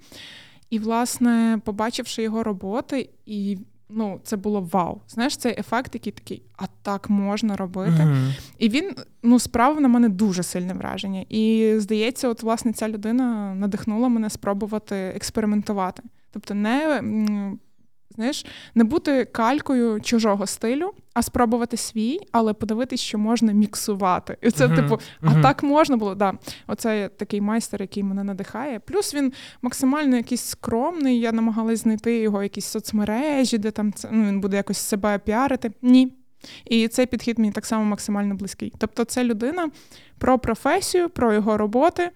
І, 0.70 0.78
власне, 0.78 1.60
побачивши 1.64 2.22
його 2.22 2.42
роботи, 2.42 3.10
і 3.26 3.58
ну, 3.88 4.20
це 4.24 4.36
було 4.36 4.68
вау. 4.72 5.00
Знаєш, 5.08 5.36
цей 5.36 5.60
ефект, 5.60 5.94
який 5.94 6.12
такий, 6.12 6.42
а 6.56 6.64
так 6.82 7.10
можна 7.10 7.56
робити. 7.56 7.90
Mm-hmm. 7.90 8.32
І 8.58 8.68
він 8.68 8.94
ну, 9.22 9.38
справив 9.38 9.80
на 9.80 9.88
мене 9.88 10.08
дуже 10.08 10.42
сильне 10.42 10.74
враження. 10.74 11.24
І 11.28 11.74
здається, 11.78 12.28
от 12.28 12.42
власне 12.42 12.72
ця 12.72 12.88
людина 12.88 13.54
надихнула 13.54 14.08
мене 14.08 14.30
спробувати 14.30 14.94
експериментувати. 14.94 16.02
Тобто, 16.32 16.54
не 16.54 17.02
Знаєш, 18.14 18.46
не 18.74 18.84
бути 18.84 19.24
калькою 19.24 20.00
чужого 20.00 20.46
стилю, 20.46 20.90
а 21.14 21.22
спробувати 21.22 21.76
свій, 21.76 22.18
але 22.32 22.52
подивитись, 22.52 23.00
що 23.00 23.18
можна 23.18 23.52
міксувати. 23.52 24.36
І 24.40 24.50
це, 24.50 24.66
uh-huh. 24.66 24.76
типу, 24.76 24.98
а 25.22 25.26
uh-huh. 25.26 25.42
так 25.42 25.62
можна 25.62 25.96
було. 25.96 26.14
Да. 26.14 26.34
Оце 26.66 27.08
такий 27.08 27.40
майстер, 27.40 27.80
який 27.80 28.02
мене 28.02 28.24
надихає. 28.24 28.80
Плюс 28.80 29.14
він 29.14 29.32
максимально 29.62 30.16
якийсь 30.16 30.44
скромний. 30.44 31.20
Я 31.20 31.32
намагалась 31.32 31.80
знайти 31.82 32.18
його 32.18 32.42
якісь 32.42 32.66
соцмережі, 32.66 33.58
де 33.58 33.70
там 33.70 33.92
це 33.92 34.08
ну, 34.12 34.28
він 34.28 34.40
буде 34.40 34.56
якось 34.56 34.78
себе 34.78 35.18
піарити. 35.18 35.70
Ні. 35.82 36.12
І 36.64 36.88
цей 36.88 37.06
підхід 37.06 37.38
мені 37.38 37.52
так 37.52 37.66
само 37.66 37.84
максимально 37.84 38.34
близький. 38.34 38.72
Тобто, 38.78 39.04
це 39.04 39.24
людина 39.24 39.70
про 40.18 40.38
професію, 40.38 41.08
про 41.08 41.32
його 41.32 41.56
роботи 41.56 42.10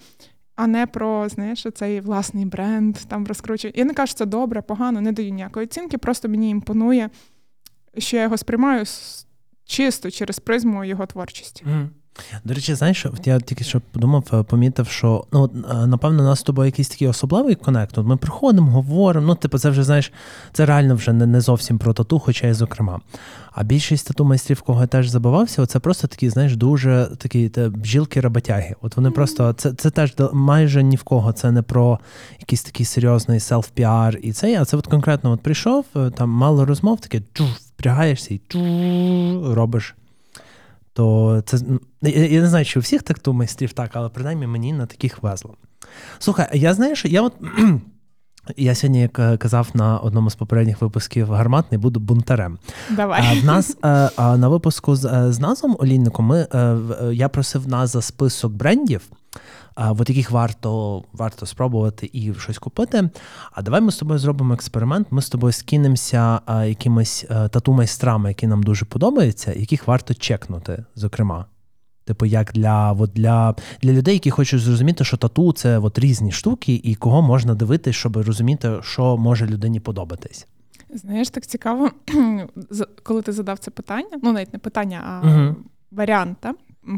а 0.57 0.67
не 0.67 0.87
про 0.87 1.29
знаєш, 1.29 1.67
цей 1.75 2.01
власний 2.01 2.45
бренд 2.45 2.97
там 2.97 3.27
розкручують. 3.27 3.79
Я 3.79 3.85
не 3.85 3.95
кажу, 3.95 4.07
що 4.07 4.19
це 4.19 4.27
добре, 4.27 4.63
погано, 4.63 5.01
не 5.01 5.13
даю 5.13 5.31
ніякої 5.31 5.67
оцінки, 5.67 5.99
просто 5.99 6.29
мені 6.29 6.51
імпонує, 6.51 7.11
що 7.99 8.17
я 8.17 8.23
його 8.23 8.37
сприймаю 8.37 8.85
чисто 9.65 10.11
через 10.11 10.39
призму 10.39 10.85
його 10.85 11.07
творчості. 11.07 11.65
Мм. 11.65 11.89
До 12.45 12.55
речі, 12.55 12.75
знаєш, 12.75 13.07
я 13.25 13.41
тільки 13.41 13.65
що 13.65 13.81
подумав, 13.93 14.25
е, 14.33 14.43
помітив, 14.43 14.89
що 14.89 15.25
ну 15.33 15.51
е, 15.71 15.87
напевно 15.87 16.23
у 16.23 16.27
нас 16.27 16.41
з 16.41 16.43
тобою 16.43 16.67
якийсь 16.67 16.89
такий 16.89 17.09
особливий 17.09 17.55
connect. 17.55 17.99
От 17.99 18.07
Ми 18.07 18.17
приходимо, 18.17 18.71
говоримо. 18.71 19.27
Ну, 19.27 19.35
типу, 19.35 19.59
це 19.59 19.71
вже 19.71 19.85
знаєш, 19.85 20.13
це 20.53 20.67
реально 20.67 20.95
вже 20.95 21.13
не 21.13 21.27
не 21.27 21.41
зовсім 21.41 21.79
про 21.79 21.93
тату, 21.93 22.19
хоча 22.19 22.47
й 22.47 22.53
зокрема. 22.53 23.01
А 23.53 23.63
більшість 23.63 24.07
тату 24.07 24.25
майстрів, 24.25 24.63
кого 24.63 24.81
я 24.81 24.87
теж 24.87 25.09
забивався, 25.09 25.67
це 25.67 25.79
просто 25.79 26.07
такі, 26.07 26.31
знаєш, 26.31 26.57
дуже 26.57 27.09
такі 27.19 27.51
бжілки 27.69 28.21
роботяги. 28.21 28.75
От 28.81 28.97
вони 28.97 29.09
mm-hmm. 29.09 29.13
просто 29.13 29.53
це 29.53 29.73
це 29.73 29.91
теж 29.91 30.15
майже 30.33 30.83
ні 30.83 30.97
в 30.97 31.03
кого. 31.03 31.33
Це 31.33 31.51
не 31.51 31.63
про 31.63 31.99
якийсь 32.41 32.63
такий 32.63 32.87
серйозний 32.87 33.39
self-PR 33.39 34.17
і 34.17 34.33
це. 34.33 34.61
А 34.61 34.65
це 34.65 34.77
от 34.77 34.87
конкретно 34.87 35.31
от 35.31 35.41
прийшов, 35.41 35.85
е, 35.97 36.11
там 36.11 36.31
мало 36.31 36.65
розмов, 36.65 37.01
таке 37.01 37.23
впрягаєшся 37.77 38.35
і 38.35 38.41
робиш 39.55 39.95
то 40.95 41.43
це 41.47 41.59
я 42.03 42.41
не 42.41 42.49
знаю, 42.49 42.65
чи 42.65 42.79
у 42.79 42.83
всіх 42.83 43.03
так 43.03 43.27
майстрів 43.27 43.73
так, 43.73 43.91
але 43.93 44.09
принаймні 44.09 44.47
мені 44.47 44.73
на 44.73 44.87
таких 44.87 45.23
везло. 45.23 45.55
Слухай, 46.19 46.49
я 46.53 46.75
знаєш, 46.75 47.05
я 47.05 47.23
от. 47.23 47.35
Я 48.57 48.75
сьогодні, 48.75 49.01
як 49.01 49.19
е, 49.19 49.37
казав 49.37 49.69
на 49.75 49.99
одному 49.99 50.31
з 50.31 50.35
попередніх 50.35 50.83
випусків 50.83 51.31
гарматний, 51.31 51.81
буду 51.81 52.01
бунтарем. 52.01 52.59
Давай. 52.91 53.41
В 53.41 53.45
нас 53.45 53.77
на 54.19 54.49
випуску 54.49 54.97
з, 54.97 55.33
з 55.33 55.39
Назом 55.39 55.77
Олійником 55.79 56.27
ми 56.27 56.47
я 57.13 57.29
просив 57.29 57.69
нас 57.69 57.93
за 57.93 58.03
список 58.03 58.53
брендів, 58.53 59.01
от 59.77 60.09
яких 60.09 60.31
варто 60.31 61.05
варто 61.13 61.47
спробувати 61.47 62.11
і 62.13 62.35
щось 62.35 62.59
купити. 62.59 63.11
А 63.53 63.63
давай 63.63 63.81
ми 63.81 63.93
з 63.93 63.97
тобою 63.97 64.19
зробимо 64.19 64.55
експеримент. 64.55 65.07
Ми 65.11 65.23
з 65.23 65.29
тобою 65.29 65.53
скинемося 65.53 66.41
якимись 66.49 67.25
тату-майстрами, 67.29 68.29
які 68.29 68.47
нам 68.47 68.63
дуже 68.63 68.85
подобаються, 68.85 69.53
яких 69.53 69.89
варто 69.89 70.15
чекнути, 70.15 70.85
зокрема. 70.95 71.47
Типу, 72.05 72.27
як 72.27 72.53
для 72.53 72.93
от 72.93 73.11
для, 73.11 73.55
для 73.83 73.93
людей, 73.93 74.15
які 74.15 74.31
хочуть 74.31 74.61
зрозуміти, 74.61 75.05
що 75.05 75.17
тату 75.17 75.53
це 75.53 75.79
от 75.79 75.99
різні 75.99 76.33
штуки, 76.33 76.81
і 76.85 76.95
кого 76.95 77.23
можна 77.23 77.55
дивитись, 77.55 77.97
щоб 77.97 78.17
розуміти, 78.17 78.73
що 78.83 79.17
може 79.17 79.47
людині 79.47 79.81
подобатись. 79.81 80.47
Знаєш, 80.91 81.31
так 81.31 81.47
цікаво, 81.47 81.91
коли 83.03 83.23
ти 83.23 83.33
задав 83.33 83.59
це 83.59 83.71
питання, 83.71 84.19
ну 84.23 84.33
навіть 84.33 84.53
не 84.53 84.59
питання, 84.59 85.03
а 85.07 85.27
угу. 85.27 85.57
варіант? 85.91 86.47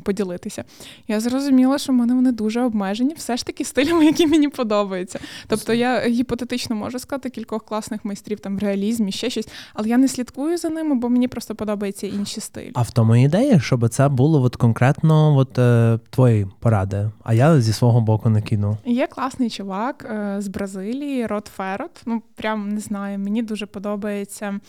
Поділитися. 0.03 0.64
Я 1.09 1.20
зрозуміла, 1.20 1.78
що 1.78 1.93
в 1.93 1.97
мене 1.97 2.14
вони 2.14 2.32
дуже 2.32 2.61
обмежені, 2.61 3.14
все 3.14 3.37
ж 3.37 3.47
таки 3.47 3.64
стилями, 3.64 4.05
які 4.07 4.26
мені 4.26 4.49
подобаються. 4.49 5.18
Тобто 5.49 5.72
я 5.72 6.09
гіпотетично 6.09 6.76
можу 6.76 6.99
сказати 6.99 7.30
кількох 7.30 7.64
класних 7.64 8.05
майстрів 8.05 8.41
там 8.41 8.57
в 8.57 8.59
реалізмі, 8.59 9.12
ще 9.12 9.30
щось, 9.30 9.49
але 9.74 9.89
я 9.89 9.97
не 9.99 10.09
слідкую 10.09 10.59
за 10.59 10.68
ними, 10.68 10.95
бо 10.95 11.09
мені 11.09 11.28
просто 11.28 11.55
подобаються 11.55 12.07
інші 12.07 12.41
стилі. 12.41 12.70
А 12.74 12.82
в 12.82 12.91
тому 12.91 13.16
ідея, 13.16 13.61
щоб 13.61 13.89
це 13.89 14.09
було 14.09 14.43
от 14.43 14.57
конкретно 14.57 15.37
от, 15.37 15.59
е, 15.59 15.99
твої 16.11 16.47
поради, 16.61 17.11
а 17.24 17.34
я 17.34 17.61
зі 17.61 17.72
свого 17.72 18.01
боку 18.01 18.28
накину. 18.28 18.76
Є 18.84 19.07
класний 19.07 19.51
чувак 19.51 20.07
е, 20.11 20.37
з 20.41 20.49
Бразилії, 20.49 21.26
Рот 21.26 21.47
Ферот. 21.57 22.03
Ну 22.07 22.22
прям 22.34 22.68
не 22.68 22.80
знаю, 22.80 23.18
мені 23.18 23.43
дуже 23.43 23.66
подобається. 23.66 24.61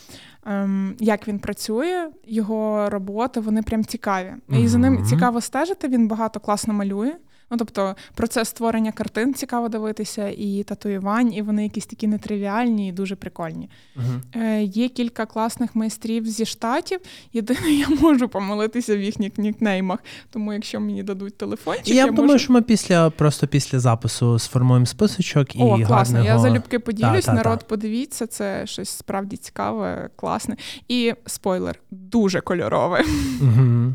Ем, 0.50 0.95
як 1.00 1.28
він 1.28 1.39
працює, 1.39 2.10
його 2.28 2.89
роботи, 2.89 3.39
вони 3.39 3.62
прям 3.62 3.86
цікаві. 3.86 4.34
І 4.50 4.68
за 4.68 4.78
ним 4.78 5.06
цікаво 5.06 5.41
стежити. 5.41 5.88
Він 5.88 6.08
багато 6.08 6.39
класно 6.39 6.74
малює. 6.74 7.14
Ну, 7.52 7.58
тобто, 7.58 7.95
процес 8.16 8.50
створення 8.50 8.91
картин 8.91 9.34
цікаво 9.34 9.70
дивитися, 9.70 10.30
і 10.38 10.64
татуювань, 10.64 11.34
і 11.34 11.41
вони 11.41 11.64
якісь 11.64 11.86
такі 11.86 12.08
нетривіальні 12.08 12.89
і 12.89 12.91
дуже 12.91 13.16
прикольні. 13.16 13.70
Uh-huh. 13.95 14.41
Е, 14.41 14.64
Є 14.64 14.89
кілька 14.89 15.26
класних 15.26 15.76
майстрів 15.76 16.26
зі 16.26 16.45
штатів. 16.45 17.00
Єдине, 17.34 17.72
я 17.72 17.88
можу 18.02 18.28
помилитися 18.28 18.98
в 18.98 19.02
їхніх 19.02 19.38
нікнеймах. 19.38 20.00
Тому 20.30 20.54
якщо 20.54 20.80
мені 20.80 21.04
дадуть 21.04 21.38
телефончик, 21.38 21.88
я, 21.88 21.95
я 21.95 22.06
думаю, 22.06 22.28
можу... 22.28 22.39
що 22.39 22.54
ми 22.54 22.62
після 22.62 23.10
просто 23.10 23.48
після 23.48 23.80
запису 23.80 24.39
сформуємо 24.39 24.86
списочок 24.86 25.56
і 25.56 25.60
О, 25.60 25.76
класно. 25.76 25.95
Гарного... 25.95 26.26
Я 26.26 26.39
залюбки 26.39 26.80
поділюсь. 26.80 27.26
Та, 27.26 27.32
та, 27.32 27.34
Народ, 27.34 27.60
та. 27.60 27.66
подивіться, 27.66 28.28
це 28.28 28.68
щось 28.68 28.89
справді 28.89 29.38
цікаве, 29.38 30.10
класне. 30.16 30.58
І 30.88 31.14
спойлер, 31.26 31.80
дуже 31.91 32.41
кольорове. 32.41 33.06
Uh-huh. 33.41 33.93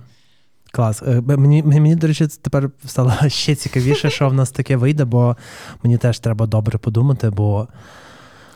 Клас. 0.72 1.02
Е, 1.02 1.22
мені, 1.26 1.62
мені, 1.62 1.96
до 1.96 2.06
речі, 2.06 2.26
тепер 2.42 2.70
стало 2.86 3.12
ще 3.28 3.54
цікавіше, 3.54 4.10
що 4.10 4.28
в 4.28 4.34
нас 4.34 4.50
таке 4.50 4.76
вийде, 4.76 5.04
бо 5.04 5.36
мені 5.82 5.98
теж 5.98 6.18
треба 6.18 6.46
добре 6.46 6.78
подумати, 6.78 7.30
бо 7.30 7.68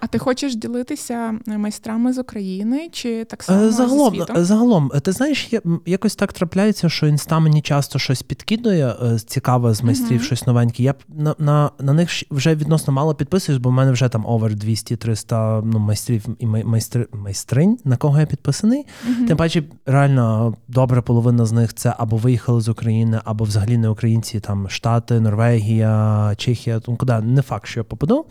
а 0.00 0.06
ти 0.06 0.18
хочеш 0.18 0.56
ділитися 0.56 1.34
е, 1.48 1.58
майстрами 1.58 2.12
з 2.12 2.18
України 2.18 2.88
чи 2.92 3.24
так 3.24 3.42
само 3.42 3.70
загалом? 3.70 4.14
зі 4.14 4.18
світом? 4.18 4.44
Загалом, 4.44 4.90
ти 5.02 5.12
знаєш, 5.12 5.50
якось 5.86 6.16
так 6.16 6.32
трапляється, 6.32 6.88
що 6.88 7.06
інста 7.06 7.38
мені 7.38 7.62
часто 7.62 7.98
щось 7.98 8.22
підкидує, 8.22 8.94
е, 9.02 9.18
цікаве 9.18 9.74
з 9.74 9.82
майстрів, 9.82 10.20
uh-huh. 10.20 10.24
щось 10.24 10.46
новеньке. 10.46 10.82
Я 10.82 10.94
на 11.08 11.34
на, 11.38 11.70
на 11.80 11.92
них 11.92 12.10
вже 12.30 12.54
відносно 12.54 12.92
мало 12.92 13.14
підписуюсь, 13.14 13.60
бо 13.60 13.70
в 13.70 13.72
мене 13.72 13.92
вже 13.92 14.08
там 14.08 14.26
овер 14.26 14.52
200-300 14.52 15.62
ну, 15.64 15.78
майстрів 15.78 16.24
і 16.38 16.46
майстри, 16.46 17.06
майстринь, 17.12 17.78
на 17.84 17.96
кого 17.96 18.20
я 18.20 18.26
підписаний. 18.26 18.86
Uh-huh. 19.08 19.26
Тим 19.26 19.36
паче, 19.36 19.62
реально 19.86 20.54
добра 20.68 21.02
половина 21.02 21.46
з 21.46 21.52
них 21.52 21.74
це 21.74 21.94
або 21.98 22.16
виїхали 22.16 22.60
з 22.60 22.68
України, 22.68 23.20
або 23.24 23.44
взагалі 23.44 23.76
не 23.78 23.88
українці, 23.88 24.40
там 24.40 24.68
Штати, 24.68 25.20
Норвегія, 25.20 26.34
Чехія, 26.36 26.80
тому 26.80 26.96
куди 26.96 27.20
не 27.20 27.42
факт, 27.42 27.66
що 27.66 27.80
я 27.80 27.84
попаду. 27.84 28.24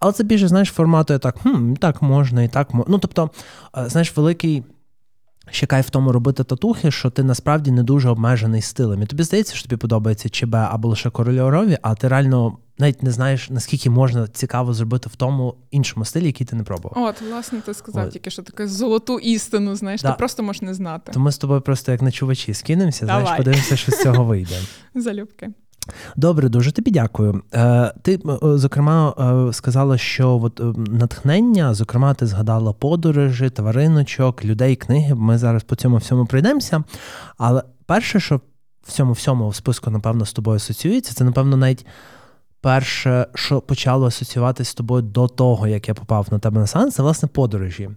Але 0.00 0.12
це 0.12 0.24
більше, 0.24 0.48
знаєш, 0.48 0.68
формату 0.68 1.18
так, 1.18 1.38
хм, 1.38 1.74
так 1.74 2.02
можна 2.02 2.42
і 2.42 2.48
так 2.48 2.74
можна. 2.74 2.92
Ну, 2.92 2.98
тобто, 2.98 3.30
е, 3.78 3.88
знаєш, 3.88 4.16
великий. 4.16 4.64
Ще 5.52 5.66
кайф 5.66 5.86
в 5.86 5.90
тому 5.90 6.12
робити 6.12 6.44
татухи, 6.44 6.90
що 6.90 7.10
ти 7.10 7.22
насправді 7.22 7.70
не 7.70 7.82
дуже 7.82 8.08
обмежений 8.08 8.62
стилем. 8.62 9.02
І 9.02 9.06
тобі 9.06 9.22
здається, 9.22 9.54
що 9.54 9.68
тобі 9.68 9.76
подобається 9.76 10.28
ЧБ 10.28 10.54
або 10.54 10.88
лише 10.88 11.10
кольорові, 11.10 11.78
а 11.82 11.94
ти 11.94 12.08
реально 12.08 12.58
навіть 12.78 13.02
не 13.02 13.10
знаєш, 13.10 13.50
наскільки 13.50 13.90
можна 13.90 14.28
цікаво 14.28 14.74
зробити 14.74 15.08
в 15.08 15.16
тому 15.16 15.54
іншому 15.70 16.04
стилі, 16.04 16.26
який 16.26 16.46
ти 16.46 16.56
не 16.56 16.62
пробував. 16.62 17.04
От, 17.04 17.22
власне, 17.22 17.60
ти 17.60 17.74
сказав 17.74 18.06
От. 18.06 18.12
тільки, 18.12 18.30
що 18.30 18.42
таке 18.42 18.68
золоту 18.68 19.18
істину, 19.18 19.76
знаєш, 19.76 20.02
да. 20.02 20.10
ти 20.10 20.18
просто 20.18 20.42
можеш 20.42 20.62
не 20.62 20.74
знати. 20.74 21.12
То 21.12 21.20
ми 21.20 21.32
з 21.32 21.38
тобою 21.38 21.60
просто 21.60 21.92
як 21.92 22.02
на 22.02 22.10
чувачі 22.10 22.54
скинемося, 22.54 23.04
знаєш, 23.06 23.30
подивимося, 23.36 23.76
що 23.76 23.92
з 23.92 24.02
цього 24.02 24.24
вийде. 24.24 24.58
Залюбки. 24.94 25.50
Добре, 26.16 26.48
дуже 26.48 26.72
тобі 26.72 26.90
дякую. 26.90 27.42
Е, 27.54 27.92
ти, 28.02 28.14
е, 28.14 28.38
зокрема, 28.42 29.14
е, 29.48 29.52
сказала, 29.52 29.98
що 29.98 30.40
от 30.42 30.60
натхнення, 30.76 31.74
зокрема, 31.74 32.14
ти 32.14 32.26
згадала 32.26 32.72
подорожі, 32.72 33.50
твариночок, 33.50 34.44
людей, 34.44 34.76
книги. 34.76 35.14
Ми 35.14 35.38
зараз 35.38 35.62
по 35.62 35.76
цьому 35.76 35.96
всьому 35.96 36.26
пройдемося. 36.26 36.84
Але 37.38 37.62
перше, 37.86 38.20
що 38.20 38.40
в 38.82 38.92
цьому 38.92 39.12
всьому 39.12 39.48
в 39.48 39.54
списку, 39.54 39.90
напевно, 39.90 40.26
з 40.26 40.32
тобою 40.32 40.56
асоціюється, 40.56 41.14
це, 41.14 41.24
напевно, 41.24 41.56
навіть 41.56 41.86
перше, 42.60 43.26
що 43.34 43.60
почало 43.60 44.06
асоціюватися 44.06 44.70
з 44.70 44.74
тобою 44.74 45.02
до 45.02 45.28
того, 45.28 45.66
як 45.66 45.88
я 45.88 45.94
попав 45.94 46.26
на 46.30 46.38
тебе 46.38 46.60
на 46.60 46.66
сеанс, 46.66 46.94
це 46.94 47.02
власне 47.02 47.28
подорожі. 47.28 47.90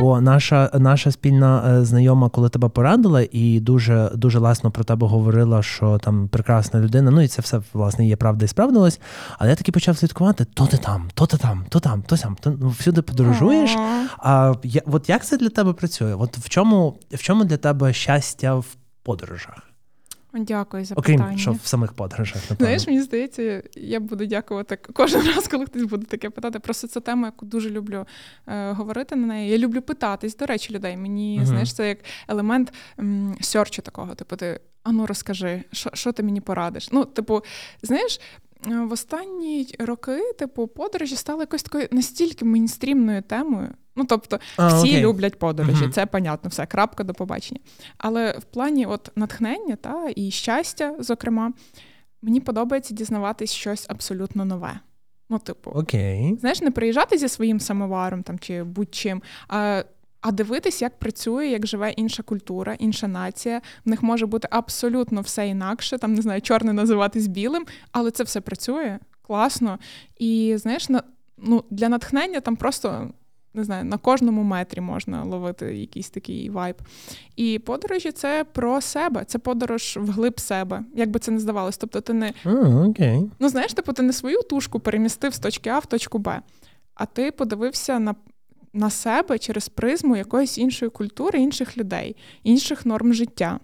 Бо 0.00 0.20
наша 0.20 0.70
наша 0.74 1.10
спільна 1.10 1.64
е, 1.68 1.84
знайома, 1.84 2.28
коли 2.28 2.48
тебе 2.48 2.68
порадила, 2.68 3.26
і 3.32 3.60
дуже 3.60 4.10
дуже 4.14 4.38
лесно 4.38 4.70
про 4.70 4.84
тебе 4.84 5.06
говорила, 5.06 5.62
що 5.62 5.98
там 5.98 6.28
прекрасна 6.28 6.80
людина. 6.80 7.10
Ну 7.10 7.20
і 7.20 7.28
це 7.28 7.42
все 7.42 7.60
власне 7.72 8.06
є 8.06 8.16
правда 8.16 8.44
і 8.44 8.48
справдилось. 8.48 9.00
Але 9.38 9.50
я 9.50 9.56
таки 9.56 9.72
почав 9.72 9.96
слідкувати: 9.96 10.44
то 10.44 10.66
ти 10.66 10.76
там, 10.76 11.10
то 11.14 11.26
ти 11.26 11.36
там, 11.36 11.64
то 11.68 11.80
там, 11.80 12.02
то 12.02 12.16
сам, 12.16 12.36
то 12.40 12.54
ну, 12.60 12.68
всюди 12.68 13.02
подорожуєш. 13.02 13.76
А 14.18 14.54
я, 14.62 14.82
от 14.86 15.08
як 15.08 15.24
це 15.24 15.36
для 15.36 15.48
тебе 15.48 15.72
працює? 15.72 16.14
От 16.14 16.38
в 16.38 16.48
чому 16.48 16.98
в 17.10 17.18
чому 17.18 17.44
для 17.44 17.56
тебе 17.56 17.92
щастя 17.92 18.54
в 18.54 18.66
подорожах? 19.02 19.73
Дякую 20.34 20.84
за 20.84 20.94
Окрім, 20.94 21.18
питання. 21.18 21.38
що 21.38 21.52
в 21.52 21.66
самих 21.66 21.92
подорожах. 21.92 22.36
напевно. 22.36 22.56
Знаєш, 22.58 22.86
мені 22.86 23.02
здається, 23.02 23.62
я 23.74 24.00
буду 24.00 24.26
дякувати 24.26 24.76
кожен 24.92 25.22
раз, 25.36 25.48
коли 25.48 25.66
хтось 25.66 25.82
буде 25.82 26.06
таке 26.06 26.30
питати. 26.30 26.58
Просто 26.58 26.88
це 26.88 27.00
тема, 27.00 27.26
яку 27.26 27.46
дуже 27.46 27.70
люблю 27.70 28.06
е, 28.46 28.72
говорити 28.72 29.16
на 29.16 29.26
неї. 29.26 29.50
Я 29.50 29.58
люблю 29.58 29.82
питатись, 29.82 30.36
до 30.36 30.46
речі, 30.46 30.74
людей. 30.74 30.96
Мені 30.96 31.36
угу. 31.38 31.46
знаєш, 31.46 31.74
це 31.74 31.88
як 31.88 31.98
елемент 32.28 32.72
м, 32.98 33.36
сьорчу 33.40 33.82
такого. 33.82 34.14
Типу, 34.14 34.36
ти 34.36 34.60
ану 34.82 35.06
розкажи, 35.06 35.64
що 35.72 35.90
що 35.94 36.12
ти 36.12 36.22
мені 36.22 36.40
порадиш? 36.40 36.88
Ну, 36.92 37.04
типу, 37.04 37.42
знаєш. 37.82 38.20
Е, 38.66 38.80
в 38.80 38.92
останні 38.92 39.74
роки, 39.78 40.32
типу, 40.38 40.66
подорожі 40.66 41.16
стали 41.16 41.40
якось 41.40 41.62
такою 41.62 41.88
настільки 41.90 42.44
мейнстрімною 42.44 43.22
темою. 43.22 43.68
Ну, 43.96 44.04
тобто, 44.04 44.38
а, 44.56 44.68
всі 44.68 44.88
окей. 44.88 45.02
люблять 45.02 45.38
подорожі, 45.38 45.84
uh-huh. 45.84 45.90
це 45.90 46.06
понятно, 46.06 46.50
все, 46.50 46.66
крапка 46.66 47.04
до 47.04 47.14
побачення. 47.14 47.60
Але 47.98 48.32
в 48.38 48.44
плані 48.44 48.86
от 48.86 49.10
натхнення 49.16 49.76
та 49.76 50.10
і 50.16 50.30
щастя, 50.30 50.96
зокрема, 50.98 51.52
мені 52.22 52.40
подобається 52.40 52.94
дізнаватись 52.94 53.52
щось 53.52 53.86
абсолютно 53.88 54.44
нове. 54.44 54.80
Ну, 55.30 55.38
типу, 55.38 55.70
okay. 55.70 56.38
знаєш, 56.38 56.60
не 56.60 56.70
приїжджати 56.70 57.18
зі 57.18 57.28
своїм 57.28 57.60
самоваром 57.60 58.22
там 58.22 58.38
чи 58.38 58.62
будь-чим, 58.62 59.22
а 59.48 59.82
а 60.24 60.32
дивитись, 60.32 60.82
як 60.82 60.98
працює, 60.98 61.46
як 61.46 61.66
живе 61.66 61.90
інша 61.90 62.22
культура, 62.22 62.74
інша 62.78 63.08
нація. 63.08 63.60
В 63.84 63.88
них 63.88 64.02
може 64.02 64.26
бути 64.26 64.48
абсолютно 64.50 65.20
все 65.20 65.48
інакше, 65.48 65.98
там 65.98 66.14
не 66.14 66.22
знаю, 66.22 66.40
чорне 66.40 66.72
називатись 66.72 67.26
білим, 67.26 67.66
але 67.92 68.10
це 68.10 68.24
все 68.24 68.40
працює 68.40 68.98
класно. 69.22 69.78
І 70.18 70.54
знаєш, 70.56 70.88
на 70.88 71.02
ну 71.38 71.64
для 71.70 71.88
натхнення 71.88 72.40
там 72.40 72.56
просто 72.56 73.10
не 73.54 73.64
знаю, 73.64 73.84
на 73.84 73.98
кожному 73.98 74.42
метрі 74.42 74.80
можна 74.80 75.24
ловити 75.24 75.76
якийсь 75.76 76.10
такий 76.10 76.50
вайб. 76.50 76.76
І 77.36 77.58
подорожі 77.58 78.12
це 78.12 78.44
про 78.52 78.80
себе, 78.80 79.24
це 79.24 79.38
подорож 79.38 79.98
вглиб 80.00 80.40
себе, 80.40 80.82
як 80.94 81.10
би 81.10 81.20
це 81.20 81.30
не 81.30 81.40
здавалось. 81.40 81.76
Тобто, 81.76 82.00
ти 82.00 82.12
не 82.12 82.32
oh, 82.44 82.84
okay. 82.88 83.30
ну 83.38 83.48
знаєш, 83.48 83.72
типу, 83.72 83.92
ти 83.92 84.02
не 84.02 84.12
свою 84.12 84.42
тушку 84.42 84.80
перемістив 84.80 85.34
з 85.34 85.38
точки 85.38 85.70
А 85.70 85.78
в 85.78 85.86
точку 85.86 86.18
Б, 86.18 86.40
а 86.94 87.06
ти 87.06 87.30
подивився 87.30 87.98
на. 87.98 88.14
На 88.76 88.90
себе 88.90 89.38
через 89.38 89.68
призму 89.68 90.16
якоїсь 90.16 90.58
іншої 90.58 90.90
культури, 90.90 91.40
інших 91.40 91.78
людей, 91.78 92.16
інших 92.42 92.86
норм 92.86 93.14
життя. 93.14 93.60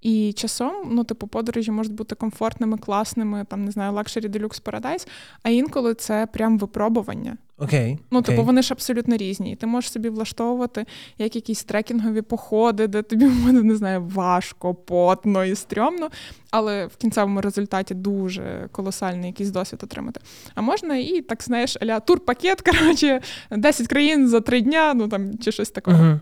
І 0.00 0.32
часом, 0.32 0.88
ну, 0.90 1.04
типу, 1.04 1.26
подорожі 1.26 1.70
можуть 1.70 1.94
бути 1.94 2.14
комфортними, 2.14 2.78
класними, 2.78 3.44
там, 3.48 3.64
не 3.64 3.70
знаю, 3.70 3.92
luxury 3.92 4.28
deluxe 4.28 4.60
paradise, 4.60 5.06
а 5.42 5.50
інколи 5.50 5.94
це 5.94 6.26
прям 6.26 6.58
випробування. 6.58 7.36
Окей. 7.58 7.92
Окей, 7.92 7.98
ну, 8.10 8.22
типу, 8.22 8.44
вони 8.44 8.62
ж 8.62 8.74
абсолютно 8.74 9.16
різні. 9.16 9.52
І 9.52 9.56
ти 9.56 9.66
можеш 9.66 9.92
собі 9.92 10.08
влаштовувати 10.08 10.86
як 11.18 11.34
якісь 11.34 11.64
трекінгові 11.64 12.22
походи, 12.22 12.86
де 12.86 13.02
тобі 13.02 13.26
буде, 13.44 13.62
не 13.62 13.76
знаю, 13.76 14.04
важко, 14.14 14.74
потно 14.74 15.44
і 15.44 15.54
стрьомно, 15.54 16.10
але 16.50 16.86
в 16.86 16.96
кінцевому 16.96 17.40
результаті 17.40 17.94
дуже 17.94 18.68
колосальний 18.72 19.26
якийсь 19.26 19.50
досвід 19.50 19.80
отримати. 19.82 20.20
А 20.54 20.62
можна 20.62 20.96
і 20.96 21.20
так, 21.20 21.42
знаєш, 21.42 21.76
а-ля 21.80 22.00
тур-пакет, 22.00 22.60
коротше, 22.70 23.20
10 23.50 23.88
країн 23.88 24.28
за 24.28 24.40
три 24.40 24.60
дня, 24.60 24.94
ну 24.94 25.08
там 25.08 25.38
чи 25.38 25.52
щось 25.52 25.70
такого. 25.70 25.96
Uh-huh. 25.96 26.20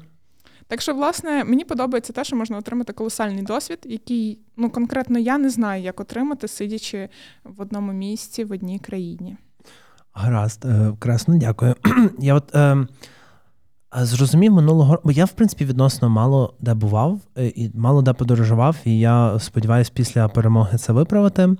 Так 0.66 0.80
що, 0.80 0.94
власне, 0.94 1.44
мені 1.44 1.64
подобається 1.64 2.12
те, 2.12 2.24
що 2.24 2.36
можна 2.36 2.58
отримати 2.58 2.92
колосальний 2.92 3.42
досвід, 3.42 3.78
який 3.84 4.38
ну 4.56 4.70
конкретно 4.70 5.18
я 5.18 5.38
не 5.38 5.50
знаю, 5.50 5.82
як 5.82 6.00
отримати, 6.00 6.48
сидячи 6.48 7.08
в 7.44 7.60
одному 7.60 7.92
місці 7.92 8.44
в 8.44 8.52
одній 8.52 8.78
країні. 8.78 9.36
Гаразд, 10.14 10.64
е, 10.64 10.92
красно, 10.98 11.38
дякую. 11.38 11.74
Я 12.18 12.34
от 12.34 12.54
е, 12.54 12.86
зрозумів 13.92 14.52
минулого 14.52 15.00
бо 15.04 15.12
я, 15.12 15.24
в 15.24 15.32
принципі, 15.32 15.64
відносно 15.64 16.08
мало 16.08 16.54
де 16.60 16.74
бував 16.74 17.20
е, 17.38 17.46
і 17.46 17.70
мало 17.74 18.02
де 18.02 18.12
подорожував, 18.12 18.76
і 18.84 18.98
я 18.98 19.38
сподіваюся, 19.38 19.90
після 19.94 20.28
перемоги 20.28 20.78
це 20.78 20.92
виправити. 20.92 21.56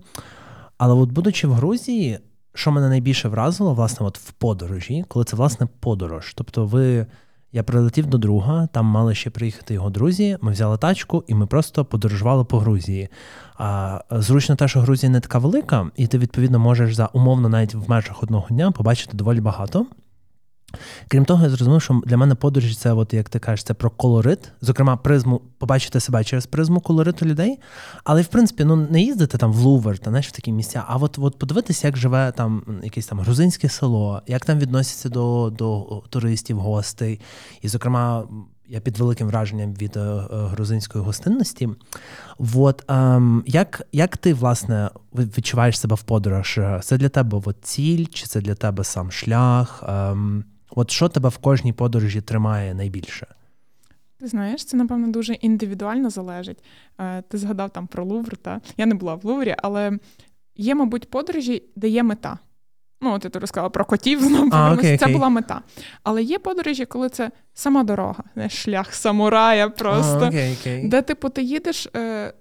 Але, 0.79 0.95
от, 0.95 1.11
будучи 1.13 1.47
в 1.47 1.53
Грузії, 1.53 2.19
що 2.55 2.73
мене 2.73 2.89
найбільше 2.89 3.29
вразило, 3.29 3.75
власне, 3.75 4.07
от 4.07 4.19
в 4.19 4.33
подорожі, 4.33 5.05
коли 5.09 5.25
це 5.25 5.37
власне 5.37 5.69
подорож. 5.81 6.35
Тобто, 6.35 6.67
ви. 6.67 7.07
Я 7.55 7.63
прилетів 7.63 8.07
до 8.07 8.19
друга, 8.19 8.69
там 8.73 8.87
мали 8.87 9.15
ще 9.15 9.31
приїхати 9.31 9.75
його 9.75 9.91
друзі. 9.91 10.39
Ми 10.41 10.53
взяли 10.53 10.79
тачку 10.79 11.25
і 11.27 11.35
ми 11.35 11.47
просто 11.47 11.85
подорожували 11.85 12.45
по 12.45 12.59
Грузії. 12.59 13.09
А 13.57 14.01
зручно 14.11 14.57
те, 14.57 14.69
що 14.69 14.81
Грузія 14.81 15.13
не 15.13 15.21
така 15.21 15.39
велика, 15.39 15.91
і 15.97 16.07
ти 16.07 16.19
відповідно 16.19 16.59
можеш 16.59 16.95
за 16.95 17.07
умовно 17.07 17.49
навіть 17.49 17.75
в 17.75 17.91
межах 17.91 18.23
одного 18.23 18.47
дня 18.49 18.71
побачити 18.71 19.17
доволі 19.17 19.41
багато. 19.41 19.87
Крім 21.09 21.25
того, 21.25 21.43
я 21.43 21.51
зрозумів, 21.51 21.83
що 21.83 22.03
для 22.07 22.17
мене 22.17 22.35
подорожі 22.35 22.75
це, 22.75 22.93
от 22.93 23.15
як 23.15 23.29
ти 23.29 23.39
кажеш, 23.39 23.65
це 23.65 23.75
про 23.75 23.91
колорит, 23.91 24.53
зокрема, 24.61 24.97
призму 24.97 25.43
побачити 25.59 26.01
себе 26.01 26.25
через 26.25 26.47
призму 26.47 26.81
колориту 26.81 27.27
людей. 27.27 27.59
Але 28.05 28.23
в 28.23 28.27
принципі, 28.27 28.65
ну 28.65 28.77
не 28.77 29.03
їздити 29.03 29.39
там 29.39 29.53
в 29.53 29.59
Лувр 29.59 29.99
та 29.99 30.11
знаєш, 30.11 30.29
в 30.29 30.33
такі 30.33 30.53
місця, 30.53 30.85
а 30.87 30.97
от 30.97 31.19
от 31.19 31.39
подивитися, 31.39 31.87
як 31.87 31.97
живе 31.97 32.33
там 32.37 32.63
якесь 32.83 33.07
там 33.07 33.21
грузинське 33.21 33.69
село, 33.69 34.23
як 34.27 34.45
там 34.45 34.59
відносяться 34.59 35.09
до 35.09 35.53
до 35.59 36.03
туристів, 36.11 36.59
гостей. 36.59 37.21
І, 37.63 37.69
зокрема, 37.69 38.25
я 38.69 38.81
під 38.81 38.99
великим 38.99 39.29
враженням 39.29 39.75
від 39.75 39.97
е, 39.97 40.23
грузинської 40.31 41.05
гостинності. 41.05 41.69
От, 42.55 42.85
ем, 42.89 43.45
як 43.47 43.83
як 43.93 44.17
ти, 44.17 44.35
власне, 44.35 44.91
відчуваєш 45.13 45.79
себе 45.79 45.95
в 45.95 46.03
подорож? 46.03 46.61
Це 46.83 46.99
для 46.99 47.09
тебе 47.09 47.43
от, 47.45 47.57
ціль, 47.63 48.07
чи 48.07 48.27
це 48.27 48.41
для 48.41 48.55
тебе 48.55 48.85
сам 48.85 49.11
шлях? 49.11 49.83
Ем, 49.89 50.45
От 50.77 50.91
що 50.91 51.09
тебе 51.09 51.29
в 51.29 51.39
кожній 51.39 51.73
подорожі 51.73 52.21
тримає 52.21 52.75
найбільше? 52.75 53.27
Ти 54.21 54.27
знаєш, 54.29 54.65
це, 54.65 54.77
напевно, 54.77 55.09
дуже 55.09 55.35
індивідуально 55.35 56.11
залежить. 56.11 56.65
Е, 56.99 57.23
ти 57.23 57.39
згадав 57.39 57.71
там 57.71 57.87
про 57.87 58.05
Лувр, 58.05 58.37
та 58.37 58.61
я 58.77 58.87
не 58.87 58.95
була 58.95 59.15
в 59.15 59.25
Луврі, 59.25 59.55
але 59.63 59.99
є, 60.57 60.75
мабуть, 60.75 61.11
подорожі, 61.11 61.63
де 61.77 61.89
є 61.89 62.03
мета. 62.03 62.39
Ну, 63.01 63.21
я 63.25 63.31
розказала 63.41 63.71
про 63.71 63.85
котів, 63.85 64.23
знову 64.25 64.49
а, 64.53 64.73
окей, 64.73 64.99
це 64.99 65.05
окей. 65.05 65.15
була 65.15 65.29
мета. 65.29 65.63
Але 66.03 66.23
є 66.23 66.39
подорожі, 66.39 66.85
коли 66.85 67.09
це 67.09 67.31
сама 67.55 67.85
дорога, 67.85 68.25
не 68.35 68.49
шлях 68.49 68.95
самурая 68.95 69.69
просто, 69.69 70.21
а, 70.25 70.29
окей, 70.29 70.89
де 70.89 71.03
типу 71.03 71.29
ти 71.29 71.43
їдеш 71.43 71.89
е, 71.97 72.33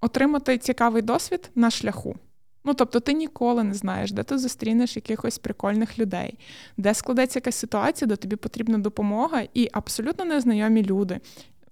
отримати 0.00 0.58
цікавий 0.58 1.02
досвід 1.02 1.50
на 1.54 1.70
шляху. 1.70 2.16
Ну, 2.64 2.74
тобто, 2.74 3.00
ти 3.00 3.12
ніколи 3.12 3.64
не 3.64 3.74
знаєш, 3.74 4.12
де 4.12 4.22
ти 4.22 4.38
зустрінеш 4.38 4.96
якихось 4.96 5.38
прикольних 5.38 5.98
людей, 5.98 6.38
де 6.76 6.94
складеться 6.94 7.38
якась 7.38 7.56
ситуація, 7.56 8.08
де 8.08 8.16
тобі 8.16 8.36
потрібна 8.36 8.78
допомога, 8.78 9.42
і 9.54 9.68
абсолютно 9.72 10.24
незнайомі 10.24 10.82
люди. 10.82 11.20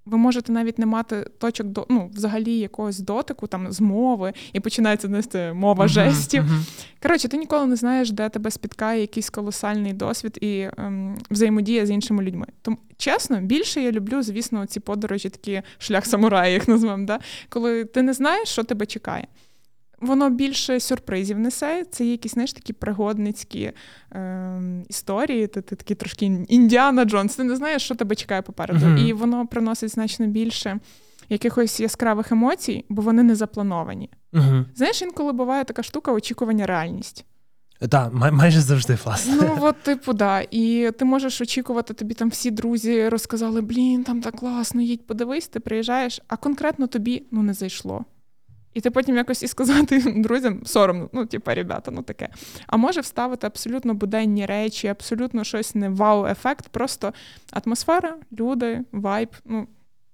Ви 0.07 0.19
можете 0.19 0.53
навіть 0.53 0.79
не 0.79 0.87
мати 0.87 1.27
точок 1.39 1.67
до 1.67 1.87
ну, 1.89 2.11
взагалі 2.15 2.59
якогось 2.59 2.99
дотику, 2.99 3.47
там 3.47 3.73
змови, 3.73 4.33
і 4.53 4.61
починається 4.61 5.09
нести 5.09 5.53
мова 5.53 5.85
uh-huh, 5.85 5.89
жестів. 5.89 6.43
Uh-huh. 6.43 6.85
Коротше, 7.03 7.29
ти 7.29 7.37
ніколи 7.37 7.67
не 7.67 7.77
знаєш, 7.77 8.11
де 8.11 8.29
тебе 8.29 8.51
спіткає 8.51 9.01
якийсь 9.01 9.31
колосальний 9.31 9.93
досвід 9.93 10.39
і 10.41 10.69
ем, 10.79 11.19
взаємодія 11.31 11.87
з 11.87 11.91
іншими 11.91 12.23
людьми. 12.23 12.47
Тому 12.63 12.79
чесно, 12.97 13.41
більше 13.41 13.83
я 13.83 13.93
люблю, 13.93 14.23
звісно, 14.23 14.67
ці 14.67 14.81
подорожі, 14.81 15.29
такі 15.29 15.63
шлях 15.79 16.07
самурая, 16.07 16.53
як 16.53 16.69
назвемо, 16.69 17.07
да? 17.07 17.19
коли 17.49 17.85
ти 17.85 18.03
не 18.03 18.13
знаєш, 18.13 18.49
що 18.49 18.65
тебе 18.65 18.87
чекає 18.87 19.27
воно 20.03 20.31
більше 20.31 20.81
сюрпризів 20.81 21.39
несе. 21.39 21.85
Це 21.91 22.05
якісь 22.05 22.33
знаєш, 22.33 22.53
такі 22.53 22.73
пригодницькі 22.73 23.73
е, 24.13 24.63
історії. 24.89 25.47
Ти, 25.47 25.61
ти 25.61 25.77
такий 25.77 25.97
трошки 25.97 26.25
Індіана 26.49 27.05
Джонс. 27.05 27.37
Ти 27.37 27.45
не 27.45 27.57
знаєш, 27.57 27.83
що 27.83 27.95
тебе 27.95 28.15
чекає 28.15 28.43
попереду. 28.43 28.87
Uh-huh. 28.87 29.07
І 29.07 29.13
воно 29.13 29.47
приносить 29.47 29.91
значно 29.91 30.27
більше 30.27 30.79
якихось 31.29 31.81
яскравих 31.81 32.33
емоцій, 32.33 32.85
бо 32.89 33.03
вони 33.03 33.23
не 33.23 33.35
заплановані. 33.35 34.11
Uh-huh. 34.33 34.65
Знаєш, 34.75 35.03
інколи 35.03 35.33
буває 35.33 35.65
така 35.65 35.83
штука 35.83 36.13
очікування 36.13 36.67
реальність. 36.67 37.25
Так, 37.89 38.15
май- 38.15 38.33
майже 38.33 38.61
завжди 38.61 38.99
власне. 39.05 39.35
Ну, 39.41 39.59
от, 39.61 39.77
типу, 39.77 40.13
да. 40.13 40.41
І 40.51 40.91
ти 40.99 41.05
можеш 41.05 41.41
очікувати, 41.41 41.95
тобі 41.95 42.15
там 42.15 42.29
всі 42.29 42.51
друзі 42.51 43.09
розказали, 43.09 43.61
блін, 43.61 44.05
там 44.05 44.21
так 44.21 44.37
класно, 44.37 44.83
їдь, 44.83 45.07
подивись, 45.07 45.49
ти 45.49 45.61
приїжджаєш, 45.61 46.21
а 46.29 46.37
конкретно 46.37 46.87
тобі 46.87 47.27
ну, 47.31 47.43
не 47.43 47.55
зайшло. 47.55 48.05
І 48.75 48.81
ти 48.81 48.91
потім 48.91 49.17
якось 49.17 49.43
і 49.43 49.49
сказати 49.49 50.13
друзям 50.17 50.61
соромно, 50.67 51.09
ну, 51.13 51.27
типа, 51.27 51.55
ребята, 51.55 51.91
ну 51.91 52.03
таке. 52.03 52.29
А 52.67 52.77
може 52.77 53.01
вставити 53.01 53.47
абсолютно 53.47 53.95
буденні 53.95 54.47
речі, 54.47 54.89
абсолютно 54.89 55.45
щось 55.45 55.75
не 55.75 55.89
вау-ефект, 55.89 56.69
просто 56.69 57.13
атмосфера, 57.53 58.17
люди, 58.39 58.81
вайб, 58.93 59.29
ну, 59.45 59.67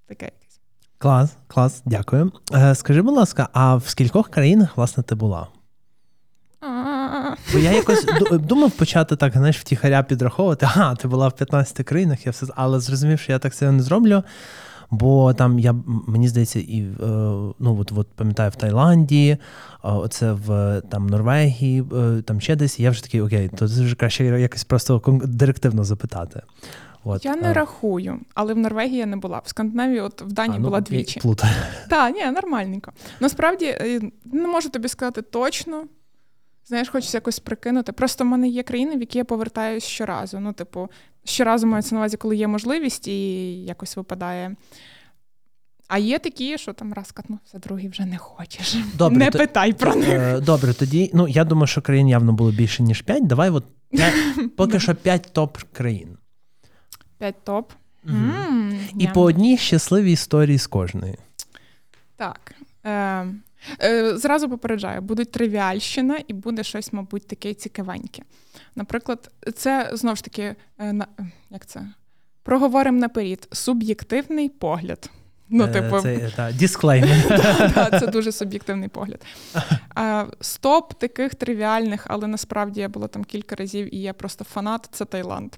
таке 0.07 0.25
якесь. 0.25 0.61
Клас, 0.99 1.37
клас, 1.47 1.83
дякую. 1.85 2.33
Е, 2.55 2.75
Скажи, 2.75 3.03
будь 3.03 3.15
ласка, 3.15 3.49
а 3.53 3.77
в 3.77 3.89
скількох 3.89 4.29
країнах, 4.29 4.77
власне, 4.77 5.03
ти 5.03 5.15
була? 5.15 5.49
Бо 7.53 7.59
я 7.59 7.73
якось 7.73 8.07
думав 8.31 8.71
почати 8.71 9.17
так, 9.17 9.33
знаєш, 9.33 9.59
втіхаря 9.59 10.03
підраховувати. 10.03 10.67
Ага, 10.67 10.95
ти 10.95 11.09
була 11.09 11.29
в 11.29 11.37
15 11.37 11.87
країнах, 11.87 12.27
я 12.27 12.33
все, 12.33 12.47
але 12.57 12.81
зрозумів, 12.81 13.21
що 13.21 13.33
я 13.33 13.39
так 13.39 13.55
себе 13.55 13.73
не 13.73 13.83
зроблю. 13.83 14.23
Бо 14.91 15.35
там 15.35 15.59
я 15.59 15.75
мені 15.87 16.29
здається, 16.29 16.61
і 16.61 16.81
е, 16.81 17.07
ну 17.59 17.79
от, 17.81 17.93
от 17.97 18.09
пам'ятаю 18.09 18.51
в 18.51 18.57
Таїланді, 18.57 19.37
оце 19.83 20.33
в 20.33 20.83
там 20.91 21.07
Норвегії, 21.07 21.85
е, 21.95 22.23
там 22.23 22.41
ще 22.41 22.57
десь. 22.57 22.81
Я 22.81 22.91
вже 22.91 23.03
такий, 23.03 23.21
окей, 23.21 23.49
то 23.49 23.69
це 23.69 23.83
вже 23.83 23.97
краще 23.97 24.25
якось 24.25 24.65
просто 24.65 25.03
директивно 25.25 25.85
запитати. 25.85 26.43
От, 27.05 27.25
Я 27.25 27.37
не 27.37 27.51
а... 27.51 27.53
рахую, 27.53 28.21
але 28.35 28.55
в 28.55 28.59
Норвегії 28.59 28.99
я 28.99 29.07
не 29.07 29.17
була. 29.17 29.39
В 29.45 29.49
Скандинавії, 29.49 30.01
от 30.01 30.23
в 30.23 30.33
Данії 30.33 30.57
а, 30.57 30.61
ну, 30.61 30.65
була 30.65 30.81
двічі. 30.81 31.21
Так, 31.91 32.15
ні, 32.15 32.27
нормальненько. 32.27 32.93
Насправді 33.21 34.01
не 34.25 34.47
можу 34.47 34.71
тобі 34.71 34.89
сказати 34.89 35.23
точно. 35.23 35.85
Знаєш, 36.69 36.89
хочеться 36.89 37.17
якось 37.17 37.39
прикинути. 37.39 37.93
Просто 37.93 38.25
в 38.25 38.27
мене 38.27 38.49
є 38.49 38.63
країни, 38.63 38.97
в 38.97 39.01
які 39.01 39.19
я 39.19 39.25
повертаюсь 39.25 39.85
щоразу. 39.85 40.41
Ну, 40.41 40.53
типу, 40.53 40.89
щоразу 41.29 41.67
мається 41.67 41.95
на 41.95 42.01
увазі, 42.01 42.17
коли 42.17 42.37
є 42.37 42.49
можливість 42.49 43.09
і 43.09 43.51
якось 43.65 43.97
випадає. 43.97 44.57
А 45.89 45.99
є 45.99 46.19
такі, 46.19 46.59
що 46.59 46.73
там 46.73 46.93
раз 46.93 47.13
катнувся, 47.13 47.59
другий 47.59 47.89
вже 47.89 48.05
не 48.05 48.19
хочеш. 48.19 48.77
Добре, 48.95 49.19
не 49.19 49.31
то, 49.31 49.39
питай 49.39 49.73
про 49.73 49.95
них. 49.95 50.09
Е, 50.09 50.41
добре, 50.41 50.75
тоді 50.75 51.11
ну 51.15 51.29
я 51.29 51.45
думаю, 51.45 51.67
що 51.67 51.83
країн 51.83 52.09
явно 52.09 52.33
було 52.33 52.51
більше, 52.53 52.83
ніж 52.83 53.03
п'ять. 53.03 53.27
Давай 53.27 53.51
от 53.51 53.65
5, 53.91 54.15
поки 54.57 54.81
що 54.81 54.95
п'ять 54.95 55.29
топ 55.33 55.59
країн. 55.73 56.19
П'ять 57.19 57.45
топ. 57.45 57.73
Угу. 58.05 58.17
Mm, 58.17 58.79
і 58.99 59.09
по 59.09 59.23
одній 59.23 59.59
щасливій 59.59 60.13
історії 60.13 60.59
з 60.59 60.67
кожної. 60.67 61.19
Так. 62.17 62.55
Е, 62.87 63.27
зразу 64.15 64.49
попереджаю, 64.49 65.03
будуть 65.03 65.33
тривіальщина 65.33 66.19
і 66.29 66.33
буде 66.33 66.65
щось, 66.65 66.93
мабуть, 66.93 67.27
таке 67.27 67.55
цікавеньке. 67.55 68.23
Наприклад, 68.77 69.31
це 69.55 69.91
знову 69.93 70.17
ж 70.17 70.25
таки, 70.25 70.55
е, 70.81 71.07
як 71.51 71.67
це? 71.67 71.87
Проговоримо 72.43 72.99
наперед, 72.99 73.49
суб'єктивний 73.53 74.49
погляд. 74.49 75.11
Ну, 75.49 75.65
е, 75.65 75.69
типу, 75.69 76.01
це 76.01 76.31
та, 76.37 76.53
дисклеймер. 76.53 77.11
Це 78.01 78.07
дуже 78.13 78.33
суб'єктивний 78.33 78.89
погляд. 78.89 79.25
Стоп 80.41 80.95
таких 80.95 81.35
тривіальних, 81.35 82.07
але 82.09 82.27
насправді 82.27 82.81
я 82.81 82.89
була 82.89 83.09
там 83.09 83.25
кілька 83.25 83.57
разів, 83.57 83.95
і 83.95 83.99
я 84.01 84.13
просто 84.13 84.45
фанат 84.45 84.89
це 84.93 85.05
Таїланд. 85.05 85.53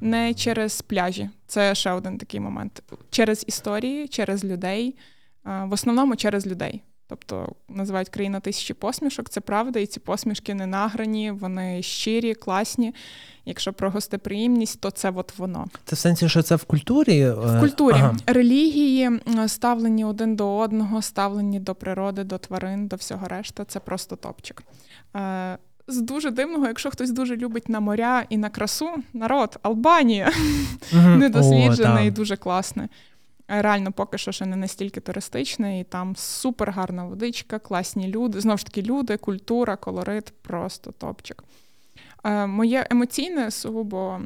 Не 0.00 0.34
через 0.34 0.82
пляжі. 0.82 1.30
Це 1.46 1.74
ще 1.74 1.90
один 1.90 2.18
такий 2.18 2.40
момент. 2.40 2.82
Через 3.10 3.44
історії, 3.48 4.08
через 4.08 4.44
людей, 4.44 4.96
в 5.44 5.72
основному 5.72 6.16
через 6.16 6.46
людей. 6.46 6.82
Тобто 7.08 7.52
називають 7.68 8.08
країна 8.08 8.40
тисячі 8.40 8.74
посмішок, 8.74 9.28
це 9.28 9.40
правда, 9.40 9.80
і 9.80 9.86
ці 9.86 10.00
посмішки 10.00 10.54
не 10.54 10.66
награні, 10.66 11.30
вони 11.30 11.82
щирі, 11.82 12.34
класні. 12.34 12.94
Якщо 13.44 13.72
про 13.72 13.90
гостеприємність, 13.90 14.80
то 14.80 14.90
це 14.90 15.12
от 15.16 15.38
воно. 15.38 15.66
Це 15.84 15.96
в 15.96 15.98
сенсі, 15.98 16.28
що 16.28 16.42
це 16.42 16.56
в 16.56 16.64
культурі? 16.64 17.20
Е, 17.20 17.32
в 17.32 17.60
культурі 17.60 17.96
ага. 17.96 18.16
релігії, 18.26 19.10
ставлені 19.46 20.04
один 20.04 20.36
до 20.36 20.56
одного, 20.56 21.02
ставлені 21.02 21.60
до 21.60 21.74
природи, 21.74 22.24
до 22.24 22.38
тварин, 22.38 22.88
до 22.88 22.96
всього 22.96 23.28
решта. 23.28 23.64
Це 23.64 23.80
просто 23.80 24.16
топчик. 24.16 24.62
Е, 25.16 25.58
з 25.88 26.00
дуже 26.00 26.30
дивного, 26.30 26.66
якщо 26.66 26.90
хтось 26.90 27.10
дуже 27.10 27.36
любить 27.36 27.68
на 27.68 27.80
моря 27.80 28.24
і 28.28 28.36
на 28.36 28.48
красу, 28.50 28.88
народ 29.12 29.58
Албанія 29.62 30.32
недосліджене 30.92 32.06
і 32.06 32.10
дуже 32.10 32.36
класне. 32.36 32.88
Реально, 33.48 33.92
поки 33.92 34.18
що 34.18 34.32
ще 34.32 34.46
не 34.46 34.56
настільки 34.56 35.00
туристичне, 35.00 35.80
і 35.80 35.84
там 35.84 36.16
супер 36.16 36.70
гарна 36.70 37.04
водичка, 37.04 37.58
класні 37.58 38.08
люди. 38.08 38.40
Знову 38.40 38.58
ж 38.58 38.66
таки, 38.66 38.82
люди, 38.82 39.16
культура, 39.16 39.76
колорит, 39.76 40.32
просто 40.42 40.92
топчик. 40.92 41.44
Е, 42.24 42.46
моє 42.46 42.86
емоційне 42.90 43.50
сугубо 43.50 44.20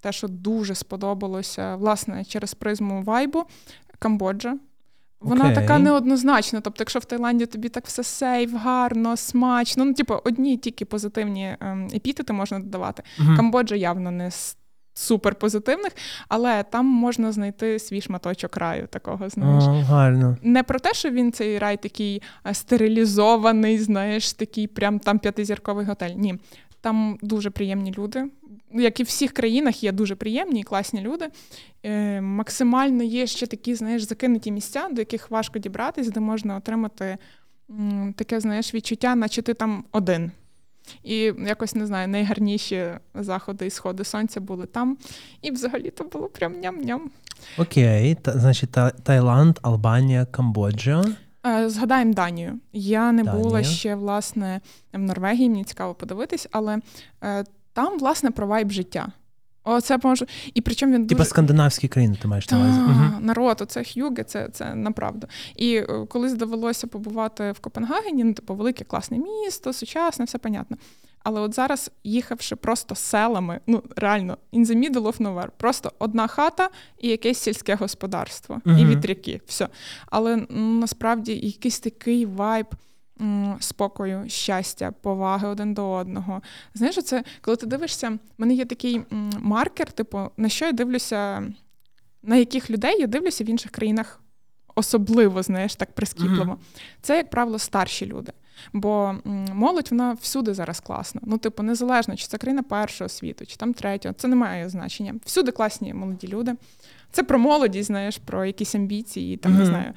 те, 0.00 0.12
що 0.12 0.28
дуже 0.28 0.74
сподобалося, 0.74 1.76
власне, 1.76 2.24
через 2.24 2.54
призму 2.54 3.02
вайбу 3.02 3.44
Камбоджа. 3.98 4.56
Вона 5.20 5.44
okay. 5.44 5.54
така 5.54 5.78
неоднозначна. 5.78 6.60
Тобто, 6.60 6.82
якщо 6.82 6.98
в 6.98 7.04
Таїланді 7.04 7.46
тобі 7.46 7.68
так 7.68 7.86
все 7.86 8.02
сейф, 8.04 8.52
гарно, 8.52 9.16
смачно, 9.16 9.84
ну, 9.84 9.94
типу, 9.94 10.14
одні 10.24 10.56
тільки 10.56 10.84
позитивні 10.84 11.56
ем, 11.60 11.88
епітети 11.94 12.32
можна 12.32 12.58
додавати. 12.58 13.02
Uh-huh. 13.18 13.36
Камбоджа 13.36 13.76
явно 13.76 14.10
не 14.10 14.30
супер 14.94 15.34
позитивних, 15.34 15.92
але 16.28 16.62
там 16.62 16.86
можна 16.86 17.32
знайти 17.32 17.78
свій 17.78 18.00
шматочок 18.00 18.56
раю 18.56 18.86
такого, 18.86 19.28
знаєш. 19.28 19.64
О, 19.64 19.70
гарно. 19.88 20.36
Не 20.42 20.62
про 20.62 20.78
те, 20.78 20.94
що 20.94 21.10
він 21.10 21.32
цей 21.32 21.58
рай 21.58 21.82
такий 21.82 22.22
е, 22.46 22.54
стерилізований, 22.54 23.78
знаєш, 23.78 24.32
такий 24.32 24.66
прям 24.66 24.98
там 24.98 25.18
п'ятизірковий 25.18 25.86
готель. 25.86 26.10
Ні. 26.16 26.34
Там 26.80 27.18
дуже 27.22 27.50
приємні 27.50 27.94
люди. 27.98 28.24
Як 28.72 29.00
і 29.00 29.02
в 29.02 29.06
всіх 29.06 29.32
країнах 29.32 29.82
є 29.84 29.92
дуже 29.92 30.14
приємні 30.14 30.60
і 30.60 30.62
класні 30.62 31.00
люди. 31.00 31.28
Е, 31.84 32.20
Максимально 32.20 33.02
є 33.02 33.26
ще 33.26 33.46
такі, 33.46 33.74
знаєш, 33.74 34.02
закинуті 34.02 34.52
місця, 34.52 34.88
до 34.90 35.00
яких 35.00 35.30
важко 35.30 35.58
дібратись, 35.58 36.08
де 36.08 36.20
можна 36.20 36.56
отримати 36.56 37.16
м, 37.70 38.14
таке, 38.16 38.40
знаєш, 38.40 38.74
відчуття, 38.74 39.14
наче 39.14 39.42
ти 39.42 39.54
там 39.54 39.84
один. 39.92 40.30
І 41.02 41.32
якось 41.38 41.74
не 41.74 41.86
знаю, 41.86 42.08
найгарніші 42.08 42.86
заходи 43.14 43.66
і 43.66 43.70
сходи 43.70 44.04
сонця 44.04 44.40
були 44.40 44.66
там. 44.66 44.98
І 45.42 45.50
взагалі 45.50 45.90
то 45.90 46.04
було 46.04 46.28
прям 46.28 46.52
ням-ням. 46.60 47.00
Окей, 47.58 48.14
та, 48.14 48.32
значить, 48.32 48.70
та, 48.70 48.90
Таїланд, 48.90 49.58
Албанія, 49.62 50.24
Камбоджа. 50.24 51.04
Е, 51.46 51.68
згадаємо 51.68 52.14
Данію. 52.14 52.58
Я 52.72 53.12
не 53.12 53.22
Данія. 53.22 53.42
була 53.42 53.62
ще 53.62 53.94
власне 53.94 54.60
в 54.92 54.98
Норвегії, 54.98 55.48
мені 55.50 55.64
цікаво 55.64 55.94
подивитись, 55.94 56.48
але 56.52 56.78
е, 57.22 57.44
там, 57.72 57.98
власне, 57.98 58.30
про 58.30 58.46
вайб 58.46 58.70
життя. 58.70 59.08
Оце 59.64 59.98
може. 60.02 60.26
І 60.54 60.60
причому 60.60 60.94
він 60.94 61.06
Типа 61.06 61.18
дуже... 61.18 61.30
скандинавські 61.30 61.88
країни, 61.88 62.16
ти 62.22 62.28
маєш 62.28 62.50
на 62.50 62.58
увазі. 62.58 62.80
Угу. 62.80 63.20
Народ, 63.20 63.58
оце 63.60 63.84
х'юге, 63.84 64.24
це 64.24 64.48
це 64.52 64.74
направду. 64.74 65.26
І 65.56 65.76
е, 65.76 66.06
колись 66.08 66.34
довелося 66.34 66.86
побувати 66.86 67.52
в 67.52 67.58
Копенгагені, 67.58 68.24
ну, 68.24 68.32
типу, 68.32 68.54
велике 68.54 68.84
класне 68.84 69.18
місто, 69.18 69.72
сучасне, 69.72 70.24
все 70.24 70.38
понятно. 70.38 70.76
Але 71.24 71.40
от 71.40 71.54
зараз, 71.54 71.90
їхавши 72.04 72.56
просто 72.56 72.94
селами, 72.94 73.60
ну 73.66 73.82
реально, 73.96 74.38
in 74.52 74.66
the 74.66 74.76
middle 74.76 75.02
of 75.02 75.20
nowhere, 75.20 75.48
просто 75.56 75.92
одна 75.98 76.26
хата 76.26 76.70
і 77.00 77.08
якесь 77.08 77.38
сільське 77.38 77.74
господарство, 77.74 78.60
угу. 78.66 78.78
і 78.78 78.86
вітряки, 78.86 79.40
все. 79.46 79.68
Але 80.06 80.36
ну, 80.36 80.80
насправді 80.80 81.32
якийсь 81.32 81.80
такий 81.80 82.26
вайб 82.26 82.66
спокою, 83.60 84.24
щастя, 84.28 84.92
поваги 85.02 85.48
один 85.48 85.74
до 85.74 85.90
одного. 85.90 86.42
Знаєш, 86.74 87.04
це 87.04 87.24
коли 87.40 87.56
ти 87.56 87.66
дивишся, 87.66 88.10
в 88.10 88.18
мене 88.38 88.54
є 88.54 88.64
такий 88.64 89.02
маркер, 89.38 89.92
типу, 89.92 90.30
на 90.36 90.48
що 90.48 90.64
я 90.64 90.72
дивлюся, 90.72 91.42
на 92.22 92.36
яких 92.36 92.70
людей 92.70 93.00
я 93.00 93.06
дивлюся 93.06 93.44
в 93.44 93.50
інших 93.50 93.70
країнах 93.70 94.20
особливо, 94.74 95.42
знаєш, 95.42 95.74
так 95.74 95.92
прискіпливо. 95.92 96.52
Mm-hmm. 96.52 96.78
Це, 97.02 97.16
як 97.16 97.30
правило, 97.30 97.58
старші 97.58 98.06
люди. 98.06 98.32
Бо 98.72 99.14
молодь 99.52 99.88
вона 99.90 100.12
всюди 100.12 100.54
зараз 100.54 100.80
класна. 100.80 101.20
Ну, 101.24 101.38
типу, 101.38 101.62
незалежно, 101.62 102.16
чи 102.16 102.26
це 102.26 102.38
країна 102.38 102.62
першого 102.62 103.08
світу, 103.08 103.46
чи 103.46 103.56
там 103.56 103.74
третього, 103.74 104.14
це 104.18 104.28
не 104.28 104.36
має 104.36 104.68
значення. 104.68 105.14
Всюди 105.24 105.52
класні 105.52 105.94
молоді 105.94 106.28
люди. 106.28 106.54
Це 107.10 107.22
про 107.22 107.38
молодість, 107.38 107.86
знаєш, 107.86 108.18
про 108.18 108.44
якісь 108.44 108.74
амбіції, 108.74 109.36
там 109.36 109.52
mm-hmm. 109.52 109.58
не 109.58 109.66
знаю. 109.66 109.92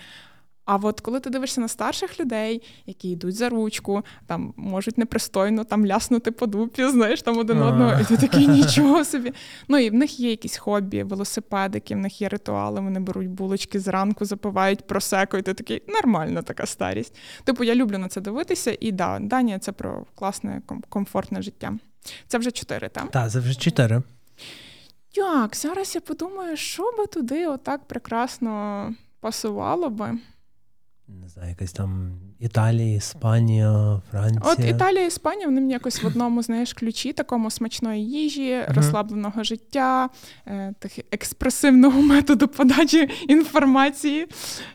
А 0.67 0.75
от 0.75 1.01
коли 1.01 1.19
ти 1.19 1.29
дивишся 1.29 1.61
на 1.61 1.67
старших 1.67 2.19
людей, 2.19 2.61
які 2.85 3.09
йдуть 3.09 3.35
за 3.35 3.49
ручку, 3.49 4.03
там 4.25 4.53
можуть 4.57 4.97
непристойно 4.97 5.63
там 5.63 5.85
ляснути 5.85 6.31
по 6.31 6.47
дупі, 6.47 6.87
знаєш, 6.89 7.21
там 7.21 7.37
один 7.37 7.61
одного, 7.61 8.01
і 8.01 8.03
ти 8.03 8.17
такий 8.17 8.47
нічого 8.47 9.05
собі. 9.05 9.33
Ну 9.67 9.77
і 9.77 9.89
в 9.89 9.93
них 9.93 10.19
є 10.19 10.29
якісь 10.29 10.57
хобі, 10.57 11.03
велосипедики, 11.03 11.95
в 11.95 11.97
них 11.97 12.21
є 12.21 12.29
ритуали, 12.29 12.81
вони 12.81 12.99
беруть 12.99 13.29
булочки 13.29 13.79
зранку, 13.79 14.25
запивають 14.25 14.87
просеко, 14.87 15.37
і 15.37 15.41
ти 15.41 15.53
такий 15.53 15.81
нормальна 15.87 16.41
така 16.41 16.65
старість. 16.65 17.15
Типу, 17.43 17.63
я 17.63 17.75
люблю 17.75 17.97
на 17.97 18.07
це 18.07 18.21
дивитися, 18.21 18.77
і 18.79 18.91
да, 18.91 19.19
Данія 19.21 19.59
це 19.59 19.71
про 19.71 20.05
класне, 20.15 20.61
комфортне 20.89 21.41
життя. 21.41 21.73
Це 22.27 22.37
вже 22.37 22.51
чотири, 22.51 22.89
так? 22.89 23.11
Так, 23.11 23.31
це 23.31 23.39
вже 23.39 23.55
чотири. 23.55 24.01
Як? 25.15 25.55
Зараз 25.55 25.95
я 25.95 26.01
подумаю, 26.01 26.57
що 26.57 26.91
би 26.97 27.07
туди 27.07 27.47
отак 27.47 27.87
прекрасно 27.87 28.93
пасувало 29.19 29.89
би 29.89 30.17
не 31.07 31.27
знаю, 31.27 31.49
якась 31.49 31.71
там 31.71 32.19
Італія, 32.39 32.95
Іспанія, 32.95 34.01
Франція. 34.11 34.41
От 34.43 34.59
Італія, 34.59 35.05
Іспанія, 35.05 35.45
вони 35.47 35.61
мені 35.61 35.73
якось 35.73 36.03
в 36.03 36.07
одному 36.07 36.43
знаєш, 36.43 36.73
ключі 36.73 37.13
такому 37.13 37.51
смачної 37.51 38.05
їжі, 38.05 38.53
uh-huh. 38.53 38.73
розслабленого 38.73 39.43
життя, 39.43 40.09
е, 40.47 40.73
так, 40.79 40.91
експресивного 41.11 42.01
методу 42.01 42.47
подачі 42.47 43.09
інформації. 43.27 44.27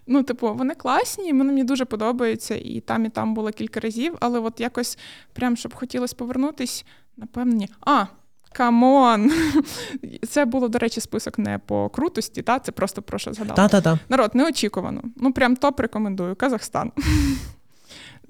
Ну, 0.07 0.23
типу, 0.23 0.55
вони 0.55 0.75
класні, 0.75 1.33
вони 1.33 1.45
мені 1.45 1.65
дуже 1.65 1.85
подобаються. 1.85 2.55
І 2.55 2.81
там, 2.81 3.05
і 3.05 3.09
там 3.09 3.35
було 3.35 3.51
кілька 3.51 3.81
разів, 3.81 4.17
але 4.21 4.39
от 4.39 4.61
якось 4.61 4.99
прям 5.33 5.57
щоб 5.57 5.75
хотілося 5.75 6.15
повернутись, 6.17 6.85
напевно, 7.17 7.53
ні. 7.53 7.69
А, 7.81 8.07
Come 8.55 8.98
on! 8.98 9.31
Це 10.29 10.45
було, 10.45 10.69
до 10.69 10.79
речі, 10.79 11.01
список 11.01 11.39
не 11.39 11.59
по 11.59 11.89
крутості, 11.89 12.43
та 12.43 12.59
це 12.59 12.73
просто 12.73 13.03
про 13.03 13.19
що 13.19 13.33
згадала. 13.33 13.57
Та-та-та. 13.57 13.99
Народ, 14.09 14.31
неочікувано. 14.35 15.03
Ну, 15.17 15.33
прям 15.33 15.57
топ 15.57 15.81
рекомендую. 15.81 16.37
Казахстан. 16.37 16.93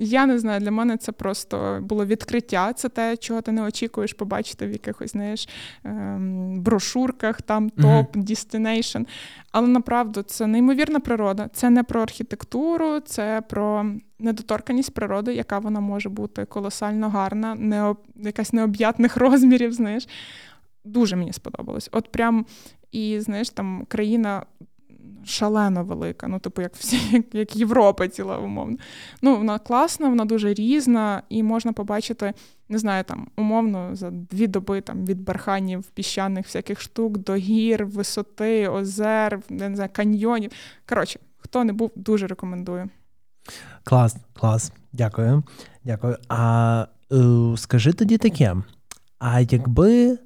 Я 0.05 0.27
не 0.27 0.39
знаю, 0.39 0.61
для 0.61 0.71
мене 0.71 0.97
це 0.97 1.13
просто 1.13 1.79
було 1.83 2.07
відкриття. 2.07 2.73
Це 2.73 2.89
те, 2.89 3.17
чого 3.17 3.41
ти 3.41 3.53
не 3.53 3.63
очікуєш 3.63 4.13
побачити 4.13 4.67
в 4.67 4.73
якихось, 4.73 5.13
знаєш, 5.13 5.49
ем, 5.85 6.61
брошурках, 6.61 7.43
там 7.43 7.71
топ, 7.71 8.17
destination. 8.17 9.07
Але 9.53 9.69
направду 9.69 10.23
це 10.23 10.47
неймовірна 10.47 11.01
природа. 11.01 11.49
Це 11.53 11.71
не 11.71 11.83
про 11.83 12.03
архітектуру, 12.03 13.01
це 13.01 13.43
про 13.49 13.87
недоторканість 14.19 14.95
природи, 14.95 15.35
яка 15.35 15.59
вона 15.59 15.81
може 15.81 16.09
бути 16.09 16.45
колосально 16.45 17.09
гарна, 17.09 17.55
не 17.55 17.95
якась 18.17 18.53
необ'ятних 18.53 19.17
розмірів. 19.17 19.73
Знаєш, 19.73 20.09
дуже 20.85 21.17
мені 21.17 21.33
сподобалось. 21.33 21.89
От 21.93 22.13
прям 22.13 22.47
і 22.93 23.21
знаєш, 23.21 23.51
там 23.51 23.85
країна 23.89 24.43
шалено 25.25 25.85
велика. 25.85 26.29
Ну, 26.29 26.39
типу, 26.39 26.63
як 26.63 26.75
всі, 26.77 27.01
як, 27.13 27.35
як 27.35 27.57
Європа 27.57 28.09
ціла 28.09 28.39
умовно. 28.39 28.77
Ну, 29.23 29.37
вона 29.37 29.59
класна, 29.59 30.09
вона 30.09 30.25
дуже 30.25 30.55
різна, 30.55 31.23
і 31.29 31.43
можна 31.43 31.73
побачити, 31.73 32.33
не 32.69 32.79
знаю, 32.79 33.05
там, 33.05 33.29
умовно, 33.37 33.97
за 33.97 34.11
дві 34.11 34.47
доби 34.47 34.81
там 34.81 35.05
від 35.05 35.21
барханів, 35.21 35.83
піщаних 35.83 36.47
всяких 36.47 36.81
штук 36.81 37.19
до 37.19 37.35
гір, 37.35 37.87
висоти, 37.87 38.69
озер, 38.69 39.41
не 39.49 39.75
знаю, 39.75 39.91
каньйонів. 39.93 40.51
Коротше, 40.89 41.21
хто 41.39 41.65
не 41.65 41.73
був, 41.73 41.91
дуже 41.97 42.27
рекомендую. 42.27 42.89
Клас, 43.85 44.17
клас. 44.33 44.73
Дякую. 44.93 45.43
Дякую. 45.85 46.17
А 46.29 46.87
е, 47.13 47.57
скажи 47.57 47.93
тоді 47.93 48.19
таке: 48.19 48.57
а 49.19 49.41
якби 49.41 50.19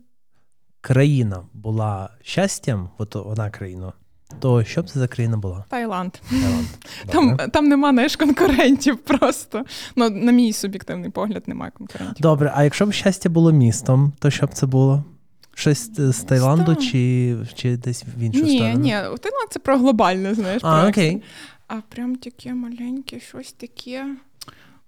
країна 0.81 1.43
була 1.53 2.11
щастям, 2.23 2.91
от 2.99 3.17
одна 3.17 3.51
країна, 3.51 3.93
то 4.39 4.65
що 4.65 4.83
б 4.83 4.91
це 4.91 4.99
за 4.99 5.09
країна 5.09 5.37
була? 5.37 5.65
Таїланд. 5.69 6.13
Таїланд. 6.31 6.67
Там 7.07 7.51
там 7.51 7.69
нема 7.69 7.91
знаєш, 7.91 8.17
конкурентів 8.17 8.99
просто. 8.99 9.65
Ну, 9.97 10.11
На 10.11 10.33
мій 10.33 10.53
суб'єктивний 10.53 11.11
погляд, 11.11 11.43
немає 11.47 11.73
конкурентів. 11.79 12.23
Добре, 12.23 12.53
а 12.55 12.65
якщо 12.65 12.87
б 12.87 12.93
щастя 12.93 13.29
було 13.29 13.53
містом, 13.53 14.13
то 14.19 14.31
що 14.31 14.47
б 14.47 14.55
це 14.55 14.67
було? 14.67 15.05
Щось 15.55 15.91
з 15.97 16.21
Таїланду 16.21 16.77
чи 16.77 17.37
чи 17.55 17.77
десь 17.77 18.05
в 18.17 18.23
іншу 18.23 18.45
ні, 18.45 18.57
сторону? 18.57 18.79
Ні, 18.79 18.81
ні, 18.81 18.91
Таїланд 18.93 19.51
це 19.51 19.59
про 19.59 19.79
глобальне, 19.79 20.35
знаєш. 20.35 20.63
А, 20.65 20.81
про 20.81 20.89
окей. 20.89 21.23
А 21.69 21.75
прям 21.89 22.17
таке 22.17 22.55
маленьке, 22.55 23.21
щось 23.21 23.53
таке. 23.53 24.07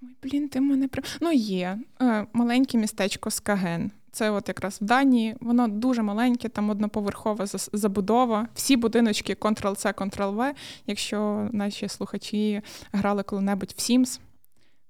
Ой, 0.03 0.09
блін, 0.22 0.49
ти 0.49 0.61
мене 0.61 0.89
при... 0.89 1.03
Ну, 1.20 1.32
є. 1.32 1.78
Е, 2.03 2.26
маленьке 2.32 2.78
містечко 2.78 3.30
Скаген. 3.30 3.91
Це 4.13 4.31
от 4.31 4.49
якраз 4.49 4.79
в 4.81 4.85
Данії, 4.85 5.37
воно 5.41 5.69
дуже 5.69 6.03
маленьке, 6.03 6.49
там 6.49 6.71
одноповерхова 6.71 7.47
забудова. 7.73 8.47
Всі 8.55 8.77
будиночки 8.77 9.35
Ctrl-C, 9.35 9.95
Ctrl-V. 9.95 10.53
Якщо 10.87 11.49
наші 11.53 11.89
слухачі 11.89 12.63
грали 12.93 13.23
коли-небудь 13.23 13.75
в 13.77 13.81
Sims, 13.81 14.21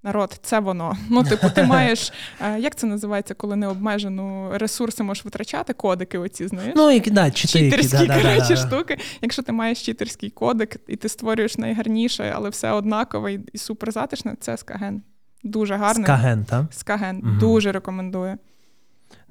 народ, 0.03 0.39
це 0.43 0.59
воно. 0.59 0.97
Ну, 1.09 1.23
типу, 1.23 1.49
ти 1.49 1.63
маєш, 1.65 2.13
е, 2.41 2.59
як 2.59 2.75
це 2.75 2.87
називається, 2.87 3.33
коли 3.33 3.55
необмежену 3.55 4.49
ресурси 4.53 5.03
можеш 5.03 5.25
витрачати, 5.25 5.73
кодики 5.73 6.17
оці, 6.17 6.47
знаєш? 6.47 6.73
Ну, 6.75 6.91
які, 6.91 7.11
да, 7.11 7.31
читерські 7.31 8.07
да, 8.07 8.15
коротше, 8.21 8.47
да, 8.49 8.55
штуки. 8.55 8.97
Якщо 9.21 9.41
ти 9.43 9.51
маєш 9.51 9.85
читерський 9.85 10.29
кодик 10.29 10.75
і 10.87 10.95
ти 10.95 11.09
створюєш 11.09 11.57
найгарніше, 11.57 12.33
але 12.35 12.49
все 12.49 12.71
однакове 12.71 13.33
і 13.53 13.57
супер 13.57 13.91
затишне, 13.91 14.35
це 14.39 14.57
Скаген. 14.57 15.01
Дуже 15.43 15.75
гарний. 15.75 16.05
Скаген, 16.05 16.45
так? 16.45 16.65
Скаген. 16.71 17.17
Угу. 17.17 17.39
Дуже 17.39 17.71
рекомендую. 17.71 18.37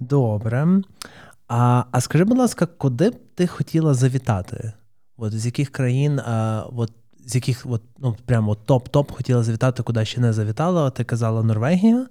Добре. 0.01 0.83
А 1.49 1.85
а 1.91 2.01
скажи, 2.01 2.25
будь 2.25 2.39
ласка, 2.39 2.67
куди 2.67 3.11
б 3.11 3.15
ти 3.35 3.47
хотіла 3.47 3.95
завітати? 3.95 4.73
От 5.17 5.39
З 5.39 5.47
яких 5.47 5.71
країн, 5.71 6.19
а, 6.19 6.65
от, 6.77 6.93
з 7.27 7.35
яких 7.35 7.67
от, 7.69 7.83
ну, 7.99 8.17
прямо 8.27 8.57
топ-топ 8.67 9.13
хотіла 9.13 9.43
завітати, 9.43 9.83
куди 9.83 10.05
ще 10.05 10.21
не 10.21 10.33
завітала? 10.33 10.91
Ти 10.91 11.05
казала 11.05 11.43
Норвегія. 11.43 12.07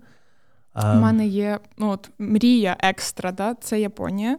У 0.76 0.96
мене 0.96 1.28
є 1.28 1.60
ну, 1.78 1.90
от, 1.90 2.10
мрія 2.20 2.78
екстра, 2.80 3.32
да? 3.32 3.56
це 3.62 3.82
Японія. 3.82 4.38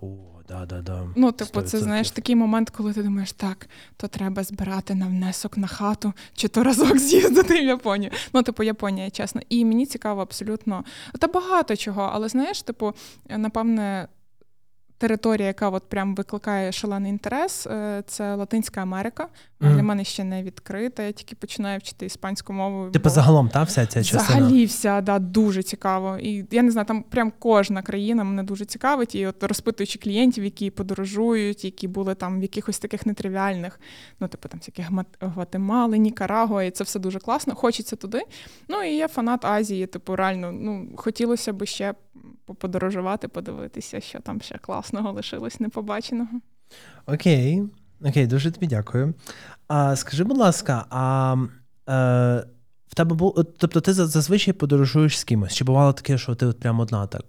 О, 0.00 0.06
да, 0.48 0.66
да, 0.66 0.82
да. 0.82 1.06
Ну, 1.16 1.32
типу, 1.32 1.62
це 1.62 1.78
знаєш 1.78 2.10
такий 2.10 2.36
момент, 2.36 2.70
коли 2.70 2.92
ти 2.92 3.02
думаєш, 3.02 3.32
так, 3.32 3.68
то 3.96 4.08
треба 4.08 4.42
збирати 4.42 4.94
на 4.94 5.06
внесок 5.06 5.56
на 5.56 5.66
хату, 5.66 6.12
чи 6.34 6.48
то 6.48 6.62
разок 6.62 6.98
з'їздити 7.08 7.60
в 7.60 7.64
Японію. 7.64 8.10
Ну, 8.32 8.42
типу, 8.42 8.62
Японія, 8.62 9.10
чесно. 9.10 9.40
І 9.48 9.64
мені 9.64 9.86
цікаво 9.86 10.22
абсолютно. 10.22 10.84
Та 11.18 11.26
багато 11.26 11.76
чого, 11.76 12.10
але 12.12 12.28
знаєш, 12.28 12.62
типу, 12.62 12.92
напевне, 13.28 14.08
територія, 14.98 15.46
яка 15.46 15.70
от 15.70 15.82
прям 15.88 16.14
викликає 16.14 16.72
шалений 16.72 17.12
інтерес, 17.12 17.66
е, 17.66 18.02
це 18.06 18.34
Латинська 18.34 18.80
Америка. 18.80 19.28
Mm. 19.60 19.74
Для 19.74 19.82
мене 19.82 20.04
ще 20.04 20.24
не 20.24 20.42
відкрита. 20.42 21.02
Я 21.02 21.12
тільки 21.12 21.36
починаю 21.36 21.78
вчити 21.78 22.06
іспанську 22.06 22.52
мову. 22.52 22.90
Типу, 22.90 23.08
загалом, 23.08 23.48
та 23.48 23.62
вся 23.62 23.86
ця 23.86 24.04
частина? 24.04 24.38
Взагалі 24.38 24.64
вся, 24.64 25.00
да, 25.00 25.18
дуже 25.18 25.62
цікаво. 25.62 26.18
І 26.18 26.44
я 26.50 26.62
не 26.62 26.70
знаю, 26.70 26.86
там 26.86 27.02
прям 27.02 27.32
кожна 27.38 27.82
країна 27.82 28.24
мене 28.24 28.42
дуже 28.42 28.64
цікавить. 28.64 29.14
І 29.14 29.26
от 29.26 29.42
розпитуючи 29.42 29.98
клієнтів, 29.98 30.44
які 30.44 30.70
подорожують, 30.70 31.64
які 31.64 31.88
були 31.88 32.14
там 32.14 32.40
в 32.40 32.42
якихось 32.42 32.78
таких 32.78 33.06
нетривіальних, 33.06 33.80
ну, 34.20 34.28
типу 34.28 34.48
там 34.48 34.60
всяких 34.60 34.86
Гватемали, 35.20 35.98
Нікарагуа, 35.98 36.62
і 36.62 36.70
це 36.70 36.84
все 36.84 36.98
дуже 36.98 37.18
класно. 37.18 37.54
Хочеться 37.54 37.96
туди. 37.96 38.22
Ну 38.68 38.82
і 38.82 38.96
я 38.96 39.08
фанат 39.08 39.44
Азії, 39.44 39.86
типу, 39.86 40.16
реально, 40.16 40.52
ну, 40.52 40.88
хотілося 40.96 41.52
б 41.52 41.66
ще 41.66 41.94
подорожувати, 42.54 43.28
подивитися, 43.28 44.00
що 44.00 44.20
там 44.20 44.40
ще 44.40 44.58
класного 44.88 45.12
лишилось 45.12 45.60
непобаченого. 45.60 46.40
Окей, 47.06 47.62
окей, 48.04 48.26
дуже 48.26 48.50
тобі 48.50 48.66
дякую. 48.66 49.14
А 49.68 49.96
скажи, 49.96 50.24
будь 50.24 50.38
ласка, 50.38 50.86
а 50.90 51.36
е, 51.88 52.46
в 52.88 52.94
тебе 52.94 53.14
був, 53.14 53.44
тобто 53.58 53.80
ти 53.80 53.92
зазвичай 53.92 54.54
подорожуєш 54.54 55.18
з 55.18 55.24
кимось? 55.24 55.54
Чи 55.54 55.64
бувало 55.64 55.92
таке, 55.92 56.18
що 56.18 56.34
ти 56.34 56.46
от 56.46 56.60
прямо 56.60 56.82
одна 56.82 57.06
так? 57.06 57.24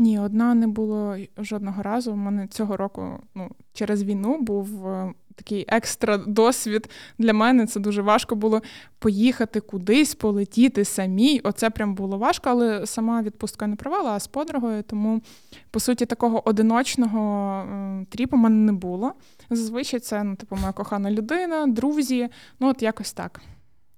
Ні, 0.00 0.18
одна 0.18 0.54
не 0.54 0.66
було 0.66 1.16
жодного 1.38 1.82
разу. 1.82 2.12
У 2.12 2.16
мене 2.16 2.46
цього 2.46 2.76
року 2.76 3.18
ну, 3.34 3.50
через 3.72 4.02
війну 4.02 4.38
був 4.40 4.88
е, 4.88 5.12
такий 5.34 5.64
екстра 5.68 6.16
досвід 6.16 6.90
для 7.18 7.32
мене. 7.32 7.66
Це 7.66 7.80
дуже 7.80 8.02
важко 8.02 8.36
було 8.36 8.62
поїхати 8.98 9.60
кудись, 9.60 10.14
полетіти 10.14 10.84
самій. 10.84 11.40
Оце 11.44 11.70
прям 11.70 11.94
було 11.94 12.18
важко, 12.18 12.50
але 12.50 12.86
сама 12.86 13.22
відпустка 13.22 13.66
не 13.66 13.76
провела, 13.76 14.10
а 14.10 14.20
з 14.20 14.26
подругою. 14.26 14.82
Тому, 14.82 15.22
по 15.70 15.80
суті, 15.80 16.06
такого 16.06 16.48
одиночного 16.48 17.58
е, 17.62 18.06
тріпу 18.10 18.36
в 18.36 18.40
мене 18.40 18.56
не 18.56 18.72
було. 18.72 19.12
Зазвичай 19.50 20.00
це 20.00 20.24
ну, 20.24 20.36
типу, 20.36 20.56
моя 20.56 20.72
кохана 20.72 21.10
людина, 21.10 21.66
друзі. 21.66 22.28
Ну, 22.60 22.68
от 22.68 22.82
якось 22.82 23.12
так. 23.12 23.40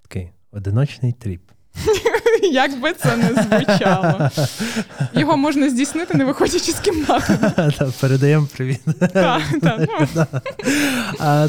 Такий 0.02 0.30
одиночний 0.52 1.12
тріп. 1.12 1.42
Як 2.52 2.80
би 2.80 2.92
це 2.92 3.16
не 3.16 3.42
звучало. 3.42 4.30
Його 5.14 5.36
можна 5.36 5.70
здійснити, 5.70 6.18
не 6.18 6.24
виходячи 6.24 6.72
з 6.72 6.80
кімнати. 6.80 7.38
Передаємо 8.00 8.48
привіт. 8.56 8.80
Ну. 9.62 10.26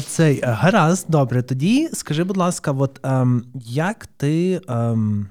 Цей 0.06 0.40
гаразд, 0.42 1.06
добре. 1.08 1.42
Тоді 1.42 1.88
скажи, 1.92 2.24
будь 2.24 2.36
ласка, 2.36 2.72
от 2.72 3.00
ем, 3.02 3.44
як 3.64 4.06
ти. 4.16 4.60
Ем, 4.68 5.28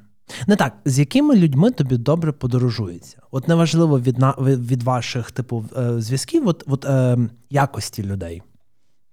не 0.48 0.56
так, 0.56 0.74
з 0.86 1.00
якими 1.00 1.36
людьми 1.36 1.72
тобі 1.72 1.98
добре 1.98 2.32
подорожується? 2.32 3.18
От 3.32 3.48
неважливо 3.48 4.00
від 4.00 4.18
від 4.70 4.84
ваших 4.84 5.32
типу 5.32 5.66
е, 5.78 6.02
зв'язків, 6.02 6.48
от, 6.48 6.64
от 6.68 6.86
е, 6.86 7.18
якості 7.50 8.04
людей 8.04 8.42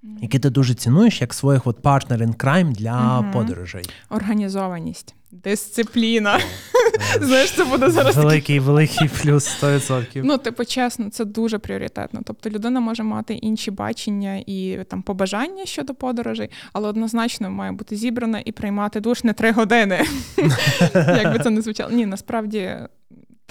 які 0.02 0.38
ти 0.38 0.50
дуже 0.50 0.74
цінуєш 0.74 1.20
як 1.20 1.34
своїх 1.34 1.66
от 1.66 1.82
partner 1.82 2.18
in 2.18 2.36
crime 2.36 2.72
для 2.72 3.18
угу. 3.18 3.32
подорожей. 3.32 3.84
Організованість, 4.10 5.14
дисципліна. 5.30 6.40
Знаєш, 7.20 7.52
це 7.52 7.64
буде 7.64 7.90
зараз 7.90 8.16
великий, 8.16 8.58
великий 8.60 9.08
плюс 9.22 9.62
100%. 9.62 10.20
Ну, 10.24 10.38
типу, 10.38 10.64
чесно, 10.64 11.10
це 11.10 11.24
дуже 11.24 11.58
пріоритетно. 11.58 12.20
Тобто 12.24 12.50
людина 12.50 12.80
може 12.80 13.02
мати 13.02 13.34
інші 13.34 13.70
бачення 13.70 14.42
і 14.46 14.78
там 14.88 15.02
побажання 15.02 15.66
щодо 15.66 15.94
подорожей, 15.94 16.50
але 16.72 16.88
однозначно 16.88 17.50
має 17.50 17.72
бути 17.72 17.96
зібрана 17.96 18.42
і 18.44 18.52
приймати 18.52 19.00
душ 19.00 19.24
не 19.24 19.32
три 19.32 19.52
години. 19.52 20.04
Як 20.94 21.32
би 21.32 21.38
це 21.38 21.50
не 21.50 21.62
звучало. 21.62 21.90
Ні, 21.90 22.06
насправді 22.06 22.76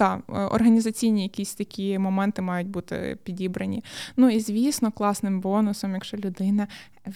так, 0.00 0.20
е, 0.28 0.32
організаційні 0.32 1.22
якісь 1.22 1.54
такі 1.54 1.98
моменти 1.98 2.42
мають 2.42 2.68
бути 2.68 3.18
підібрані. 3.22 3.84
Ну 4.16 4.30
і 4.30 4.40
звісно, 4.40 4.92
класним 4.92 5.40
бонусом, 5.40 5.94
якщо 5.94 6.16
людина 6.16 6.66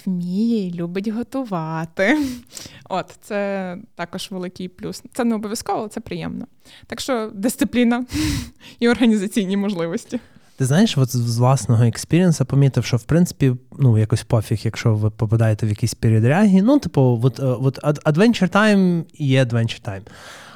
вміє 0.07 0.67
і 0.67 0.75
любить 0.75 1.09
готувати. 1.09 2.19
От, 2.89 3.19
це 3.21 3.79
також 3.95 4.31
великий 4.31 4.69
плюс. 4.69 5.03
Це 5.13 5.25
не 5.25 5.35
обов'язково, 5.35 5.79
але 5.79 5.89
це 5.89 6.01
приємно. 6.01 6.47
Так 6.87 7.01
що 7.01 7.31
дисципліна 7.35 8.05
і 8.79 8.89
організаційні 8.89 9.57
можливості. 9.57 10.21
Ти 10.57 10.65
знаєш, 10.65 10.99
от 10.99 11.17
з 11.17 11.39
власного 11.39 11.85
експіріенса 11.85 12.45
помітив, 12.45 12.85
що 12.85 12.97
в 12.97 13.03
принципі 13.03 13.53
ну 13.79 13.99
якось 13.99 14.23
пофіг, 14.23 14.61
якщо 14.63 14.95
ви 14.95 15.11
попадаєте 15.11 15.67
в 15.67 15.69
якісь 15.69 15.95
передряги. 15.95 16.63
Ну, 16.63 16.79
типу, 16.79 17.21
от, 17.23 17.41
е, 17.41 17.43
от 17.43 17.85
Adventure 17.85 18.53
Time 18.57 19.05
є 19.15 19.45
Adventure 19.45 19.89
Time. 19.89 20.03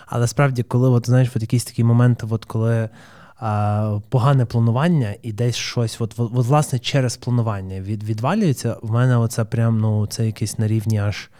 Але 0.08 0.26
справді, 0.26 0.62
коли 0.62 0.88
от, 0.88 1.06
знаєш, 1.06 1.30
от 1.36 1.42
якісь 1.42 1.64
такі 1.64 1.84
моменти, 1.84 2.26
от 2.30 2.44
коли 2.44 2.88
а, 3.36 3.98
погане 4.08 4.44
планування 4.44 5.14
і 5.22 5.32
десь 5.32 5.56
щось, 5.56 6.00
от, 6.00 6.14
от, 6.16 6.30
от 6.34 6.46
власне 6.46 6.78
через 6.78 7.16
планування 7.16 7.80
від, 7.80 8.04
відвалюється, 8.04 8.76
в 8.82 8.92
мене 8.92 9.16
оце 9.16 9.44
прям 9.44 9.80
ну, 9.80 10.06
це 10.06 10.26
якийсь 10.26 10.58
на 10.58 10.68
рівні 10.68 10.98
аж 10.98 11.30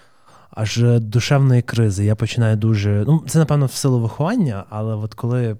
аж 0.51 0.83
душевної 1.01 1.63
кризи. 1.63 2.05
Я 2.05 2.15
починаю 2.15 2.57
дуже. 2.57 3.05
Ну, 3.07 3.25
це, 3.29 3.39
напевно, 3.39 3.67
в 3.67 3.73
силу 3.73 4.01
виховання, 4.01 4.65
але 4.71 4.95
от 4.95 5.15
коли 5.15 5.57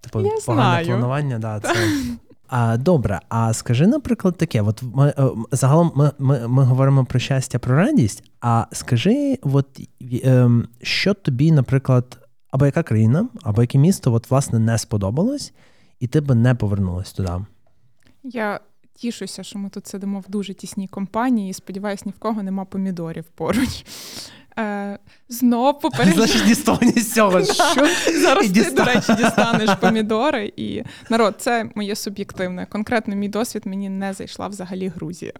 типу, 0.00 0.20
Я 0.20 0.30
погане 0.46 0.62
знаю. 0.64 0.86
планування, 0.86 1.38
да, 1.38 1.60
це. 1.60 1.74
А, 2.48 2.76
Добре, 2.76 3.20
а 3.28 3.52
скажи, 3.52 3.86
наприклад, 3.86 4.36
таке: 4.36 4.62
от 4.62 4.82
ми 4.94 5.14
е, 5.18 5.24
загалом 5.52 5.92
ми 5.94 6.10
ми, 6.18 6.48
ми 6.48 6.64
говоримо 6.64 7.04
про 7.04 7.18
щастя, 7.18 7.58
про 7.58 7.76
радість. 7.76 8.24
А 8.40 8.66
скажи, 8.72 9.38
от 9.42 9.66
ем, 10.24 10.68
що 10.82 11.14
тобі, 11.14 11.52
наприклад, 11.52 12.18
або 12.52 12.66
яка 12.66 12.82
країна, 12.82 13.28
або 13.42 13.60
яке 13.60 13.78
місто 13.78 14.12
от, 14.12 14.30
власне 14.30 14.58
не 14.58 14.78
сподобалось, 14.78 15.52
і 16.00 16.06
ти 16.06 16.20
би 16.20 16.34
не 16.34 16.54
повернулась 16.54 17.12
туди? 17.12 17.32
Я 18.22 18.60
тішуся, 18.94 19.42
що 19.42 19.58
ми 19.58 19.68
тут 19.68 19.86
сидимо 19.86 20.20
в 20.20 20.24
дуже 20.28 20.54
тісній 20.54 20.88
компанії, 20.88 21.50
і 21.50 21.52
сподіваюся, 21.52 22.02
ні 22.06 22.12
в 22.16 22.18
кого 22.18 22.42
нема 22.42 22.64
помідорів 22.64 23.24
поруч. 23.24 23.84
Е, 24.58 24.98
Знов 25.28 25.80
попередньо. 25.80 26.26
Значить, 26.26 26.46
дістані 26.46 26.92
з 26.92 27.14
цього. 27.14 27.44
Що? 27.44 27.86
Зараз 28.20 28.50
ти, 28.50 28.70
до 28.70 28.84
речі, 28.84 29.14
дістанеш 29.14 29.70
помідори. 29.80 30.52
І 30.56 30.82
народ, 31.10 31.34
це 31.38 31.70
моє 31.74 31.96
суб'єктивне. 31.96 32.66
Конкретно 32.66 33.14
мій 33.16 33.28
досвід 33.28 33.62
мені 33.66 33.88
не 33.88 34.12
зайшла 34.12 34.48
взагалі 34.48 34.88
Грузія. 34.88 35.32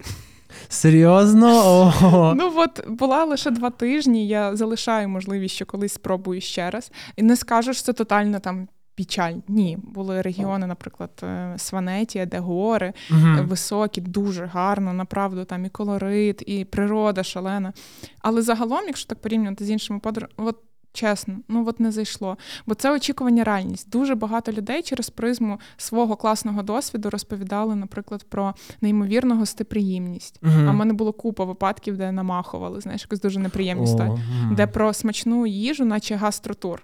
Серйозно? 0.68 1.48
Ого. 1.48 2.34
Ну 2.36 2.53
от 2.57 2.88
була 2.88 3.24
лише 3.24 3.50
два 3.50 3.70
тижні. 3.70 4.28
Я 4.28 4.57
залишаю 4.57 5.09
можливість, 5.09 5.55
що 5.55 5.66
колись 5.66 5.92
спробую 5.92 6.40
ще 6.40 6.70
раз. 6.70 6.92
І 7.16 7.22
не 7.22 7.36
скажу, 7.36 7.72
що 7.72 7.82
це 7.82 7.92
тотально 7.92 8.38
там. 8.38 8.68
Печаль. 8.96 9.34
Ні, 9.48 9.78
були 9.82 10.22
регіони, 10.22 10.66
наприклад, 10.66 11.11
е, 11.22 11.55
Сванетія, 11.57 12.26
де 12.26 12.38
гори 12.38 12.92
uh 13.11 13.46
високі, 13.46 14.00
дуже 14.00 14.46
гарно, 14.46 14.92
направду 14.92 15.44
там 15.44 15.64
і 15.64 15.68
колорит, 15.68 16.42
і 16.46 16.64
природа 16.64 17.22
шалена. 17.22 17.72
Але 18.20 18.42
загалом, 18.42 18.80
якщо 18.86 19.09
так 19.09 19.20
порівнювати 19.20 19.64
з 19.64 19.70
іншими 19.70 19.98
подорожами, 19.98 20.34
от 20.36 20.57
Чесно, 20.93 21.36
ну 21.49 21.68
от 21.68 21.80
не 21.80 21.93
зайшло. 21.93 22.38
Бо 22.66 22.74
це 22.74 22.93
очікування 22.93 23.45
реальність. 23.45 23.90
Дуже 23.90 24.14
багато 24.14 24.53
людей 24.53 24.82
через 24.82 25.11
призму 25.11 25.61
свого 25.76 26.16
класного 26.16 26.62
досвіду 26.62 27.11
розповідали, 27.11 27.74
наприклад, 27.74 28.26
про 28.28 28.55
неймовірну 28.80 29.36
гостеприємність. 29.36 30.43
uh 30.43 30.68
А 30.68 30.70
в 30.70 30.74
мене 30.74 30.93
було 30.93 31.12
купа 31.12 31.45
випадків, 31.45 31.97
де 31.97 32.12
намахували, 32.12 32.80
знаєш, 32.80 33.03
якось 33.03 33.20
дуже 33.20 33.38
неприємні 33.38 33.86
oh, 33.86 34.55
де 34.55 34.66
про 34.66 34.93
смачну 34.93 35.47
їжу, 35.47 35.84
наче 35.84 36.14
гастротур 36.14 36.82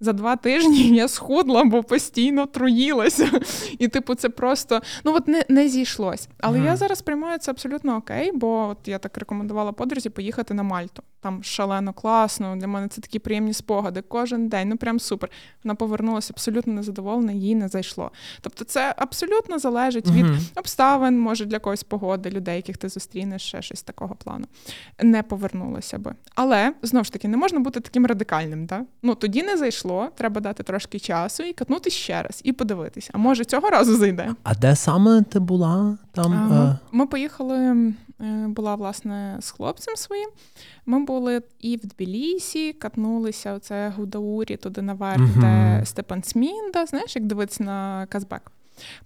за 0.00 0.12
два 0.12 0.36
тижні 0.36 0.88
я 0.96 1.08
схудла, 1.08 1.64
бо 1.64 1.82
постійно 1.82 2.46
труїлася. 2.46 3.30
І, 3.78 3.88
типу, 3.88 4.14
це 4.14 4.28
просто 4.28 4.82
ну 5.04 5.14
от 5.14 5.28
не 5.28 5.44
не 5.48 5.68
зійшлось. 5.68 6.28
Але 6.40 6.58
mm. 6.58 6.64
я 6.64 6.76
зараз 6.76 7.02
приймаю 7.02 7.38
це 7.38 7.50
абсолютно 7.50 7.96
окей, 7.96 8.32
бо 8.34 8.68
от 8.68 8.88
я 8.88 8.98
так 8.98 9.18
рекомендувала 9.18 9.72
подрузі 9.72 10.10
поїхати 10.10 10.54
на 10.54 10.62
Мальту. 10.62 11.02
Там 11.20 11.42
шалено 11.42 11.92
класно. 11.92 12.56
Для 12.56 12.66
мене 12.66 12.88
це 12.88 13.00
такі 13.00 13.18
приємні 13.18 13.52
спогади. 13.52 14.02
Кожен 14.08 14.48
день, 14.48 14.68
ну 14.68 14.76
прям 14.76 15.00
супер. 15.00 15.30
Вона 15.64 15.74
повернулася 15.74 16.32
абсолютно 16.34 16.72
незадоволена, 16.72 17.32
їй 17.32 17.54
не 17.54 17.68
зайшло. 17.68 18.10
Тобто, 18.40 18.64
це 18.64 18.94
абсолютно 18.98 19.58
залежить 19.58 20.10
від 20.10 20.26
обставин, 20.56 21.20
може 21.20 21.44
для 21.44 21.58
когось 21.58 21.82
погоди, 21.82 22.30
людей, 22.30 22.56
яких 22.56 22.76
ти 22.76 22.88
зустрінеш, 22.88 23.42
ще 23.42 23.62
щось 23.62 23.82
такого 23.82 24.14
плану. 24.14 24.44
Не 25.02 25.22
повернулося 25.22 25.98
би. 25.98 26.14
Але 26.34 26.72
знову 26.82 27.04
ж 27.04 27.12
таки 27.12 27.28
не 27.28 27.36
можна 27.36 27.60
бути 27.60 27.80
таким 27.80 28.06
радикальним. 28.06 28.66
Да? 28.66 28.84
Ну 29.02 29.14
тоді 29.14 29.42
не 29.42 29.56
зайшло 29.56 30.08
треба 30.14 30.40
дати 30.40 30.62
трошки 30.62 30.98
часу 30.98 31.42
і 31.42 31.52
катнути 31.52 31.90
ще 31.90 32.22
раз, 32.22 32.40
і 32.44 32.52
подивитись. 32.52 33.10
А 33.12 33.18
може 33.18 33.44
цього 33.44 33.70
разу 33.70 33.96
зайде. 33.96 34.34
А 34.42 34.54
де 34.54 34.76
саме 34.76 35.22
ти 35.22 35.40
була 35.40 35.98
там? 36.12 36.32
А, 36.32 36.36
ми, 36.36 36.70
е? 36.70 36.78
ми 36.92 37.06
поїхали. 37.06 37.92
Е, 38.20 38.46
була 38.48 38.74
власне 38.74 39.36
з 39.40 39.50
хлопцем 39.50 39.96
своїм. 39.96 40.30
Ми 40.88 41.04
були, 41.04 41.42
і 41.60 41.76
в 41.76 41.86
Тбілісі 41.86 42.72
катнулися 42.72 43.52
оце 43.52 43.92
Гудаурі 43.96 44.56
туди 44.56 44.82
наверх, 44.82 45.20
угу. 45.20 45.40
де 45.40 45.82
Степан 45.84 46.22
Смінда. 46.22 46.86
Знаєш, 46.86 47.16
як 47.16 47.24
дивитися 47.24 47.64
на 47.64 48.06
Казбек. 48.06 48.52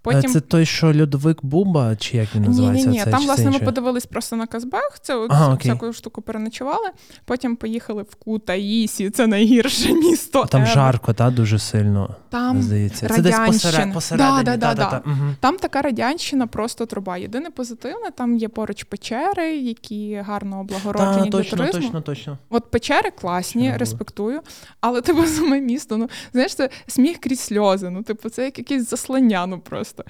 Потім... 0.03 0.31
Це 0.31 0.41
той, 0.41 0.67
що 0.67 0.87
льодовик 0.87 1.45
Буба, 1.45 1.97
чи 1.97 2.17
як 2.17 2.35
він 2.35 2.43
називається? 2.43 2.89
Ні, 2.89 2.99
ні, 2.99 3.05
ні. 3.05 3.11
Там, 3.11 3.25
власне, 3.25 3.51
ми 3.51 3.59
подивились 3.59 4.07
просто 4.07 4.37
на 4.37 4.47
Казбах, 4.47 4.99
це 5.03 5.27
ага, 5.31 5.55
всяку 5.55 5.93
штуку 5.93 6.23
переночували. 6.23 6.89
Потім 7.25 7.57
поїхали 7.57 8.03
в 8.03 8.15
Кутаїсі, 8.15 9.11
це 9.11 9.27
найгірше 9.27 9.93
місто. 9.93 10.45
Там 10.45 10.63
ever. 10.63 10.75
жарко, 10.75 11.13
та 11.13 11.31
дуже 11.31 11.59
сильно. 11.59 12.17
Там 12.31 12.63
здається. 12.63 13.09
Це 13.09 13.23
десь 13.23 13.39
посеред, 13.47 13.95
посередині. 13.95 14.43
Да, 14.45 14.57
да, 14.57 14.75
да, 14.75 14.91
да. 14.91 15.03
Угу. 15.07 15.35
Там 15.41 15.57
така 15.57 15.83
радянщина, 15.83 16.47
просто 16.47 16.87
труба. 16.87 17.17
Єдине 17.17 17.51
позитивне, 17.51 18.11
там 18.17 18.37
є 18.37 18.49
поруч 18.49 18.85
печери, 18.85 19.57
які 19.57 20.15
гарно 20.27 20.61
облагороджені 20.61 21.31
для 21.31 21.39
точно, 21.39 21.59
туризму. 21.59 21.81
Точно, 21.81 22.01
точно. 22.01 22.39
От 22.51 22.71
печери 22.71 23.11
класні, 23.11 23.67
Чого? 23.67 23.79
респектую. 23.79 24.41
Але 24.81 25.01
типу 25.13 25.27
саме 25.27 25.61
місто. 25.61 25.97
Ну 25.97 26.09
знаєш, 26.33 26.55
це 26.55 26.71
сміх 26.87 27.19
крізь 27.19 27.41
сльози. 27.41 27.91
Ну, 27.91 28.03
типу, 28.03 28.29
це 28.29 28.45
як 28.45 28.59
якесь 28.59 28.91
заслання. 28.91 29.47
Ну 29.47 29.62
просто. 29.63 30.05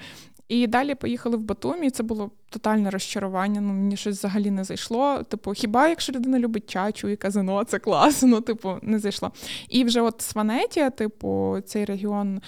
І 0.47 0.67
далі 0.67 0.95
поїхали 0.95 1.37
в 1.37 1.41
Батумі, 1.41 1.87
і 1.87 1.89
це 1.89 2.03
було 2.03 2.31
тотальне 2.49 2.89
розчарування. 2.89 3.61
Ну, 3.61 3.73
мені 3.73 3.97
щось 3.97 4.17
взагалі 4.17 4.51
не 4.51 4.63
зайшло. 4.63 5.23
Типу, 5.23 5.53
хіба 5.53 5.87
якщо 5.87 6.13
людина 6.13 6.39
любить 6.39 6.69
чачу 6.69 7.07
і 7.07 7.15
казино, 7.15 7.63
це 7.63 7.79
класно, 7.79 8.41
типу, 8.41 8.75
не 8.81 8.99
зайшло. 8.99 9.31
І 9.69 9.83
вже 9.83 10.01
от 10.01 10.21
Сванетія, 10.21 10.89
типу, 10.89 11.57
цей 11.65 11.85
регіон. 11.85 12.41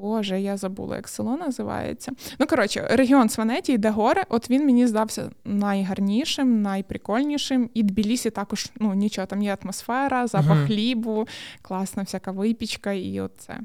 Боже, 0.00 0.40
я 0.40 0.56
забула, 0.56 0.96
як 0.96 1.08
село 1.08 1.36
називається. 1.36 2.12
Ну, 2.38 2.46
коротше, 2.46 2.86
регіон 2.90 3.28
Сванетії, 3.28 3.78
де 3.78 3.90
гори, 3.90 4.22
от 4.28 4.50
він 4.50 4.66
мені 4.66 4.86
здався 4.86 5.30
найгарнішим, 5.44 6.62
найприкольнішим. 6.62 7.70
І 7.74 7.82
Тбілісі 7.82 8.30
також 8.30 8.70
ну, 8.80 8.94
нічого, 8.94 9.26
там 9.26 9.42
є 9.42 9.56
атмосфера, 9.62 10.26
запах 10.26 10.58
uh 10.58 10.66
хлібу, 10.66 11.26
класна 11.62 12.02
всяка 12.02 12.30
випічка, 12.30 12.92
і 12.92 13.20
оце. 13.20 13.58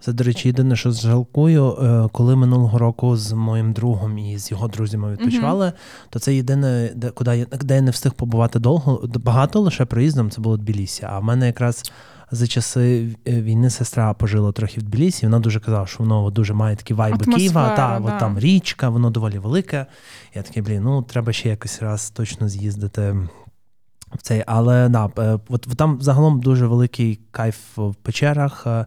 Це, 0.00 0.12
до 0.12 0.24
речі, 0.24 0.48
єдине, 0.48 0.76
що 0.76 0.90
жалкую, 0.90 1.72
е, 1.72 2.08
коли 2.12 2.36
минулого 2.36 2.78
року 2.78 3.16
з 3.16 3.32
моїм 3.32 3.72
другом 3.72 4.18
і 4.18 4.38
з 4.38 4.50
його 4.50 4.68
друзями 4.68 5.12
відпочивали, 5.12 5.66
uh 5.66 5.72
то 6.10 6.18
це 6.18 6.34
єдине, 6.34 6.92
де 6.94 7.10
куди 7.10 7.36
я 7.36 7.44
де 7.44 7.74
я 7.74 7.80
не 7.80 7.90
встиг 7.90 8.14
побувати 8.14 8.58
довго, 8.58 9.08
багато 9.14 9.60
лише 9.60 9.84
проїздом, 9.84 10.30
це 10.30 10.40
було 10.40 10.56
Тбілісі. 10.56 11.06
А 11.08 11.18
в 11.18 11.24
мене 11.24 11.46
якраз 11.46 11.92
за 12.30 12.46
часи 12.46 13.16
е, 13.28 13.42
війни 13.42 13.70
сестра 13.70 14.14
пожила 14.14 14.52
трохи 14.52 14.80
в 14.80 14.82
Тбілісі, 14.82 15.26
вона 15.26 15.38
дуже 15.38 15.60
казала, 15.60 15.86
що 15.86 15.98
воно 15.98 16.30
дуже 16.30 16.54
має 16.54 16.76
такі 16.76 16.94
вайби 16.94 17.16
Атмосфера, 17.16 17.36
Києва, 17.36 17.68
та, 17.76 18.00
да. 18.00 18.12
от 18.12 18.18
там 18.20 18.38
річка, 18.38 18.88
воно 18.88 19.10
доволі 19.10 19.38
велике. 19.38 19.86
Я 20.34 20.42
такий, 20.42 20.62
блін, 20.62 20.82
ну 20.82 21.02
треба 21.02 21.32
ще 21.32 21.48
якось 21.48 21.82
раз 21.82 22.10
точно 22.10 22.48
з'їздити 22.48 23.16
в 24.14 24.22
цей. 24.22 24.44
Але 24.46 24.88
да, 24.88 25.10
е, 25.18 25.38
от 25.48 25.68
там 25.76 25.98
загалом 26.02 26.40
дуже 26.40 26.66
великий 26.66 27.20
кайф 27.30 27.56
в 27.76 27.94
печерах, 27.94 28.66
е, 28.66 28.86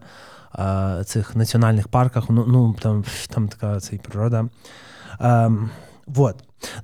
цих 1.04 1.36
національних 1.36 1.88
парках. 1.88 2.24
Ну, 2.28 2.44
ну 2.48 2.76
там 2.80 3.04
там 3.28 3.48
така 3.48 3.80
цей 3.80 3.98
природа. 3.98 4.48
Вот. 6.08 6.36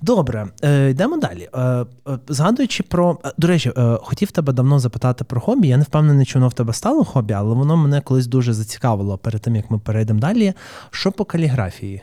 Добре, 0.02 0.46
е, 0.62 0.90
йдемо 0.90 1.16
далі. 1.16 1.48
Е, 1.54 1.60
е, 1.60 1.86
згадуючи 2.28 2.82
про. 2.82 3.18
До 3.38 3.46
речі, 3.46 3.72
хотів 4.02 4.30
тебе 4.30 4.52
давно 4.52 4.78
запитати 4.78 5.24
про 5.24 5.40
хобі. 5.40 5.68
Я 5.68 5.76
не 5.76 5.82
впевнений, 5.82 6.26
чи 6.26 6.38
воно 6.38 6.48
в 6.48 6.52
тебе 6.52 6.72
стало 6.72 7.04
хобі, 7.04 7.34
але 7.34 7.54
воно 7.54 7.76
мене 7.76 8.00
колись 8.00 8.26
дуже 8.26 8.52
зацікавило 8.52 9.18
перед 9.18 9.40
тим, 9.40 9.56
як 9.56 9.70
ми 9.70 9.78
перейдемо 9.78 10.20
далі. 10.20 10.52
Що 10.90 11.12
по 11.12 11.24
каліграфії? 11.24 12.02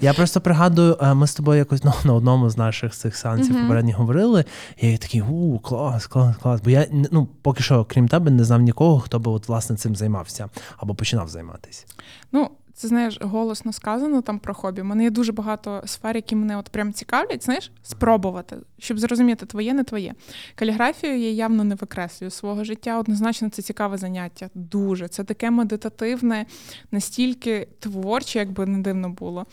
Я 0.00 0.14
просто 0.16 0.40
пригадую, 0.40 0.96
ми 1.14 1.26
з 1.26 1.34
тобою 1.34 1.58
якось 1.58 1.84
ну, 1.84 1.92
на 2.04 2.14
одному 2.14 2.50
з 2.50 2.56
наших 2.56 2.92
цих 2.92 3.16
сеансів 3.16 3.56
uh-huh. 3.56 3.62
попередньо 3.62 3.94
говорили. 3.96 4.44
І 4.76 4.90
я 4.90 4.98
такий 4.98 5.22
у 5.22 5.58
клас, 5.58 6.06
клас, 6.06 6.36
клас. 6.36 6.60
Бо 6.60 6.70
я 6.70 6.86
ну 7.10 7.28
поки 7.42 7.62
що, 7.62 7.84
крім 7.84 8.08
тебе, 8.08 8.30
не 8.30 8.44
знав 8.44 8.60
нікого, 8.60 9.00
хто 9.00 9.18
би 9.18 9.30
от 9.30 9.48
власне 9.48 9.76
цим 9.76 9.96
займався 9.96 10.48
або 10.76 10.94
починав 10.94 11.28
займатися. 11.28 11.86
Ну, 12.32 12.50
це 12.84 12.88
знаєш, 12.88 13.18
голосно 13.20 13.72
сказано 13.72 14.22
там 14.22 14.38
про 14.38 14.54
хобі. 14.54 14.80
У 14.80 14.84
мене 14.84 15.04
є 15.04 15.10
дуже 15.10 15.32
багато 15.32 15.82
сфер, 15.86 16.16
які 16.16 16.36
мене 16.36 16.56
от 16.56 16.68
прям 16.68 16.92
цікавлять, 16.92 17.44
знаєш, 17.44 17.72
спробувати, 17.82 18.56
щоб 18.78 18.98
зрозуміти, 18.98 19.46
твоє, 19.46 19.74
не 19.74 19.84
твоє. 19.84 20.14
Каліграфію 20.54 21.18
я 21.18 21.30
явно 21.30 21.64
не 21.64 21.74
викреслюю 21.74 22.30
свого 22.30 22.64
життя. 22.64 22.98
Однозначно, 22.98 23.50
це 23.50 23.62
цікаве 23.62 23.96
заняття. 23.96 24.50
Дуже. 24.54 25.08
Це 25.08 25.24
таке 25.24 25.50
медитативне, 25.50 26.46
настільки 26.90 27.68
творче, 27.78 28.38
як 28.38 28.52
би 28.52 28.66
не 28.66 28.78
дивно 28.78 29.10
було. 29.10 29.46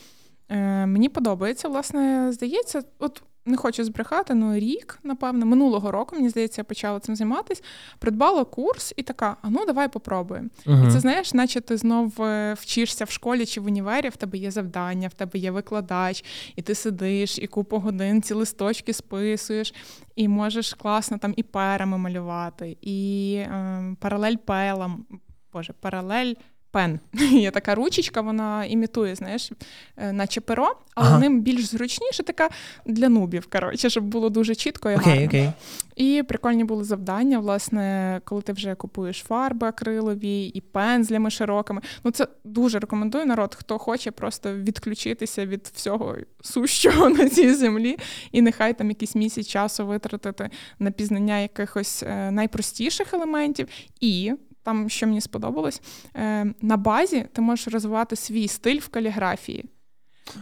Е, 0.50 0.86
Мені 0.86 1.10
подобається, 1.10 1.68
власне, 1.68 2.32
здається, 2.32 2.84
от 3.00 3.24
не 3.46 3.58
хочу 3.58 3.84
збрехати, 3.84 4.34
ну 4.34 4.56
рік, 4.56 5.00
напевно, 5.04 5.46
минулого 5.46 5.92
року, 5.92 6.16
мені 6.16 6.30
здається, 6.30 6.62
я 6.62 6.64
почала 6.64 7.00
цим 7.00 7.16
займатися. 7.16 7.64
Придбала 8.00 8.44
курс 8.44 8.94
і 8.98 9.04
така: 9.04 9.38
а 9.42 9.50
ну 9.50 9.66
давай 9.66 9.88
попробуємо. 9.88 10.50
uh 10.66 10.88
І 10.88 10.92
це 10.92 11.00
знаєш, 11.00 11.34
наче 11.34 11.62
ти 11.62 11.78
знов 11.78 12.22
е, 12.22 12.54
вчишся 12.54 13.06
в 13.06 13.10
школі 13.10 13.46
чи 13.46 13.62
в 13.62 13.66
універі, 13.66 14.10
в 14.10 14.16
тебе 14.16 14.38
є 14.38 14.52
завдання, 14.52 15.08
в 15.08 15.14
тебе 15.14 15.40
є 15.40 15.52
викладач, 15.52 16.26
і 16.56 16.62
ти 16.62 16.76
сидиш, 16.76 17.40
і 17.40 17.48
купу 17.48 17.78
годин 17.78 18.22
ці 18.22 18.34
листочки 18.34 18.94
списуєш, 18.94 19.74
і 20.16 20.28
можеш 20.28 20.74
класно 20.74 21.18
там 21.18 21.34
і 21.38 21.44
перами 21.44 21.98
малювати, 21.98 22.78
і 22.82 23.34
е, 23.36 23.96
паралель 24.00 24.36
пелам. 24.36 25.06
Боже, 25.54 25.74
паралель 25.80 26.34
пен. 26.72 27.00
Є 27.32 27.52
така 27.52 27.76
ручечка, 27.76 28.22
вона 28.22 28.66
імітує, 28.66 29.16
знаєш, 29.16 29.52
е, 29.98 30.12
наче 30.12 30.42
перо, 30.42 30.76
але 30.96 31.08
ага. 31.08 31.20
ним 31.20 31.42
більш 31.42 31.66
зручніше, 31.66 32.24
така 32.24 32.50
для 32.86 33.10
нубів, 33.10 33.48
коротше, 33.52 33.90
щоб 33.90 34.04
було 34.04 34.30
дуже 34.30 34.56
чітко 34.56 34.92
і 34.92 34.96
okay, 34.96 35.04
гарно. 35.04 35.22
Okay. 35.22 35.54
І 35.96 36.24
прикольні 36.28 36.64
були 36.64 36.84
завдання, 36.84 37.40
власне, 37.40 38.22
коли 38.26 38.42
ти 38.42 38.54
вже 38.54 38.76
купуєш 38.76 39.18
фарби 39.18 39.68
акрилові 39.68 40.46
і 40.46 40.62
пензлями 40.62 41.30
широкими. 41.30 41.82
Ну, 42.04 42.12
це 42.12 42.28
дуже 42.44 42.80
рекомендую 42.80 43.26
народ, 43.26 43.56
хто 43.56 43.78
хоче 43.78 44.12
просто 44.12 44.56
відключитися 44.56 45.46
від 45.46 45.72
всього 45.74 46.16
сущого 46.42 47.10
на 47.20 47.30
цій 47.30 47.54
землі, 47.54 47.98
і 48.32 48.42
нехай 48.42 48.74
там 48.74 48.90
якийсь 48.90 49.16
місяць 49.16 49.48
часу 49.48 49.86
витратити 49.88 50.50
на 50.80 50.92
пізнання 50.92 51.40
якихось 51.40 52.04
е, 52.04 52.32
найпростіших 52.32 53.14
елементів. 53.14 53.68
І 54.00 54.34
там, 54.64 54.90
що 54.90 55.08
мені 55.08 55.22
сподобалось, 55.22 55.82
е, 56.16 56.54
на 56.62 56.78
базі 56.78 57.26
ти 57.34 57.42
можеш 57.42 57.68
розвивати 57.68 58.16
свій 58.16 58.48
стиль 58.48 58.80
в 58.80 58.88
каліграфії. 58.88 59.66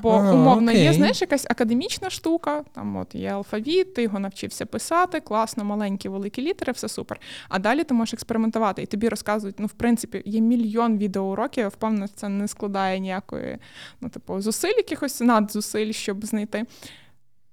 Бо 0.01 0.11
а, 0.11 0.33
умовно 0.33 0.71
окей. 0.71 0.83
є, 0.83 0.93
знаєш, 0.93 1.21
якась 1.21 1.45
академічна 1.49 2.09
штука, 2.09 2.63
там 2.73 2.95
от 2.95 3.15
є 3.15 3.29
алфавіт, 3.29 3.93
ти 3.93 4.01
його 4.03 4.19
навчився 4.19 4.65
писати, 4.65 5.19
класно, 5.19 5.63
маленькі, 5.63 6.09
великі 6.09 6.41
літери, 6.41 6.73
все 6.73 6.89
супер. 6.89 7.19
А 7.49 7.59
далі 7.59 7.83
ти 7.83 7.93
можеш 7.93 8.13
експериментувати, 8.13 8.81
і 8.81 8.85
тобі 8.85 9.09
розказують, 9.09 9.59
ну, 9.59 9.65
в 9.65 9.71
принципі, 9.71 10.21
є 10.25 10.41
мільйон 10.41 10.97
відеоуроків, 10.97 11.61
я 11.61 11.67
впевнена, 11.67 12.07
це 12.07 12.29
не 12.29 12.47
складає 12.47 12.99
ніякої, 12.99 13.57
ну, 14.01 14.09
типу, 14.09 14.41
зусиль, 14.41 14.77
якихось 14.77 15.21
надзусиль, 15.21 15.91
щоб 15.91 16.25
знайти. 16.25 16.65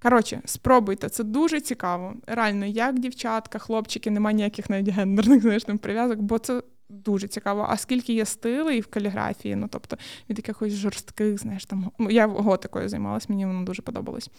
Коротше, 0.01 0.41
спробуйте, 0.45 1.09
це 1.09 1.23
дуже 1.23 1.61
цікаво. 1.61 2.13
Реально, 2.27 2.65
як 2.65 2.99
дівчатка, 2.99 3.59
хлопчики, 3.59 4.11
немає 4.11 4.35
ніяких 4.35 4.69
навіть 4.69 4.89
гендерних 4.89 5.41
знаєш, 5.41 5.63
там, 5.63 5.77
прив'язок, 5.77 6.19
бо 6.19 6.39
це 6.39 6.61
дуже 6.89 7.27
цікаво. 7.27 7.67
А 7.69 7.77
скільки 7.77 8.13
є 8.13 8.25
стилей 8.25 8.81
в 8.81 8.87
каліграфії, 8.87 9.55
ну 9.55 9.67
тобто 9.71 9.97
від 10.29 10.37
якихось 10.37 10.73
жорстких, 10.73 11.39
знаєш, 11.39 11.65
там 11.65 11.91
я 12.09 12.27
готикою 12.27 12.89
займалась, 12.89 13.29
мені 13.29 13.45
воно 13.45 13.63
дуже 13.63 13.81
подобалось. 13.81 14.29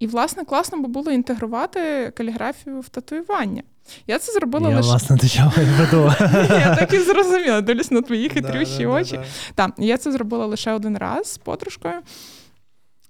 І, 0.00 0.06
власне, 0.06 0.44
класно 0.44 0.82
би 0.82 0.88
було 0.88 1.12
інтегрувати 1.12 2.12
каліграфію 2.16 2.80
в 2.80 2.88
татуювання. 2.88 3.62
Я 4.06 4.18
це 4.18 4.32
зробила 4.32 4.70
я, 4.70 4.76
лише. 4.76 4.88
власне, 4.88 5.16
до 5.16 5.28
чого 5.28 5.52
веду. 5.56 6.12
Я 6.50 6.76
так 6.76 6.94
і 6.94 6.98
зрозуміла, 6.98 7.60
дивлюсь 7.60 7.90
на 7.90 8.02
твої 8.02 8.28
хитрющі 8.34 8.86
очі. 8.86 9.20
Так, 9.54 9.72
я 9.78 9.98
це 9.98 10.12
зробила 10.12 10.46
лише 10.46 10.72
один 10.72 10.98
раз 10.98 11.32
з 11.32 11.38
подружкою. 11.38 11.94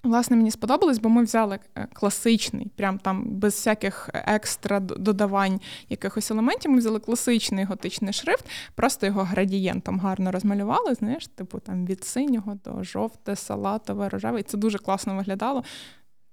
Власне, 0.03 0.36
мені 0.36 0.51
сподобалось, 0.51 0.98
бо 0.98 1.09
ми 1.09 1.22
взяли 1.22 1.59
е, 1.74 1.88
класичний, 1.92 2.72
прям 2.76 2.98
там 2.98 3.24
без 3.26 3.55
всяких 3.55 4.11
екстра 4.14 4.80
додавань 4.80 5.61
якихось 5.88 6.30
елементів. 6.30 6.70
Ми 6.70 6.78
взяли 6.78 6.98
класичний 6.98 7.64
готичний 7.64 8.12
шрифт, 8.12 8.44
просто 8.74 9.07
його 9.07 9.22
градієнтом 9.22 10.01
гарно 10.01 10.30
розмалювали. 10.30 10.94
Знаєш, 10.94 11.26
типу 11.26 11.59
там 11.59 11.86
від 11.86 12.05
синього 12.05 12.59
до 12.64 12.82
жовте, 12.82 13.36
салатове, 13.36 14.09
рожеве. 14.09 14.40
І 14.40 14.42
це 14.42 14.59
дуже 14.59 14.78
класно 14.78 15.14
виглядало. 15.14 15.64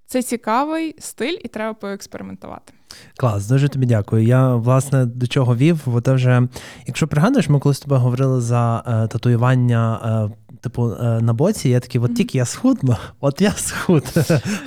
Це 0.06 0.24
цікавий 0.24 0.96
стиль, 1.00 1.38
і 1.44 1.48
треба 1.48 1.74
поекспериментувати. 1.74 2.74
Клас, 3.18 3.48
дуже 3.48 3.70
тобі 3.70 3.86
дякую. 3.86 4.24
Я 4.24 4.56
власне 4.56 5.06
до 5.06 5.28
чого 5.28 5.56
вів, 5.56 5.82
бо 5.86 6.02
те 6.02 6.14
вже, 6.14 6.48
якщо 6.86 7.08
пригадуєш, 7.08 7.50
ми 7.50 7.60
колись 7.60 7.80
тебе 7.80 7.98
говорили 7.98 8.42
за 8.42 8.84
е, 8.88 9.08
татуювання. 9.08 10.30
Е, 10.32 10.47
Типу, 10.62 10.92
е, 10.92 11.22
на 11.22 11.34
боці 11.34 11.70
я 11.70 11.80
такий, 11.80 12.02
от 12.02 12.16
тільки 12.16 12.38
я 12.38 12.46
схудну, 12.46 12.98
от 13.20 13.42
я 13.42 13.52
схуд. 13.52 14.04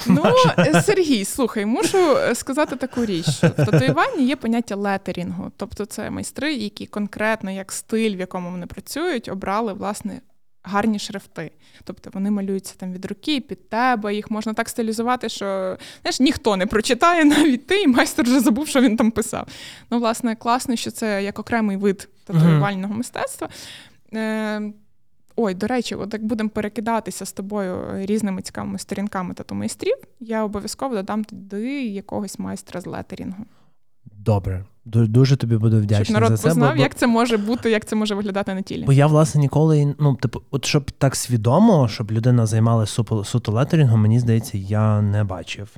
Ну, 0.07 0.22
е, 0.59 0.82
Сергій, 0.82 1.24
слухай, 1.24 1.66
мушу 1.66 1.99
сказати 2.34 2.76
таку 2.76 3.05
річ. 3.05 3.26
В 3.26 3.51
татуюванні 3.51 4.26
є 4.26 4.36
поняття 4.36 4.76
летерінгу. 4.76 5.53
Тобто 5.57 5.84
це 5.84 6.11
майстри, 6.11 6.55
які 6.55 6.86
конкретно 6.86 7.51
як 7.51 7.72
стиль, 7.72 8.16
в 8.16 8.20
якому 8.20 8.51
вони 8.51 8.66
працюють, 8.66 9.28
обрали 9.28 9.72
власне 9.72 10.20
гарні 10.62 10.99
шрифти. 10.99 11.51
Тобто 11.84 12.11
вони 12.12 12.30
малюються 12.30 12.74
там 12.76 12.93
від 12.93 13.05
руки, 13.07 13.41
під 13.41 13.68
тебе, 13.68 14.14
їх 14.14 14.30
можна 14.30 14.55
так 14.55 14.68
стилізувати, 14.68 15.28
що 15.28 15.76
знаєш, 16.03 16.20
ніхто 16.20 16.57
не 16.57 16.66
прочитає, 16.66 17.24
навіть 17.24 17.66
ти, 17.66 17.82
і 17.82 17.86
майстер 17.86 18.24
вже 18.24 18.41
забув, 18.41 18.68
що 18.68 18.80
він 18.80 18.97
там 18.97 19.11
писав. 19.11 19.47
Ну, 19.91 19.99
власне, 19.99 20.36
класно, 20.36 20.76
що 20.76 20.91
це 20.91 21.22
як 21.22 21.38
окремий 21.38 21.76
вид 21.76 22.09
татуювального 22.24 22.95
мистецтва. 22.95 23.49
Ой, 25.37 25.55
до 25.55 25.66
речі, 25.66 25.95
от 25.95 26.12
як 26.12 26.24
будемо 26.24 26.51
перекидатися 26.51 27.26
з 27.26 27.33
тобою 27.33 28.07
різними 28.07 28.43
цікавими 28.43 28.78
сторінками 28.78 29.35
тату 29.35 29.55
майстрів, 29.55 29.97
я 30.20 30.45
обов'язково 30.45 30.95
додам 30.95 31.24
туди 31.24 31.87
якогось 31.87 32.39
майстра 32.39 32.81
з 32.81 32.87
летерінгу. 32.87 33.45
Добре, 34.05 34.64
дуже 34.85 35.37
тобі 35.37 35.57
буду 35.57 35.81
вдячний. 35.81 36.05
Щоб 36.05 36.14
народ 36.14 36.31
за 36.31 36.37
це, 36.37 36.49
познав, 36.49 36.76
бо... 36.76 36.83
як 36.83 36.95
це 36.95 37.07
може 37.07 37.37
бути, 37.37 37.70
як 37.70 37.85
це 37.85 37.97
може 37.97 38.14
виглядати 38.14 38.55
на 38.55 38.62
тілі. 38.62 38.85
Бо 38.85 38.93
я, 38.93 39.07
власне, 39.07 39.41
ніколи, 39.41 39.95
ну, 39.99 40.14
типу, 40.14 40.43
от 40.51 40.64
щоб 40.64 40.91
так 40.91 41.16
свідомо, 41.16 41.89
щоб 41.89 42.12
людина 42.12 42.47
займалася 42.47 43.05
суто 43.24 43.53
летерінгом, 43.53 44.01
мені 44.01 44.20
здається, 44.20 44.59
я 44.59 45.03
не 45.03 45.24
бачив 45.24 45.76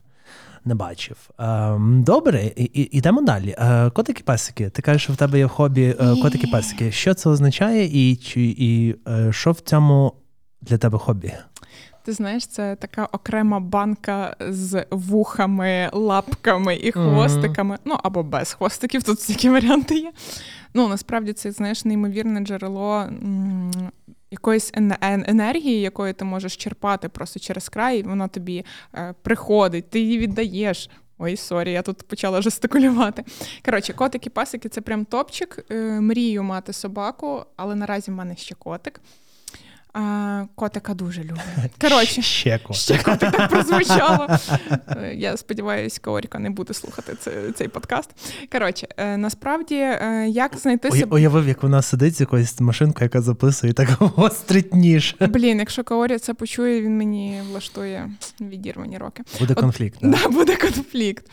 не 0.65 0.75
бачив. 0.75 1.31
Ем, 1.39 2.03
добре, 2.03 2.53
ідемо 2.75 3.23
далі. 3.23 3.55
Е, 3.59 3.91
котики-песики. 3.91 4.71
Ти 4.71 4.83
кажеш, 4.83 5.03
що 5.03 5.13
в 5.13 5.17
тебе 5.17 5.39
є 5.39 5.49
хобі 5.49 5.97
е, 6.01 6.17
котики-песики. 6.23 6.93
Що 6.93 7.15
це 7.15 7.31
означає, 7.31 8.11
і, 8.11 8.17
чи, 8.17 8.41
і 8.43 8.97
е, 9.09 9.33
що 9.33 9.53
в 9.53 9.61
цьому 9.61 10.13
для 10.63 10.79
тебе 10.79 10.99
хобі? 10.99 11.33
Ти 12.05 12.13
знаєш, 12.13 12.47
це 12.47 12.77
така 12.77 13.09
окрема 13.13 13.61
банка 13.61 14.37
з 14.41 14.87
вухами, 14.91 15.91
лапками 15.93 16.77
і 16.77 16.93
хвостиками. 16.93 17.75
Mm-hmm. 17.75 17.85
Ну 17.85 17.99
або 18.03 18.23
без 18.23 18.53
хвостиків, 18.53 19.03
тут 19.03 19.21
стільки 19.21 19.51
варіанти 19.51 19.95
є. 19.95 20.13
Ну 20.75 20.89
насправді 20.89 21.33
це 21.33 21.53
знаєш 21.53 21.85
неймовірне 21.85 22.41
джерело 22.41 23.09
якоїсь 24.33 24.70
енергії, 25.03 25.80
якої 25.80 26.12
ти 26.12 26.24
можеш 26.24 26.57
черпати 26.57 27.09
просто 27.09 27.41
через 27.41 27.68
край, 27.68 27.99
і 27.99 28.03
вона 28.03 28.28
тобі 28.28 28.64
е, 28.95 29.14
приходить, 29.22 29.91
ти 29.91 30.01
її 30.01 30.18
віддаєш. 30.18 30.91
Ой, 31.18 31.37
sorry, 31.37 31.73
я 31.72 31.83
тут 31.83 32.09
почала 32.09 32.43
жестикулювати. 32.43 33.24
Коротше, 33.64 33.93
котики-песики 33.93 34.68
це 34.68 34.80
прям 34.80 35.05
топчик. 35.05 35.64
Е, 35.70 36.01
мрію 36.01 36.43
мати 36.43 36.72
собаку, 36.72 37.45
але 37.57 37.74
наразі 37.74 38.11
в 38.11 38.14
мене 38.14 38.37
ще 38.37 38.55
котик. 38.55 39.01
А, 39.95 40.45
Котика 40.55 40.95
дуже 40.95 41.22
люблю. 41.22 41.40
Коротше, 41.80 42.22
ще 42.22 42.59
котик. 42.59 42.76
Ще 42.76 42.99
котик 42.99 43.30
так 43.30 43.51
прозвучало. 43.51 44.28
Е, 44.88 45.14
я 45.16 45.36
сподіваюся, 45.36 46.01
Каоріка 46.03 46.38
не 46.38 46.51
буде 46.51 46.74
слухати 46.74 47.16
цей, 47.20 47.53
цей 47.53 47.68
подкаст. 47.68 48.11
Коротше, 48.53 48.88
е, 48.97 49.16
насправді, 49.16 49.74
е, 49.74 50.26
як 50.28 50.57
знайти 50.57 50.90
себе. 50.90 51.16
Уявив, 51.16 51.49
як 51.49 51.62
вона 51.62 51.82
сидить 51.82 52.14
з 52.16 52.20
якоюсь 52.20 52.61
машинкою, 52.61 53.05
яка 53.05 53.20
записує 53.20 53.70
і 53.70 53.74
так 53.74 53.88
гострить 53.90 54.74
ніж. 54.74 55.16
Блін, 55.20 55.59
якщо 55.59 55.84
Каорі 55.84 56.18
це 56.18 56.34
почує, 56.34 56.82
він 56.82 56.97
мені 56.99 57.43
влаштує 57.51 58.11
відірвані 58.40 58.99
роки. 58.99 59.22
Буде 59.40 59.55
конфлікт. 59.55 59.99
От, 60.03 60.11
да, 60.11 60.28
буде 60.28 60.57
конфлікт. 60.57 61.26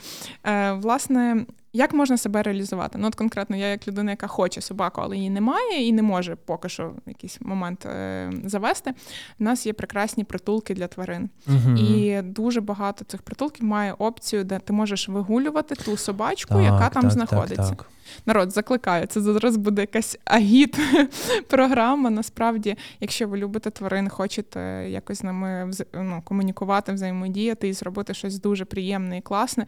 Власне, 0.72 1.44
як 1.72 1.94
можна 1.94 2.18
себе 2.18 2.42
реалізувати? 2.42 2.98
Ну, 2.98 3.06
от 3.06 3.14
конкретно, 3.14 3.56
я 3.56 3.66
як 3.66 3.88
людина, 3.88 4.10
яка 4.10 4.26
хоче 4.26 4.60
собаку, 4.60 5.00
але 5.04 5.16
її 5.16 5.30
немає 5.30 5.86
і 5.86 5.92
не 5.92 6.02
може 6.02 6.36
поки 6.36 6.68
що 6.68 6.88
в 6.88 7.08
якийсь 7.08 7.40
момент 7.40 7.86
е, 7.86 8.32
завести. 8.44 8.94
У 9.38 9.44
нас 9.44 9.66
є 9.66 9.72
прекрасні 9.72 10.24
притулки 10.24 10.74
для 10.74 10.86
тварин. 10.86 11.30
Угу. 11.46 11.76
І 11.76 12.22
дуже 12.22 12.60
багато 12.60 13.04
цих 13.04 13.22
притулків 13.22 13.64
має 13.64 13.92
опцію, 13.92 14.44
де 14.44 14.58
ти 14.58 14.72
можеш 14.72 15.08
вигулювати 15.08 15.74
ту 15.74 15.96
собачку, 15.96 16.54
так, 16.54 16.62
яка 16.62 16.88
там 16.88 17.02
так, 17.02 17.10
знаходиться. 17.10 17.74
Так, 17.76 17.86
Народ 18.26 18.52
закликаю, 18.52 19.06
це 19.06 19.20
зараз 19.20 19.56
буде 19.56 19.80
якась 19.80 20.18
агіт 20.24 20.78
програма. 21.48 22.10
Насправді, 22.10 22.76
якщо 23.00 23.28
ви 23.28 23.38
любите 23.38 23.70
тварин, 23.70 24.08
хочете 24.08 24.60
якось 24.88 25.18
з 25.18 25.22
ними 25.22 25.70
ну, 25.94 26.22
комунікувати, 26.24 26.92
взаємодіяти 26.92 27.68
і 27.68 27.72
зробити 27.72 28.14
щось 28.14 28.40
дуже 28.40 28.64
приємне 28.64 29.18
і 29.18 29.20
класне 29.20 29.66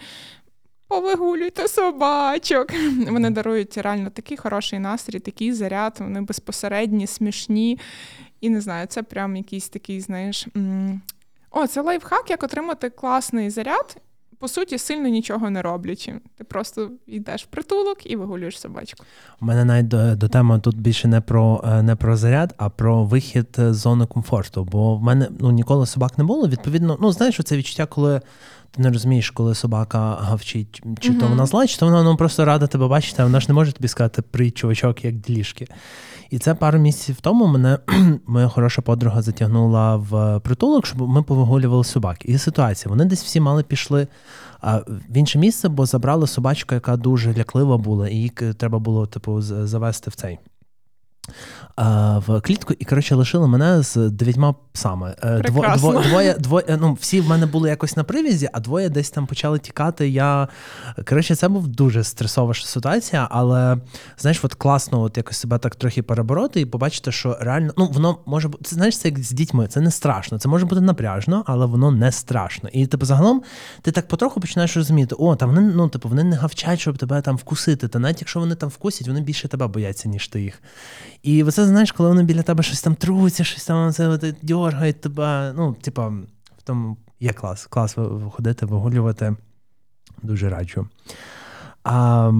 повигулюйте 0.93 1.68
собачок. 1.68 2.66
Вони 3.11 3.30
дарують 3.30 3.78
реально 3.78 4.11
такий 4.11 4.36
хороший 4.36 4.78
настрій, 4.78 5.18
такий 5.18 5.53
заряд, 5.53 5.97
вони 5.99 6.20
безпосередні, 6.20 7.07
смішні. 7.07 7.78
І 8.40 8.51
не 8.51 8.61
знаю, 8.61 8.86
це 8.86 9.03
прям 9.03 9.36
якийсь 9.36 9.68
такий, 9.68 10.01
знаєш. 10.01 10.47
О, 11.51 11.66
це 11.66 11.80
лайфхак, 11.80 12.30
як 12.30 12.43
отримати 12.43 12.90
класний 12.90 13.51
заряд. 13.51 13.97
По 14.38 14.49
суті, 14.49 14.78
сильно 14.78 15.09
нічого 15.09 15.51
не 15.51 15.62
роблячи. 15.62 16.14
Ти 16.36 16.45
просто 16.45 16.90
йдеш 17.07 17.43
в 17.43 17.47
притулок 17.47 18.11
і 18.11 18.16
вигулюєш 18.16 18.61
собачку. 18.61 19.05
У 19.40 19.45
мене 19.45 19.64
навіть 19.64 19.88
до, 19.88 20.16
до 20.16 20.28
теми 20.28 20.61
тут 20.61 20.80
більше 20.80 21.09
не 21.09 21.20
про 21.20 21.64
е, 21.64 21.82
не 21.82 21.97
про 21.97 22.16
заряд, 22.16 22.55
а 22.57 22.68
про 22.70 23.05
вихід 23.05 23.47
з 23.57 23.74
зони 23.74 24.07
комфорту. 24.07 24.64
Бо 24.72 24.97
в 24.97 25.03
мене 25.03 25.28
ну 25.38 25.51
ніколи 25.51 25.86
собак 25.86 26.18
не 26.18 26.24
було. 26.24 26.49
Відповідно, 26.49 26.99
ну 27.01 27.12
знаєш, 27.12 27.40
це 27.45 27.57
відчуття, 27.57 27.86
коли 27.86 28.20
ти 28.73 28.83
не 28.83 28.91
розумієш, 28.91 29.31
коли 29.31 29.55
собака 29.55 30.18
гавчить, 30.20 30.83
чи 31.01 31.12
mm-hmm. 31.12 31.20
то 31.20 31.29
вона 31.29 31.47
зла, 31.47 31.66
чи 31.66 31.79
то 31.79 31.87
вона 31.87 32.03
ну, 32.03 32.16
просто 32.16 32.45
рада 32.45 32.66
тебе 32.66 32.89
бачити, 32.89 33.23
а 33.23 33.25
вона 33.25 33.41
ж 33.41 33.47
не 33.49 33.55
може 33.55 33.73
тобі 33.73 33.89
сказати 33.89 34.23
при 34.23 34.51
чувачок, 34.51 35.05
як 35.05 35.14
ділішки. 35.14 35.66
І 36.31 36.39
це 36.39 36.55
пару 36.55 36.79
місяців 36.79 37.16
тому 37.20 37.47
мене 37.47 37.79
моя 38.27 38.49
хороша 38.49 38.83
подруга 38.83 39.23
затягнула 39.23 39.97
в 39.97 40.41
притулок, 40.41 40.87
щоб 40.87 41.09
ми 41.09 41.23
повигулювали 41.23 41.85
собак. 41.85 42.18
І 42.25 42.39
ситуація, 42.39 42.91
вони 42.91 43.05
десь 43.05 43.25
всі 43.25 43.41
мали 43.41 43.62
пішли 43.62 44.09
в 45.09 45.16
інше 45.16 45.39
місце, 45.39 45.68
бо 45.68 45.87
забрали 45.87 46.27
собачку, 46.27 46.75
яка 46.75 46.97
дуже 46.97 47.35
ляклива 47.35 47.79
була, 47.79 48.09
і 48.09 48.14
її 48.14 48.29
треба 48.31 48.79
було 48.79 49.07
типу 49.07 49.41
завести 49.41 50.11
в 50.11 50.14
цей 50.14 50.39
в 52.27 52.41
клітку 52.41 52.75
і 52.79 52.85
коротше 52.85 53.14
лишили 53.14 53.49
мене 53.49 53.83
з 53.83 54.11
дев'ятьма 54.11 54.55
псами. 54.73 55.14
Е, 55.23 55.39
дво, 55.39 56.03
двоє, 56.03 56.35
двоє, 56.39 56.79
ну 56.81 56.93
всі 57.01 57.20
в 57.20 57.29
мене 57.29 57.47
були 57.47 57.68
якось 57.68 57.97
на 57.97 58.05
привізі, 58.05 58.49
а 58.53 58.61
двоє 58.61 58.89
десь 58.89 59.11
там 59.11 59.27
почали 59.27 59.59
тікати. 59.59 60.09
Я 60.09 60.49
коротше, 61.09 61.35
це 61.35 61.49
був 61.49 61.68
дуже 61.68 62.05
стресова 62.05 62.55
ситуація, 62.55 63.29
але 63.31 63.77
знаєш, 64.18 64.45
от 64.45 64.55
класно, 64.55 65.01
от 65.01 65.16
якось 65.16 65.37
себе 65.37 65.59
так 65.59 65.77
трохи 65.77 66.03
перебороти 66.03 66.61
і 66.61 66.66
побачити, 66.66 67.12
що 67.12 67.37
реально 67.41 67.73
ну 67.77 67.87
воно 67.87 68.18
може 68.27 68.49
бути. 68.49 68.64
Це 68.64 68.77
знаєш, 68.77 68.99
це 68.99 69.09
як 69.09 69.18
з 69.18 69.31
дітьми, 69.31 69.66
це 69.66 69.81
не 69.81 69.91
страшно. 69.91 70.39
Це 70.39 70.49
може 70.49 70.66
бути 70.66 70.81
напряжно, 70.81 71.45
але 71.47 71.66
воно 71.66 71.91
не 71.91 72.12
страшно. 72.12 72.68
І 72.73 72.87
типу, 72.87 73.07
загалом 73.07 73.43
ти 73.83 73.91
так 73.91 74.09
потроху 74.09 74.41
починаєш 74.41 74.77
розуміти, 74.77 75.14
о, 75.18 75.37
там 75.37 75.49
вони 75.49 75.61
ну 75.61 75.89
типу 75.89 76.09
вони 76.09 76.25
не 76.25 76.37
гавчать, 76.37 76.81
щоб 76.81 76.99
тебе 76.99 77.20
там 77.20 77.37
вкусити. 77.37 77.89
Та 77.89 77.99
навіть 77.99 78.20
якщо 78.20 78.41
вони 78.41 78.55
там 78.55 78.68
вкусять, 78.68 79.09
вони 79.09 79.20
більше 79.20 79.49
тебе 79.49 79.66
бояться, 79.66 80.09
ніж 80.09 80.29
ти 80.29 80.43
їх. 80.43 80.62
І 81.23 81.45
це 81.45 81.66
знаєш, 81.66 81.93
коли 81.93 82.09
вони 82.09 82.23
біля 82.23 82.43
тебе 82.43 82.62
щось 82.62 82.83
там 82.83 82.95
труться, 82.95 83.45
щось 83.45 83.64
там 83.64 83.93
це 83.93 84.09
дергають 84.71 85.01
тебе. 85.01 85.53
Ну, 85.57 85.77
типа, 85.81 86.09
в 86.59 86.63
тому 86.65 86.97
є 87.21 87.33
клас. 87.33 87.67
Клас 87.67 87.97
виходити, 87.97 88.67
вигулювати. 88.67 89.37
Дуже 90.23 90.49
раджу. 90.49 90.87
А, 91.85 92.33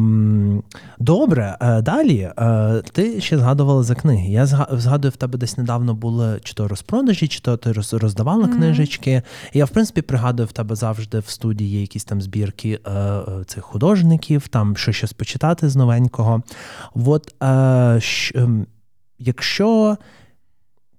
Добре, 0.99 1.57
е, 1.61 1.83
далі. 1.83 2.31
Е, 2.39 2.83
ти 2.93 3.21
ще 3.21 3.39
згадувала 3.39 3.83
за 3.83 3.95
книги. 3.95 4.29
Я 4.29 4.47
згадую, 4.47 5.13
в 5.13 5.17
тебе 5.17 5.39
десь 5.39 5.59
недавно 5.59 5.95
були 5.95 6.41
чи 6.45 6.55
то 6.55 6.69
розпродажі, 6.69 7.29
чи 7.29 7.41
то 7.41 7.57
ти 7.57 7.73
роздавала 7.73 8.45
mm-hmm. 8.45 8.57
книжечки. 8.57 9.23
Я, 9.53 9.65
в 9.65 9.69
принципі, 9.69 10.03
пригадую, 10.03 10.47
в 10.47 10.53
тебе 10.53 10.75
завжди 10.75 11.19
в 11.19 11.29
студії 11.29 11.71
є 11.71 11.81
якісь 11.81 12.05
там 12.05 12.23
збірки 12.23 12.81
е, 12.87 13.21
цих 13.47 13.65
художників, 13.65 14.49
там 14.49 14.77
що 14.77 14.93
щось 14.93 15.13
почитати 15.13 15.69
з 15.69 15.77
новенького. 15.77 16.43
От, 16.95 17.35
ем, 17.41 18.67
якщо 19.19 19.97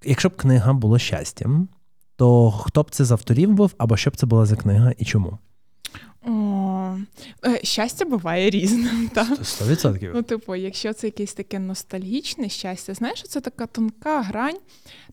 якщо 0.05 0.29
б 0.29 0.35
книга 0.35 0.73
була 0.73 0.99
щастям, 0.99 1.67
то 2.15 2.51
хто 2.51 2.83
б 2.83 2.91
це 2.91 3.05
з 3.05 3.11
авторів 3.11 3.53
був, 3.53 3.73
або 3.77 3.97
що 3.97 4.09
б 4.09 4.15
це 4.15 4.25
була 4.25 4.45
за 4.45 4.55
книга 4.55 4.93
і 4.97 5.05
чому? 5.05 5.37
О, 6.27 6.97
е, 7.45 7.59
Щастя 7.63 8.05
буває 8.05 8.49
різним. 8.49 9.09
Сто 9.43 9.65
відсотків. 9.65 10.11
Ну, 10.15 10.21
типу, 10.21 10.55
якщо 10.55 10.93
це 10.93 11.07
якесь 11.07 11.33
таке 11.33 11.59
ностальгічне 11.59 12.49
щастя, 12.49 12.93
знаєш, 12.93 13.23
це 13.23 13.41
така 13.41 13.65
тонка 13.65 14.21
грань, 14.21 14.57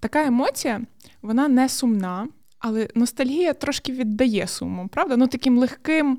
така 0.01 0.26
емоція, 0.26 0.80
вона 1.22 1.49
не 1.49 1.68
сумна, 1.68 2.28
але 2.59 2.88
ностальгія 2.95 3.55
трошки 3.55 3.93
віддає 3.93 4.47
суму, 4.47 4.88
правда? 4.93 5.16
Ну, 5.16 5.26
таким 5.26 5.59
легким. 5.59 6.18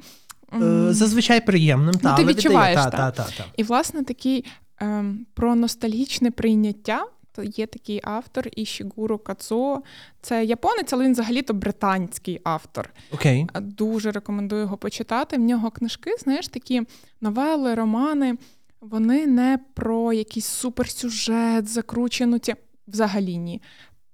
Е, 0.62 0.94
зазвичай 0.94 1.46
приємним. 1.46 1.94
Ну, 1.94 2.00
та, 2.00 2.16
Ти 2.16 2.26
відчуваєш. 2.26 2.76
Та, 2.76 2.90
та, 2.90 3.12
та, 3.12 3.24
та, 3.24 3.46
І, 3.58 3.64
власне, 3.64 4.04
такий 4.04 4.46
ем, 4.80 5.26
про 5.34 5.56
ностальгічне 5.56 6.32
прийняття. 6.32 7.06
То 7.32 7.44
є 7.44 7.68
такий 7.68 8.02
автор 8.04 8.48
Ішігуру 8.56 9.18
Кацуо. 9.18 9.82
Це 10.22 10.46
японець, 10.46 10.94
але 10.94 11.06
він 11.06 11.12
взагалі-то 11.12 11.54
британський 11.54 12.42
автор. 12.44 12.94
Окей. 13.12 13.48
Okay. 13.54 13.62
Дуже 13.62 14.12
рекомендую 14.12 14.62
його 14.62 14.78
почитати. 14.78 15.38
В 15.38 15.40
нього 15.40 15.72
книжки, 15.72 16.16
знаєш, 16.20 16.48
такі 16.48 16.82
новели, 17.22 17.76
романи. 17.76 18.38
Вони 18.82 19.28
не 19.28 19.60
про 19.74 20.14
якийсь 20.14 20.46
суперсюжет, 20.46 21.68
закручену 21.68 22.40
ті. 22.40 22.56
Взагалі 22.88 23.38
ні. 23.38 23.62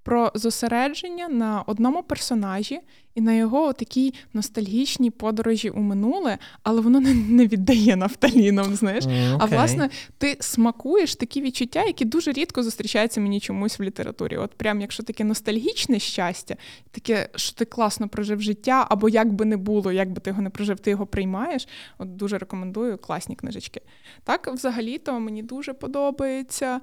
Про 0.07 0.31
зосередження 0.35 1.27
на 1.27 1.61
одному 1.61 2.03
персонажі 2.03 2.79
і 3.15 3.21
на 3.21 3.33
його 3.33 3.73
такій 3.73 4.13
ностальгічній 4.33 5.11
подорожі 5.11 5.69
у 5.69 5.79
минуле, 5.79 6.37
але 6.63 6.81
воно 6.81 6.99
не, 6.99 7.13
не 7.13 7.47
віддає 7.47 7.95
нафталіном. 7.95 8.75
Знаєш, 8.75 9.05
okay. 9.05 9.37
а 9.39 9.45
власне 9.45 9.89
ти 10.17 10.37
смакуєш 10.39 11.15
такі 11.15 11.41
відчуття, 11.41 11.83
які 11.83 12.05
дуже 12.05 12.31
рідко 12.31 12.63
зустрічаються 12.63 13.21
мені 13.21 13.39
чомусь 13.39 13.79
в 13.79 13.81
літературі. 13.81 14.37
От 14.37 14.51
прям 14.51 14.81
якщо 14.81 15.03
таке 15.03 15.23
ностальгічне 15.23 15.99
щастя, 15.99 16.55
таке, 16.91 17.29
що 17.35 17.55
ти 17.55 17.65
класно 17.65 18.09
прожив 18.09 18.41
життя, 18.41 18.87
або 18.89 19.09
як 19.09 19.33
би 19.33 19.45
не 19.45 19.57
було, 19.57 19.91
як 19.91 20.11
би 20.11 20.21
ти 20.21 20.29
його 20.29 20.41
не 20.41 20.49
прожив, 20.49 20.79
ти 20.79 20.89
його 20.89 21.05
приймаєш. 21.05 21.67
От 21.97 22.15
дуже 22.15 22.37
рекомендую 22.37 22.97
класні 22.97 23.35
книжечки. 23.35 23.81
Так, 24.23 24.53
взагалі-то 24.53 25.19
мені 25.19 25.43
дуже 25.43 25.73
подобається. 25.73 26.81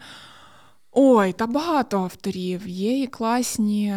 Ой, 0.97 1.33
та 1.33 1.47
багато 1.47 2.03
авторів. 2.03 2.69
Є 2.69 3.03
і 3.03 3.07
класні 3.07 3.95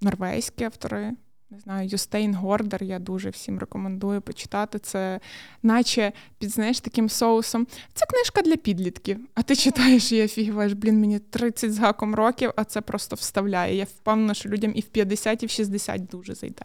норвезькі 0.00 0.64
автори. 0.64 1.12
Не 1.50 1.60
знаю, 1.60 1.88
Юстейн 1.88 2.34
Гордер, 2.34 2.82
я 2.82 2.98
дуже 2.98 3.30
всім 3.30 3.58
рекомендую 3.58 4.20
почитати 4.20 4.78
це, 4.78 5.20
наче 5.62 6.12
під 6.38 6.50
знаєш, 6.50 6.80
таким 6.80 7.08
соусом. 7.08 7.66
Це 7.94 8.06
книжка 8.06 8.42
для 8.42 8.56
підлітків. 8.56 9.28
А 9.34 9.42
ти 9.42 9.56
читаєш 9.56 10.12
і 10.12 10.22
офігіваєш, 10.22 10.72
блін, 10.72 11.00
мені 11.00 11.18
30 11.18 11.74
з 11.74 11.78
гаком 11.78 12.14
років, 12.14 12.52
а 12.56 12.64
це 12.64 12.80
просто 12.80 13.16
вставляє. 13.16 13.76
Я 13.76 13.84
впевнена, 13.84 14.34
що 14.34 14.48
людям 14.48 14.72
і 14.74 14.80
в 14.80 14.84
50, 14.84 15.42
і 15.42 15.46
в 15.46 15.50
60 15.50 16.06
дуже 16.06 16.34
зайде. 16.34 16.64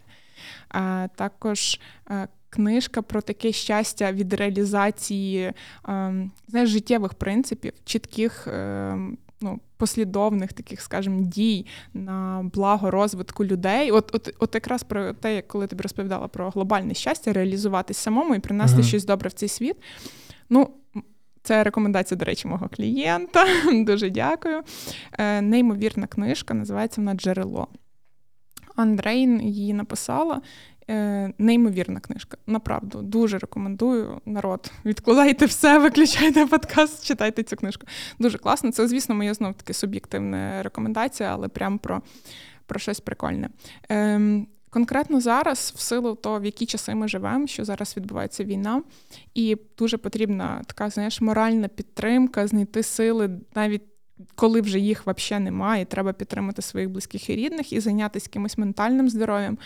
А, 0.70 1.08
Також 1.16 1.80
а, 2.06 2.28
книжка 2.58 3.02
про 3.02 3.22
таке 3.22 3.52
щастя 3.52 4.12
від 4.12 4.34
реалізації 4.34 5.54
а, 5.84 6.14
знаєш, 6.48 6.70
життєвих 6.70 7.14
принципів, 7.14 7.74
чітких. 7.86 8.48
А, 8.48 8.98
ну, 9.42 9.60
послідовних 9.78 10.54
таких, 10.54 10.82
скажімо, 10.82 11.22
дій 11.22 11.66
на 11.94 12.50
благо 12.54 12.92
розвитку 12.92 13.46
людей. 13.46 13.92
От 13.92 14.16
от, 14.16 14.36
от 14.40 14.56
якраз 14.56 14.84
про 14.84 15.14
те, 15.14 15.42
коли 15.42 15.68
тобі 15.68 15.82
розповідала 15.82 16.28
про 16.28 16.50
глобальне 16.50 16.94
щастя, 16.94 17.34
реалізуватись 17.34 17.98
самому 17.98 18.36
і 18.36 18.40
принести 18.40 18.82
uh-huh. 18.82 18.88
щось 18.88 19.06
добре 19.06 19.30
в 19.30 19.34
цей 19.34 19.50
світ. 19.50 19.76
Ну, 20.50 20.70
це 21.44 21.64
рекомендація, 21.64 22.18
до 22.18 22.26
речі, 22.26 22.48
мого 22.48 22.70
клієнта. 22.70 23.46
Дуже 23.74 24.10
дякую. 24.10 24.62
Е, 25.14 25.42
Неймовірна 25.42 26.08
книжка, 26.08 26.54
називається 26.54 27.02
вона 27.02 27.14
Джерело. 27.14 27.68
Андрейн 28.76 29.42
її 29.42 29.74
написала, 29.74 30.42
Е, 30.90 31.34
Неймовірна 31.38 32.00
книжка. 32.00 32.38
Направду, 32.48 33.02
дуже 33.02 33.38
рекомендую 33.38 34.22
народ. 34.26 34.72
Відкладайте 34.86 35.46
все, 35.46 35.80
виключайте 35.80 36.46
подкаст, 36.46 37.06
читайте 37.06 37.44
цю 37.44 37.56
книжку. 37.56 37.88
Дуже 38.20 38.38
класно. 38.38 38.72
Це, 38.72 38.88
звісно, 38.88 39.16
моя 39.16 39.34
знов 39.34 39.54
таки 39.54 39.74
суб'єктивна 39.74 40.64
рекомендація, 40.64 41.34
але 41.34 41.48
прям 41.48 41.78
про 41.78 42.02
про 42.66 42.80
щось 42.80 43.00
прикольне. 43.00 43.50
Е, 43.92 44.46
Конкретно 44.70 45.22
зараз, 45.22 45.74
в 45.76 45.80
силу 45.80 46.16
того, 46.16 46.40
в 46.40 46.46
які 46.46 46.66
часи 46.66 46.96
ми 46.96 47.08
живемо, 47.08 47.48
що 47.48 47.66
зараз 47.66 47.98
відбувається 47.98 48.44
війна, 48.44 48.84
і 49.34 49.58
дуже 49.78 49.98
потрібна 49.98 50.62
така, 50.68 50.90
знаєш, 50.90 51.22
моральна 51.22 51.68
підтримка, 51.68 52.48
знайти 52.48 52.84
сили 52.84 53.30
навіть 53.56 53.82
коли 54.36 54.62
вже 54.62 54.80
їх 54.80 55.08
взагалі 55.08 55.44
немає, 55.44 55.86
треба 55.86 56.14
підтримати 56.14 56.62
своїх 56.62 56.90
близьких 56.90 57.30
і 57.30 57.36
рідних 57.36 57.74
і 57.74 57.80
зайнятися 57.80 58.26
якимось 58.30 58.58
ментальним 58.58 59.10
здоров'ям. 59.10 59.58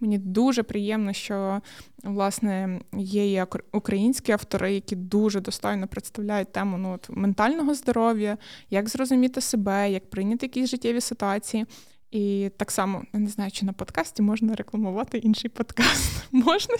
Мені 0.00 0.18
дуже 0.18 0.62
приємно, 0.62 1.12
що 1.12 1.60
власне 2.04 2.80
є 2.96 3.32
і 3.32 3.44
українські 3.72 4.32
автори, 4.32 4.74
які 4.74 4.96
дуже 4.96 5.40
достойно 5.40 5.88
представляють 5.88 6.52
тему 6.52 6.78
ну, 6.78 6.92
от, 6.94 7.10
ментального 7.10 7.74
здоров'я, 7.74 8.38
як 8.70 8.88
зрозуміти 8.88 9.40
себе, 9.40 9.92
як 9.92 10.10
прийняти 10.10 10.46
якісь 10.46 10.70
життєві 10.70 11.00
ситуації. 11.00 11.66
І 12.10 12.50
так 12.56 12.70
само 12.70 13.02
я 13.12 13.20
не 13.20 13.28
знаю, 13.28 13.50
чи 13.50 13.66
на 13.66 13.72
подкасті 13.72 14.22
можна 14.22 14.54
рекламувати 14.54 15.18
інший 15.18 15.50
подкаст. 15.50 16.28
Можна? 16.32 16.76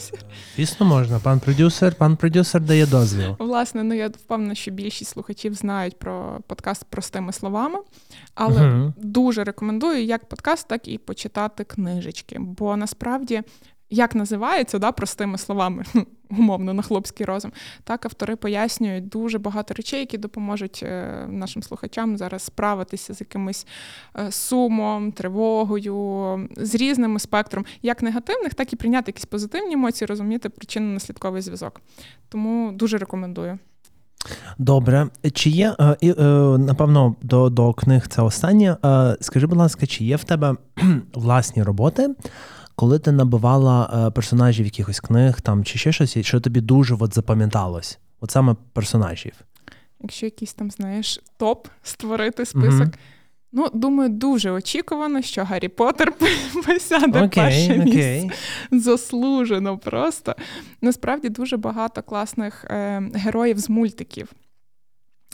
Звісно, 0.57 0.87
можна. 0.87 1.20
Пан 1.20 1.41
продюсер, 1.41 1.95
пан 1.95 2.16
продюсер 2.16 2.62
дає 2.62 2.87
дозвіл. 2.87 3.37
Власне, 3.39 3.83
ну 3.83 3.95
я 3.95 4.09
впевнена, 4.09 4.55
що 4.55 4.70
більшість 4.70 5.11
слухачів 5.11 5.55
знають 5.55 5.99
про 5.99 6.41
подкаст 6.47 6.85
простими 6.85 7.33
словами, 7.33 7.79
але 8.35 8.61
uh 8.61 8.93
дуже 8.97 9.45
рекомендую 9.45 10.05
як 10.05 10.29
подкаст, 10.29 10.68
так 10.68 10.89
і 10.89 10.99
почитати 10.99 11.64
книжечки. 11.64 12.37
Бо 12.39 12.76
насправді 12.76 13.43
як 13.91 14.14
називається, 14.14 14.78
да, 14.78 14.93
простими 14.93 15.39
словами, 15.39 15.84
умовно, 16.30 16.74
на 16.74 16.82
хлопський 16.82 17.26
розум. 17.26 17.53
Так 17.84 18.05
автори 18.05 18.36
пояснюють 18.36 19.09
дуже 19.09 19.39
багато 19.39 19.74
речей, 19.74 20.01
які 20.01 20.18
допоможуть 20.18 20.80
е, 20.82 21.26
нашим 21.28 21.62
слухачам 21.62 22.16
зараз 22.16 22.43
справитися 22.43 23.14
з 23.14 23.20
якимось 23.20 23.66
е, 24.18 24.32
сумом, 24.32 25.12
тривогою, 25.12 26.49
з 26.57 26.74
різним 26.74 27.18
спектром, 27.18 27.64
як 27.82 28.03
негативних, 28.03 28.55
так 28.55 28.72
і 28.72 28.76
прийняти 28.76 29.09
якісь 29.09 29.24
позитивні 29.24 29.74
емоції, 29.74 30.07
розуміти 30.07 30.49
причинно-наслідковий 30.49 31.41
зв'язок. 31.41 31.80
Тому 32.28 32.72
дуже 32.72 32.99
рекомендую. 32.99 33.59
Добре, 34.59 35.09
чи 35.32 35.51
є 35.51 35.76
е, 35.80 36.14
напевно 36.59 37.16
до 37.22 37.51
до 37.51 37.72
книг 37.72 38.09
це 38.09 38.22
останнє. 38.22 38.76
Скажи, 39.20 39.47
будь 39.47 39.59
ласка, 39.59 39.86
чи 39.86 40.05
є 40.05 40.16
в 40.16 40.24
тебе 40.24 40.57
власні 41.14 41.62
роботи, 41.62 42.14
коли 42.79 42.99
ти 42.99 43.12
набивала 43.12 44.07
е, 44.09 44.11
персонажів 44.11 44.64
якихось 44.64 45.01
книг 45.01 45.41
там 45.41 45.64
чи 45.64 45.79
ще 45.79 45.93
щось, 45.93 46.18
що 46.18 46.41
тобі 46.41 46.61
дуже 46.61 46.97
от 47.01 47.14
запам'яталось? 47.14 47.99
От 48.20 48.31
саме 48.31 48.57
персонажів? 48.72 49.33
Якщо 50.01 50.26
якийсь 50.26 50.55
там, 50.55 50.70
знаєш, 50.70 51.20
топ 51.37 51.68
створити 51.83 52.45
список. 52.47 52.81
Mm-hmm. 52.81 52.99
Ну, 53.53 53.68
думаю, 53.74 54.09
дуже 54.09 54.51
очікувано, 54.51 55.22
що 55.22 55.45
Гаррі 55.45 55.68
Поттер 55.68 56.12
посяде 56.66 57.20
okay, 57.20 57.35
перше 57.35 57.72
okay. 57.72 57.85
місце. 57.85 58.31
Заслужено 58.70 59.79
просто. 59.79 60.35
Насправді 60.83 61.29
дуже 61.29 61.57
багато 61.57 62.03
класних 62.03 62.64
е, 62.64 63.03
героїв 63.14 63.59
з 63.59 63.68
мультиків. 63.68 64.33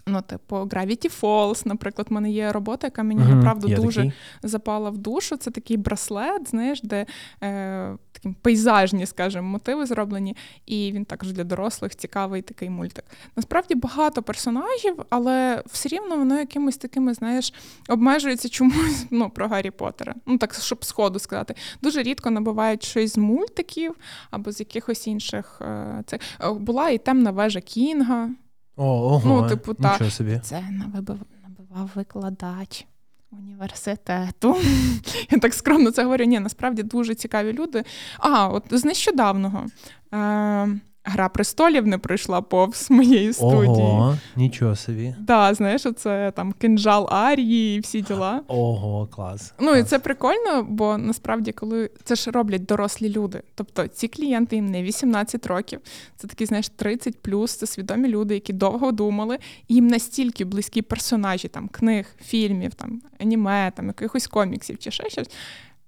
Ну, 0.07 0.23
типу, 0.23 0.57
Gravity 0.57 1.21
Falls, 1.21 1.67
наприклад, 1.67 2.07
в 2.11 2.13
мене 2.13 2.31
є 2.31 2.53
робота, 2.53 2.87
яка 2.87 3.03
мені 3.03 3.21
mm-hmm. 3.21 3.35
направду 3.35 3.69
дуже 3.69 4.01
такий. 4.01 4.13
запала 4.43 4.91
в 4.91 4.99
душу. 4.99 5.37
Це 5.37 5.51
такий 5.51 5.77
браслет, 5.77 6.51
знаєш, 6.51 6.81
де 6.83 7.07
е, 7.43 7.97
такі 8.13 8.35
пейзажні, 8.43 9.07
скажімо, 9.07 9.49
мотиви 9.49 9.87
зроблені, 9.87 10.37
і 10.67 10.93
він 10.93 11.05
також 11.05 11.33
для 11.33 11.45
дорослих 11.45 11.97
цікавий 11.97 12.43
такий 12.43 12.71
мультик. 12.71 13.05
Насправді 13.37 13.75
багато 13.75 14.23
персонажів, 14.23 15.05
але 15.11 15.63
все 15.67 15.89
рівно 15.89 16.17
воно 16.17 16.39
якимось 16.39 16.77
такими, 16.77 17.15
знаєш, 17.15 17.55
обмежується 17.89 18.49
чомусь 18.49 19.07
ну, 19.11 19.31
про 19.31 19.49
Гаррі 19.49 19.71
Поттера. 19.71 20.15
Ну, 20.27 20.39
так, 20.39 20.55
щоб 20.55 20.85
сходу 20.85 21.19
сказати. 21.19 21.55
Дуже 21.83 22.03
рідко 22.03 22.31
набувають 22.31 22.85
щось 22.85 23.13
з 23.13 23.19
мультиків 23.19 23.95
або 24.31 24.53
з 24.53 24.61
якихось 24.61 25.07
інших. 25.07 25.59
Е, 25.61 26.03
це 26.07 26.19
була 26.51 26.91
і 26.91 26.99
темна 26.99 27.31
вежа 27.31 27.61
Кінга. 27.61 28.31
О, 28.77 28.85
ого, 28.85 29.43
ну, 29.43 29.49
типу, 29.49 29.75
та, 29.75 30.11
собі. 30.11 30.41
Це 30.43 30.65
набивав, 30.71 31.19
набивав 31.43 31.91
викладач 31.95 32.87
університету. 33.31 34.57
Я 35.31 35.39
так 35.39 35.55
скромно 35.55 35.91
це 35.91 36.05
говорю. 36.05 36.25
Ні, 36.25 36.41
насправді 36.41 36.83
дуже 36.83 37.15
цікаві 37.15 37.53
люди. 37.53 37.85
А, 38.19 38.49
от 38.49 38.65
з 38.71 38.85
нещодавного. 38.85 39.67
Е, 40.15 40.81
Гра 41.07 41.29
престолів 41.29 41.87
не 41.87 41.99
пройшла 41.99 42.41
повз 42.43 42.91
моєї 42.91 43.33
студії. 43.33 43.69
Ого, 43.69 44.19
Нічого 44.37 44.77
собі. 44.77 45.07
Так, 45.07 45.25
да, 45.25 45.55
знаєш, 45.55 45.87
це 45.97 46.33
там 46.37 46.53
кинжал 46.53 47.09
Арії 47.11 47.77
і 47.77 47.81
всі 47.81 48.01
діла. 48.01 48.43
Ого, 48.49 49.07
клас. 49.07 49.55
Ну 49.61 49.67
клас. 49.67 49.81
і 49.81 49.83
це 49.83 49.99
прикольно, 49.99 50.63
бо 50.69 50.99
насправді, 50.99 51.53
коли 51.53 51.91
це 52.05 52.15
ж 52.15 52.31
роблять 52.31 52.65
дорослі 52.65 53.09
люди. 53.09 53.43
Тобто 53.55 53.87
ці 53.89 54.09
клієнти 54.09 54.57
їм 54.57 54.67
не 54.67 54.83
18 54.83 55.47
років, 55.47 55.81
це 56.17 56.27
такі, 56.27 56.47
знаєш, 56.47 56.69
30 56.69 57.23
плюс, 57.23 57.57
це 57.57 57.67
свідомі 57.67 58.09
люди, 58.09 58.35
які 58.35 58.53
довго 58.53 58.93
думали, 58.93 59.39
і 59.69 59.75
їм 59.75 59.87
настільки 59.87 60.45
близькі 60.45 60.83
персонажі 60.83 61.49
там 61.49 61.69
книг, 61.69 62.07
фільмів, 62.25 62.75
там 62.75 63.03
аніме, 63.21 63.73
там 63.77 63.87
якихось 63.87 64.27
коміксів 64.27 64.79
чи 64.79 64.91
ще 64.91 65.11
щось. 65.11 65.31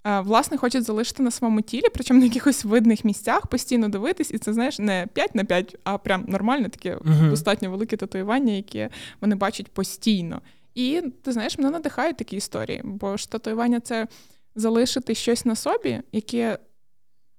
Е, 0.06 0.20
власне, 0.20 0.56
хочуть 0.56 0.84
залишити 0.84 1.22
на 1.22 1.30
своєму 1.30 1.60
тілі, 1.60 1.84
причому 1.94 2.20
на 2.20 2.26
якихось 2.26 2.64
видних 2.64 3.04
місцях 3.04 3.46
постійно 3.46 3.88
дивитись, 3.88 4.30
і 4.30 4.38
це 4.38 4.52
знаєш 4.52 4.78
не 4.78 5.06
5 5.12 5.34
на 5.34 5.44
5, 5.44 5.76
а 5.84 5.98
прям 5.98 6.24
нормальне 6.28 6.68
таке 6.68 6.96
uh-huh. 6.96 7.30
достатньо 7.30 7.70
велике 7.70 7.96
татуювання, 7.96 8.52
яке 8.52 8.90
вони 9.20 9.36
бачать 9.36 9.68
постійно. 9.68 10.40
І 10.74 11.02
ти 11.22 11.32
знаєш, 11.32 11.58
мене 11.58 11.70
надихають 11.70 12.16
такі 12.16 12.36
історії, 12.36 12.80
бо 12.84 13.16
ж 13.16 13.30
татуювання 13.30 13.80
це 13.80 14.06
залишити 14.54 15.14
щось 15.14 15.44
на 15.44 15.56
собі, 15.56 16.00
яке, 16.12 16.58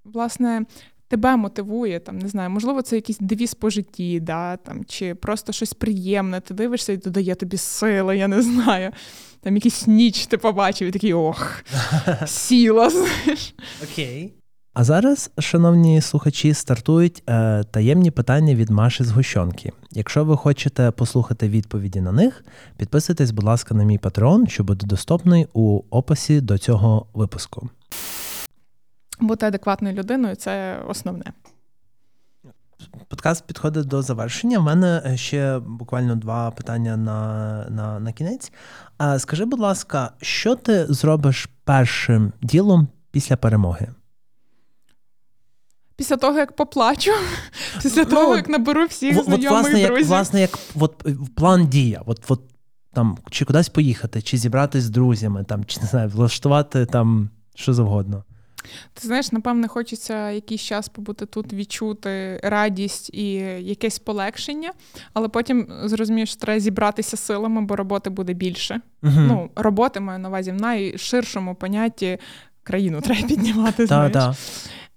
власне, 0.03 0.65
тебе 1.07 1.35
мотивує, 1.35 1.99
там, 1.99 2.19
не 2.19 2.27
знаю, 2.27 2.49
можливо, 2.49 2.81
це 2.81 2.95
якийсь 2.95 3.19
девіз 3.19 3.53
по 3.53 3.69
житті, 3.69 4.19
да, 4.19 4.57
там, 4.57 4.85
чи 4.85 5.15
просто 5.15 5.53
щось 5.53 5.73
приємне, 5.73 6.41
ти 6.41 6.53
дивишся 6.53 6.93
і 6.93 6.97
додає 6.97 7.35
тобі 7.35 7.57
сили, 7.57 8.17
я 8.17 8.27
не 8.27 8.41
знаю 8.41 8.91
там 9.41 9.55
якийсь 9.55 9.87
ніч 9.87 10.27
ти 10.27 10.37
побачив, 10.37 10.87
і 10.87 10.91
такий 10.91 11.13
ох, 11.13 11.63
сіла. 12.25 12.89
знаєш. 12.89 13.55
Окей. 13.83 14.33
А 14.73 14.83
зараз, 14.83 15.31
шановні 15.39 16.01
слухачі, 16.01 16.53
стартують 16.53 17.23
е, 17.29 17.63
таємні 17.71 18.11
питання 18.11 18.55
від 18.55 18.69
Маші 18.69 19.03
з 19.03 19.11
Гущонки. 19.11 19.71
Якщо 19.91 20.25
ви 20.25 20.37
хочете 20.37 20.91
послухати 20.91 21.49
відповіді 21.49 22.01
на 22.01 22.11
них, 22.11 22.45
підписуйтесь, 22.77 23.31
будь 23.31 23.45
ласка, 23.45 23.75
на 23.75 23.83
мій 23.83 23.97
патреон, 23.97 24.47
що 24.47 24.63
буде 24.63 24.87
доступний 24.87 25.47
у 25.53 25.81
описі 25.89 26.41
до 26.41 26.57
цього 26.57 27.05
випуску. 27.13 27.69
Бути 29.19 29.45
адекватною 29.45 29.95
людиною 29.95 30.35
це 30.35 30.81
основне. 30.87 31.33
Подкаст 33.07 33.47
підходить 33.47 33.85
до 33.85 34.01
завершення. 34.01 34.59
У 34.59 34.61
мене 34.61 35.01
е, 35.05 35.17
ще 35.17 35.59
буквально 35.59 36.15
два 36.15 36.51
питання 36.51 36.97
на 36.97 37.65
на, 37.69 37.99
на 37.99 38.13
кінець. 38.13 38.51
А 38.97 39.19
Скажи, 39.19 39.45
будь 39.45 39.59
ласка, 39.59 40.11
що 40.21 40.55
ти 40.55 40.85
зробиш 40.85 41.49
першим 41.63 42.33
ділом 42.41 42.87
після 43.11 43.37
перемоги? 43.37 43.87
Після 45.95 46.17
того, 46.17 46.37
як 46.37 46.55
поплачу, 46.55 47.11
після 47.81 48.03
ну, 48.03 48.09
того, 48.09 48.35
як 48.35 48.49
наберу 48.49 48.85
всіх 48.85 49.17
от, 49.17 49.25
знайомих 49.25 49.51
власне, 49.51 49.71
друзів. 49.71 49.97
Як, 49.97 50.07
власне, 50.07 50.41
як 50.41 50.59
от, 50.79 51.05
план 51.35 51.67
дія, 51.67 52.01
от, 52.05 52.19
от 52.27 52.41
там, 52.93 53.17
чи 53.31 53.45
кудись 53.45 53.69
поїхати, 53.69 54.21
чи 54.21 54.37
зібратися 54.37 54.87
з 54.87 54.89
друзями, 54.89 55.43
там, 55.43 55.65
чи 55.65 55.81
не 55.81 55.87
знаю, 55.87 56.09
влаштувати 56.09 56.85
там 56.85 57.29
що 57.55 57.73
завгодно. 57.73 58.23
Ти 58.93 59.07
знаєш, 59.07 59.31
напевне, 59.31 59.67
хочеться 59.67 60.31
якийсь 60.31 60.61
час 60.61 60.89
побути 60.89 61.25
тут, 61.25 61.53
відчути 61.53 62.39
радість 62.43 63.09
і 63.13 63.31
якесь 63.59 63.99
полегшення, 63.99 64.71
але 65.13 65.27
потім 65.27 65.67
зрозумієш, 65.83 66.29
що 66.29 66.39
треба 66.39 66.59
зібратися 66.59 67.17
силами, 67.17 67.61
бо 67.61 67.75
роботи 67.75 68.09
буде 68.09 68.33
більше. 68.33 68.81
uh 69.03 69.27
Ну, 69.27 69.49
роботи 69.55 69.99
маю 69.99 70.19
на 70.19 70.29
увазі 70.29 70.51
в 70.51 70.61
найширшому 70.61 71.55
понятті 71.55 72.17
країну 72.63 73.01
треба 73.01 73.27
піднімати. 73.27 73.85
знаєш. 73.85 74.13
Да, 74.13 74.19
да. 74.19 74.35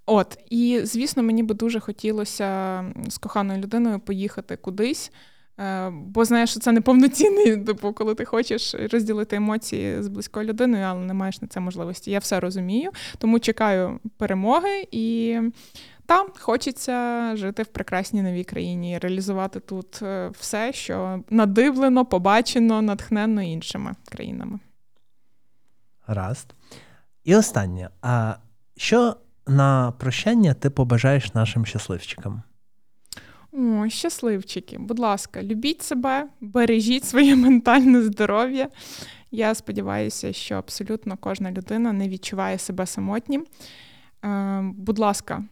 От, 0.06 0.38
і 0.50 0.80
звісно, 0.84 1.22
мені 1.22 1.42
би 1.42 1.54
дуже 1.54 1.80
хотілося 1.80 2.84
з 3.08 3.18
коханою 3.18 3.60
людиною 3.60 4.00
поїхати 4.00 4.56
кудись. 4.56 5.12
Е, 5.60 5.90
бо 5.90 6.24
знаєш, 6.24 6.50
що 6.50 6.60
це 6.60 6.72
неповноцінний, 6.72 7.56
типу, 7.64 7.92
коли 7.92 8.14
ти 8.14 8.24
хочеш 8.24 8.74
розділити 8.74 9.36
емоції 9.36 10.02
з 10.02 10.08
близькою 10.08 10.46
людиною, 10.46 10.84
але 10.84 11.04
не 11.04 11.14
маєш 11.14 11.42
на 11.42 11.48
це 11.48 11.60
можливості. 11.60 12.10
Я 12.10 12.18
все 12.18 12.40
розумію, 12.40 12.90
тому 13.18 13.38
чекаю 13.38 14.00
перемоги 14.16 14.88
і 14.90 15.38
там 16.06 16.28
хочеться 16.40 17.36
жити 17.36 17.62
в 17.62 17.66
прекрасній 17.66 18.22
новій 18.22 18.44
країні, 18.44 18.98
реалізувати 18.98 19.60
тут 19.60 20.02
е, 20.02 20.30
все, 20.38 20.72
що 20.72 21.24
надивлено, 21.30 22.04
побачено, 22.04 22.82
натхненно 22.82 23.42
іншими 23.42 23.94
країнами. 24.10 24.58
Гаразд. 26.06 26.54
І 27.24 27.36
останнє. 27.36 27.90
А 28.02 28.34
що 28.76 29.16
на 29.46 29.92
прощання 29.92 30.54
ти 30.54 30.70
побажаєш 30.70 31.34
нашим 31.34 31.66
щасливчикам? 31.66 32.42
О, 33.52 33.88
щасливчики, 33.88 34.78
будь 34.78 34.98
ласка, 34.98 35.42
любіть 35.42 35.82
себе, 35.82 36.28
бережіть 36.40 37.04
своє 37.04 37.36
ментальне 37.36 38.02
здоров'я. 38.02 38.68
Я 39.30 39.54
сподіваюся, 39.54 40.32
що 40.32 40.54
абсолютно 40.54 41.16
кожна 41.16 41.52
людина 41.52 41.92
не 41.92 42.08
відчуває 42.08 42.58
себе 42.58 42.86
самотнім. 42.86 43.46
Е, 44.24 44.60
будь 44.74 44.98
ласка, 44.98 45.44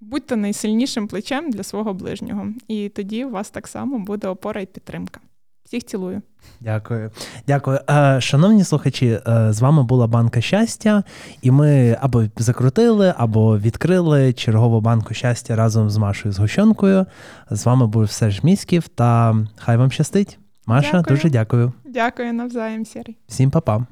будьте 0.00 0.36
найсильнішим 0.36 1.08
плечем 1.08 1.50
для 1.50 1.62
свого 1.62 1.94
ближнього, 1.94 2.48
і 2.68 2.88
тоді 2.88 3.24
у 3.24 3.30
вас 3.30 3.50
так 3.50 3.68
само 3.68 3.98
буде 3.98 4.28
опора 4.28 4.60
і 4.60 4.66
підтримка. 4.66 5.20
Всіх 5.66 5.84
цілую. 5.84 6.22
Дякую. 6.60 7.10
Дякую. 7.46 7.80
Е, 7.90 8.20
шановні 8.20 8.64
слухачі, 8.64 9.20
е, 9.28 9.52
з 9.52 9.60
вами 9.60 9.82
була 9.82 10.06
банка 10.06 10.40
щастя, 10.40 11.02
і 11.42 11.50
ми 11.50 11.96
або 12.00 12.24
закрутили, 12.36 13.14
або 13.16 13.58
відкрили 13.58 14.32
чергову 14.32 14.80
банку 14.80 15.14
щастя 15.14 15.56
разом 15.56 15.90
з 15.90 15.96
Машою 15.96 16.32
Згущенкою. 16.32 17.06
З 17.50 17.66
вами 17.66 17.86
був 17.86 18.10
Серж 18.10 18.42
Міськів, 18.42 18.88
та 18.88 19.36
хай 19.56 19.76
вам 19.76 19.90
щастить. 19.90 20.38
Маша, 20.66 20.92
дякую. 20.92 21.16
дуже 21.16 21.30
дякую. 21.30 21.72
Дякую 21.84 22.32
навзаєм, 22.32 22.84
Сірій. 22.84 23.16
Всім 23.28 23.50
па-па. 23.50 23.86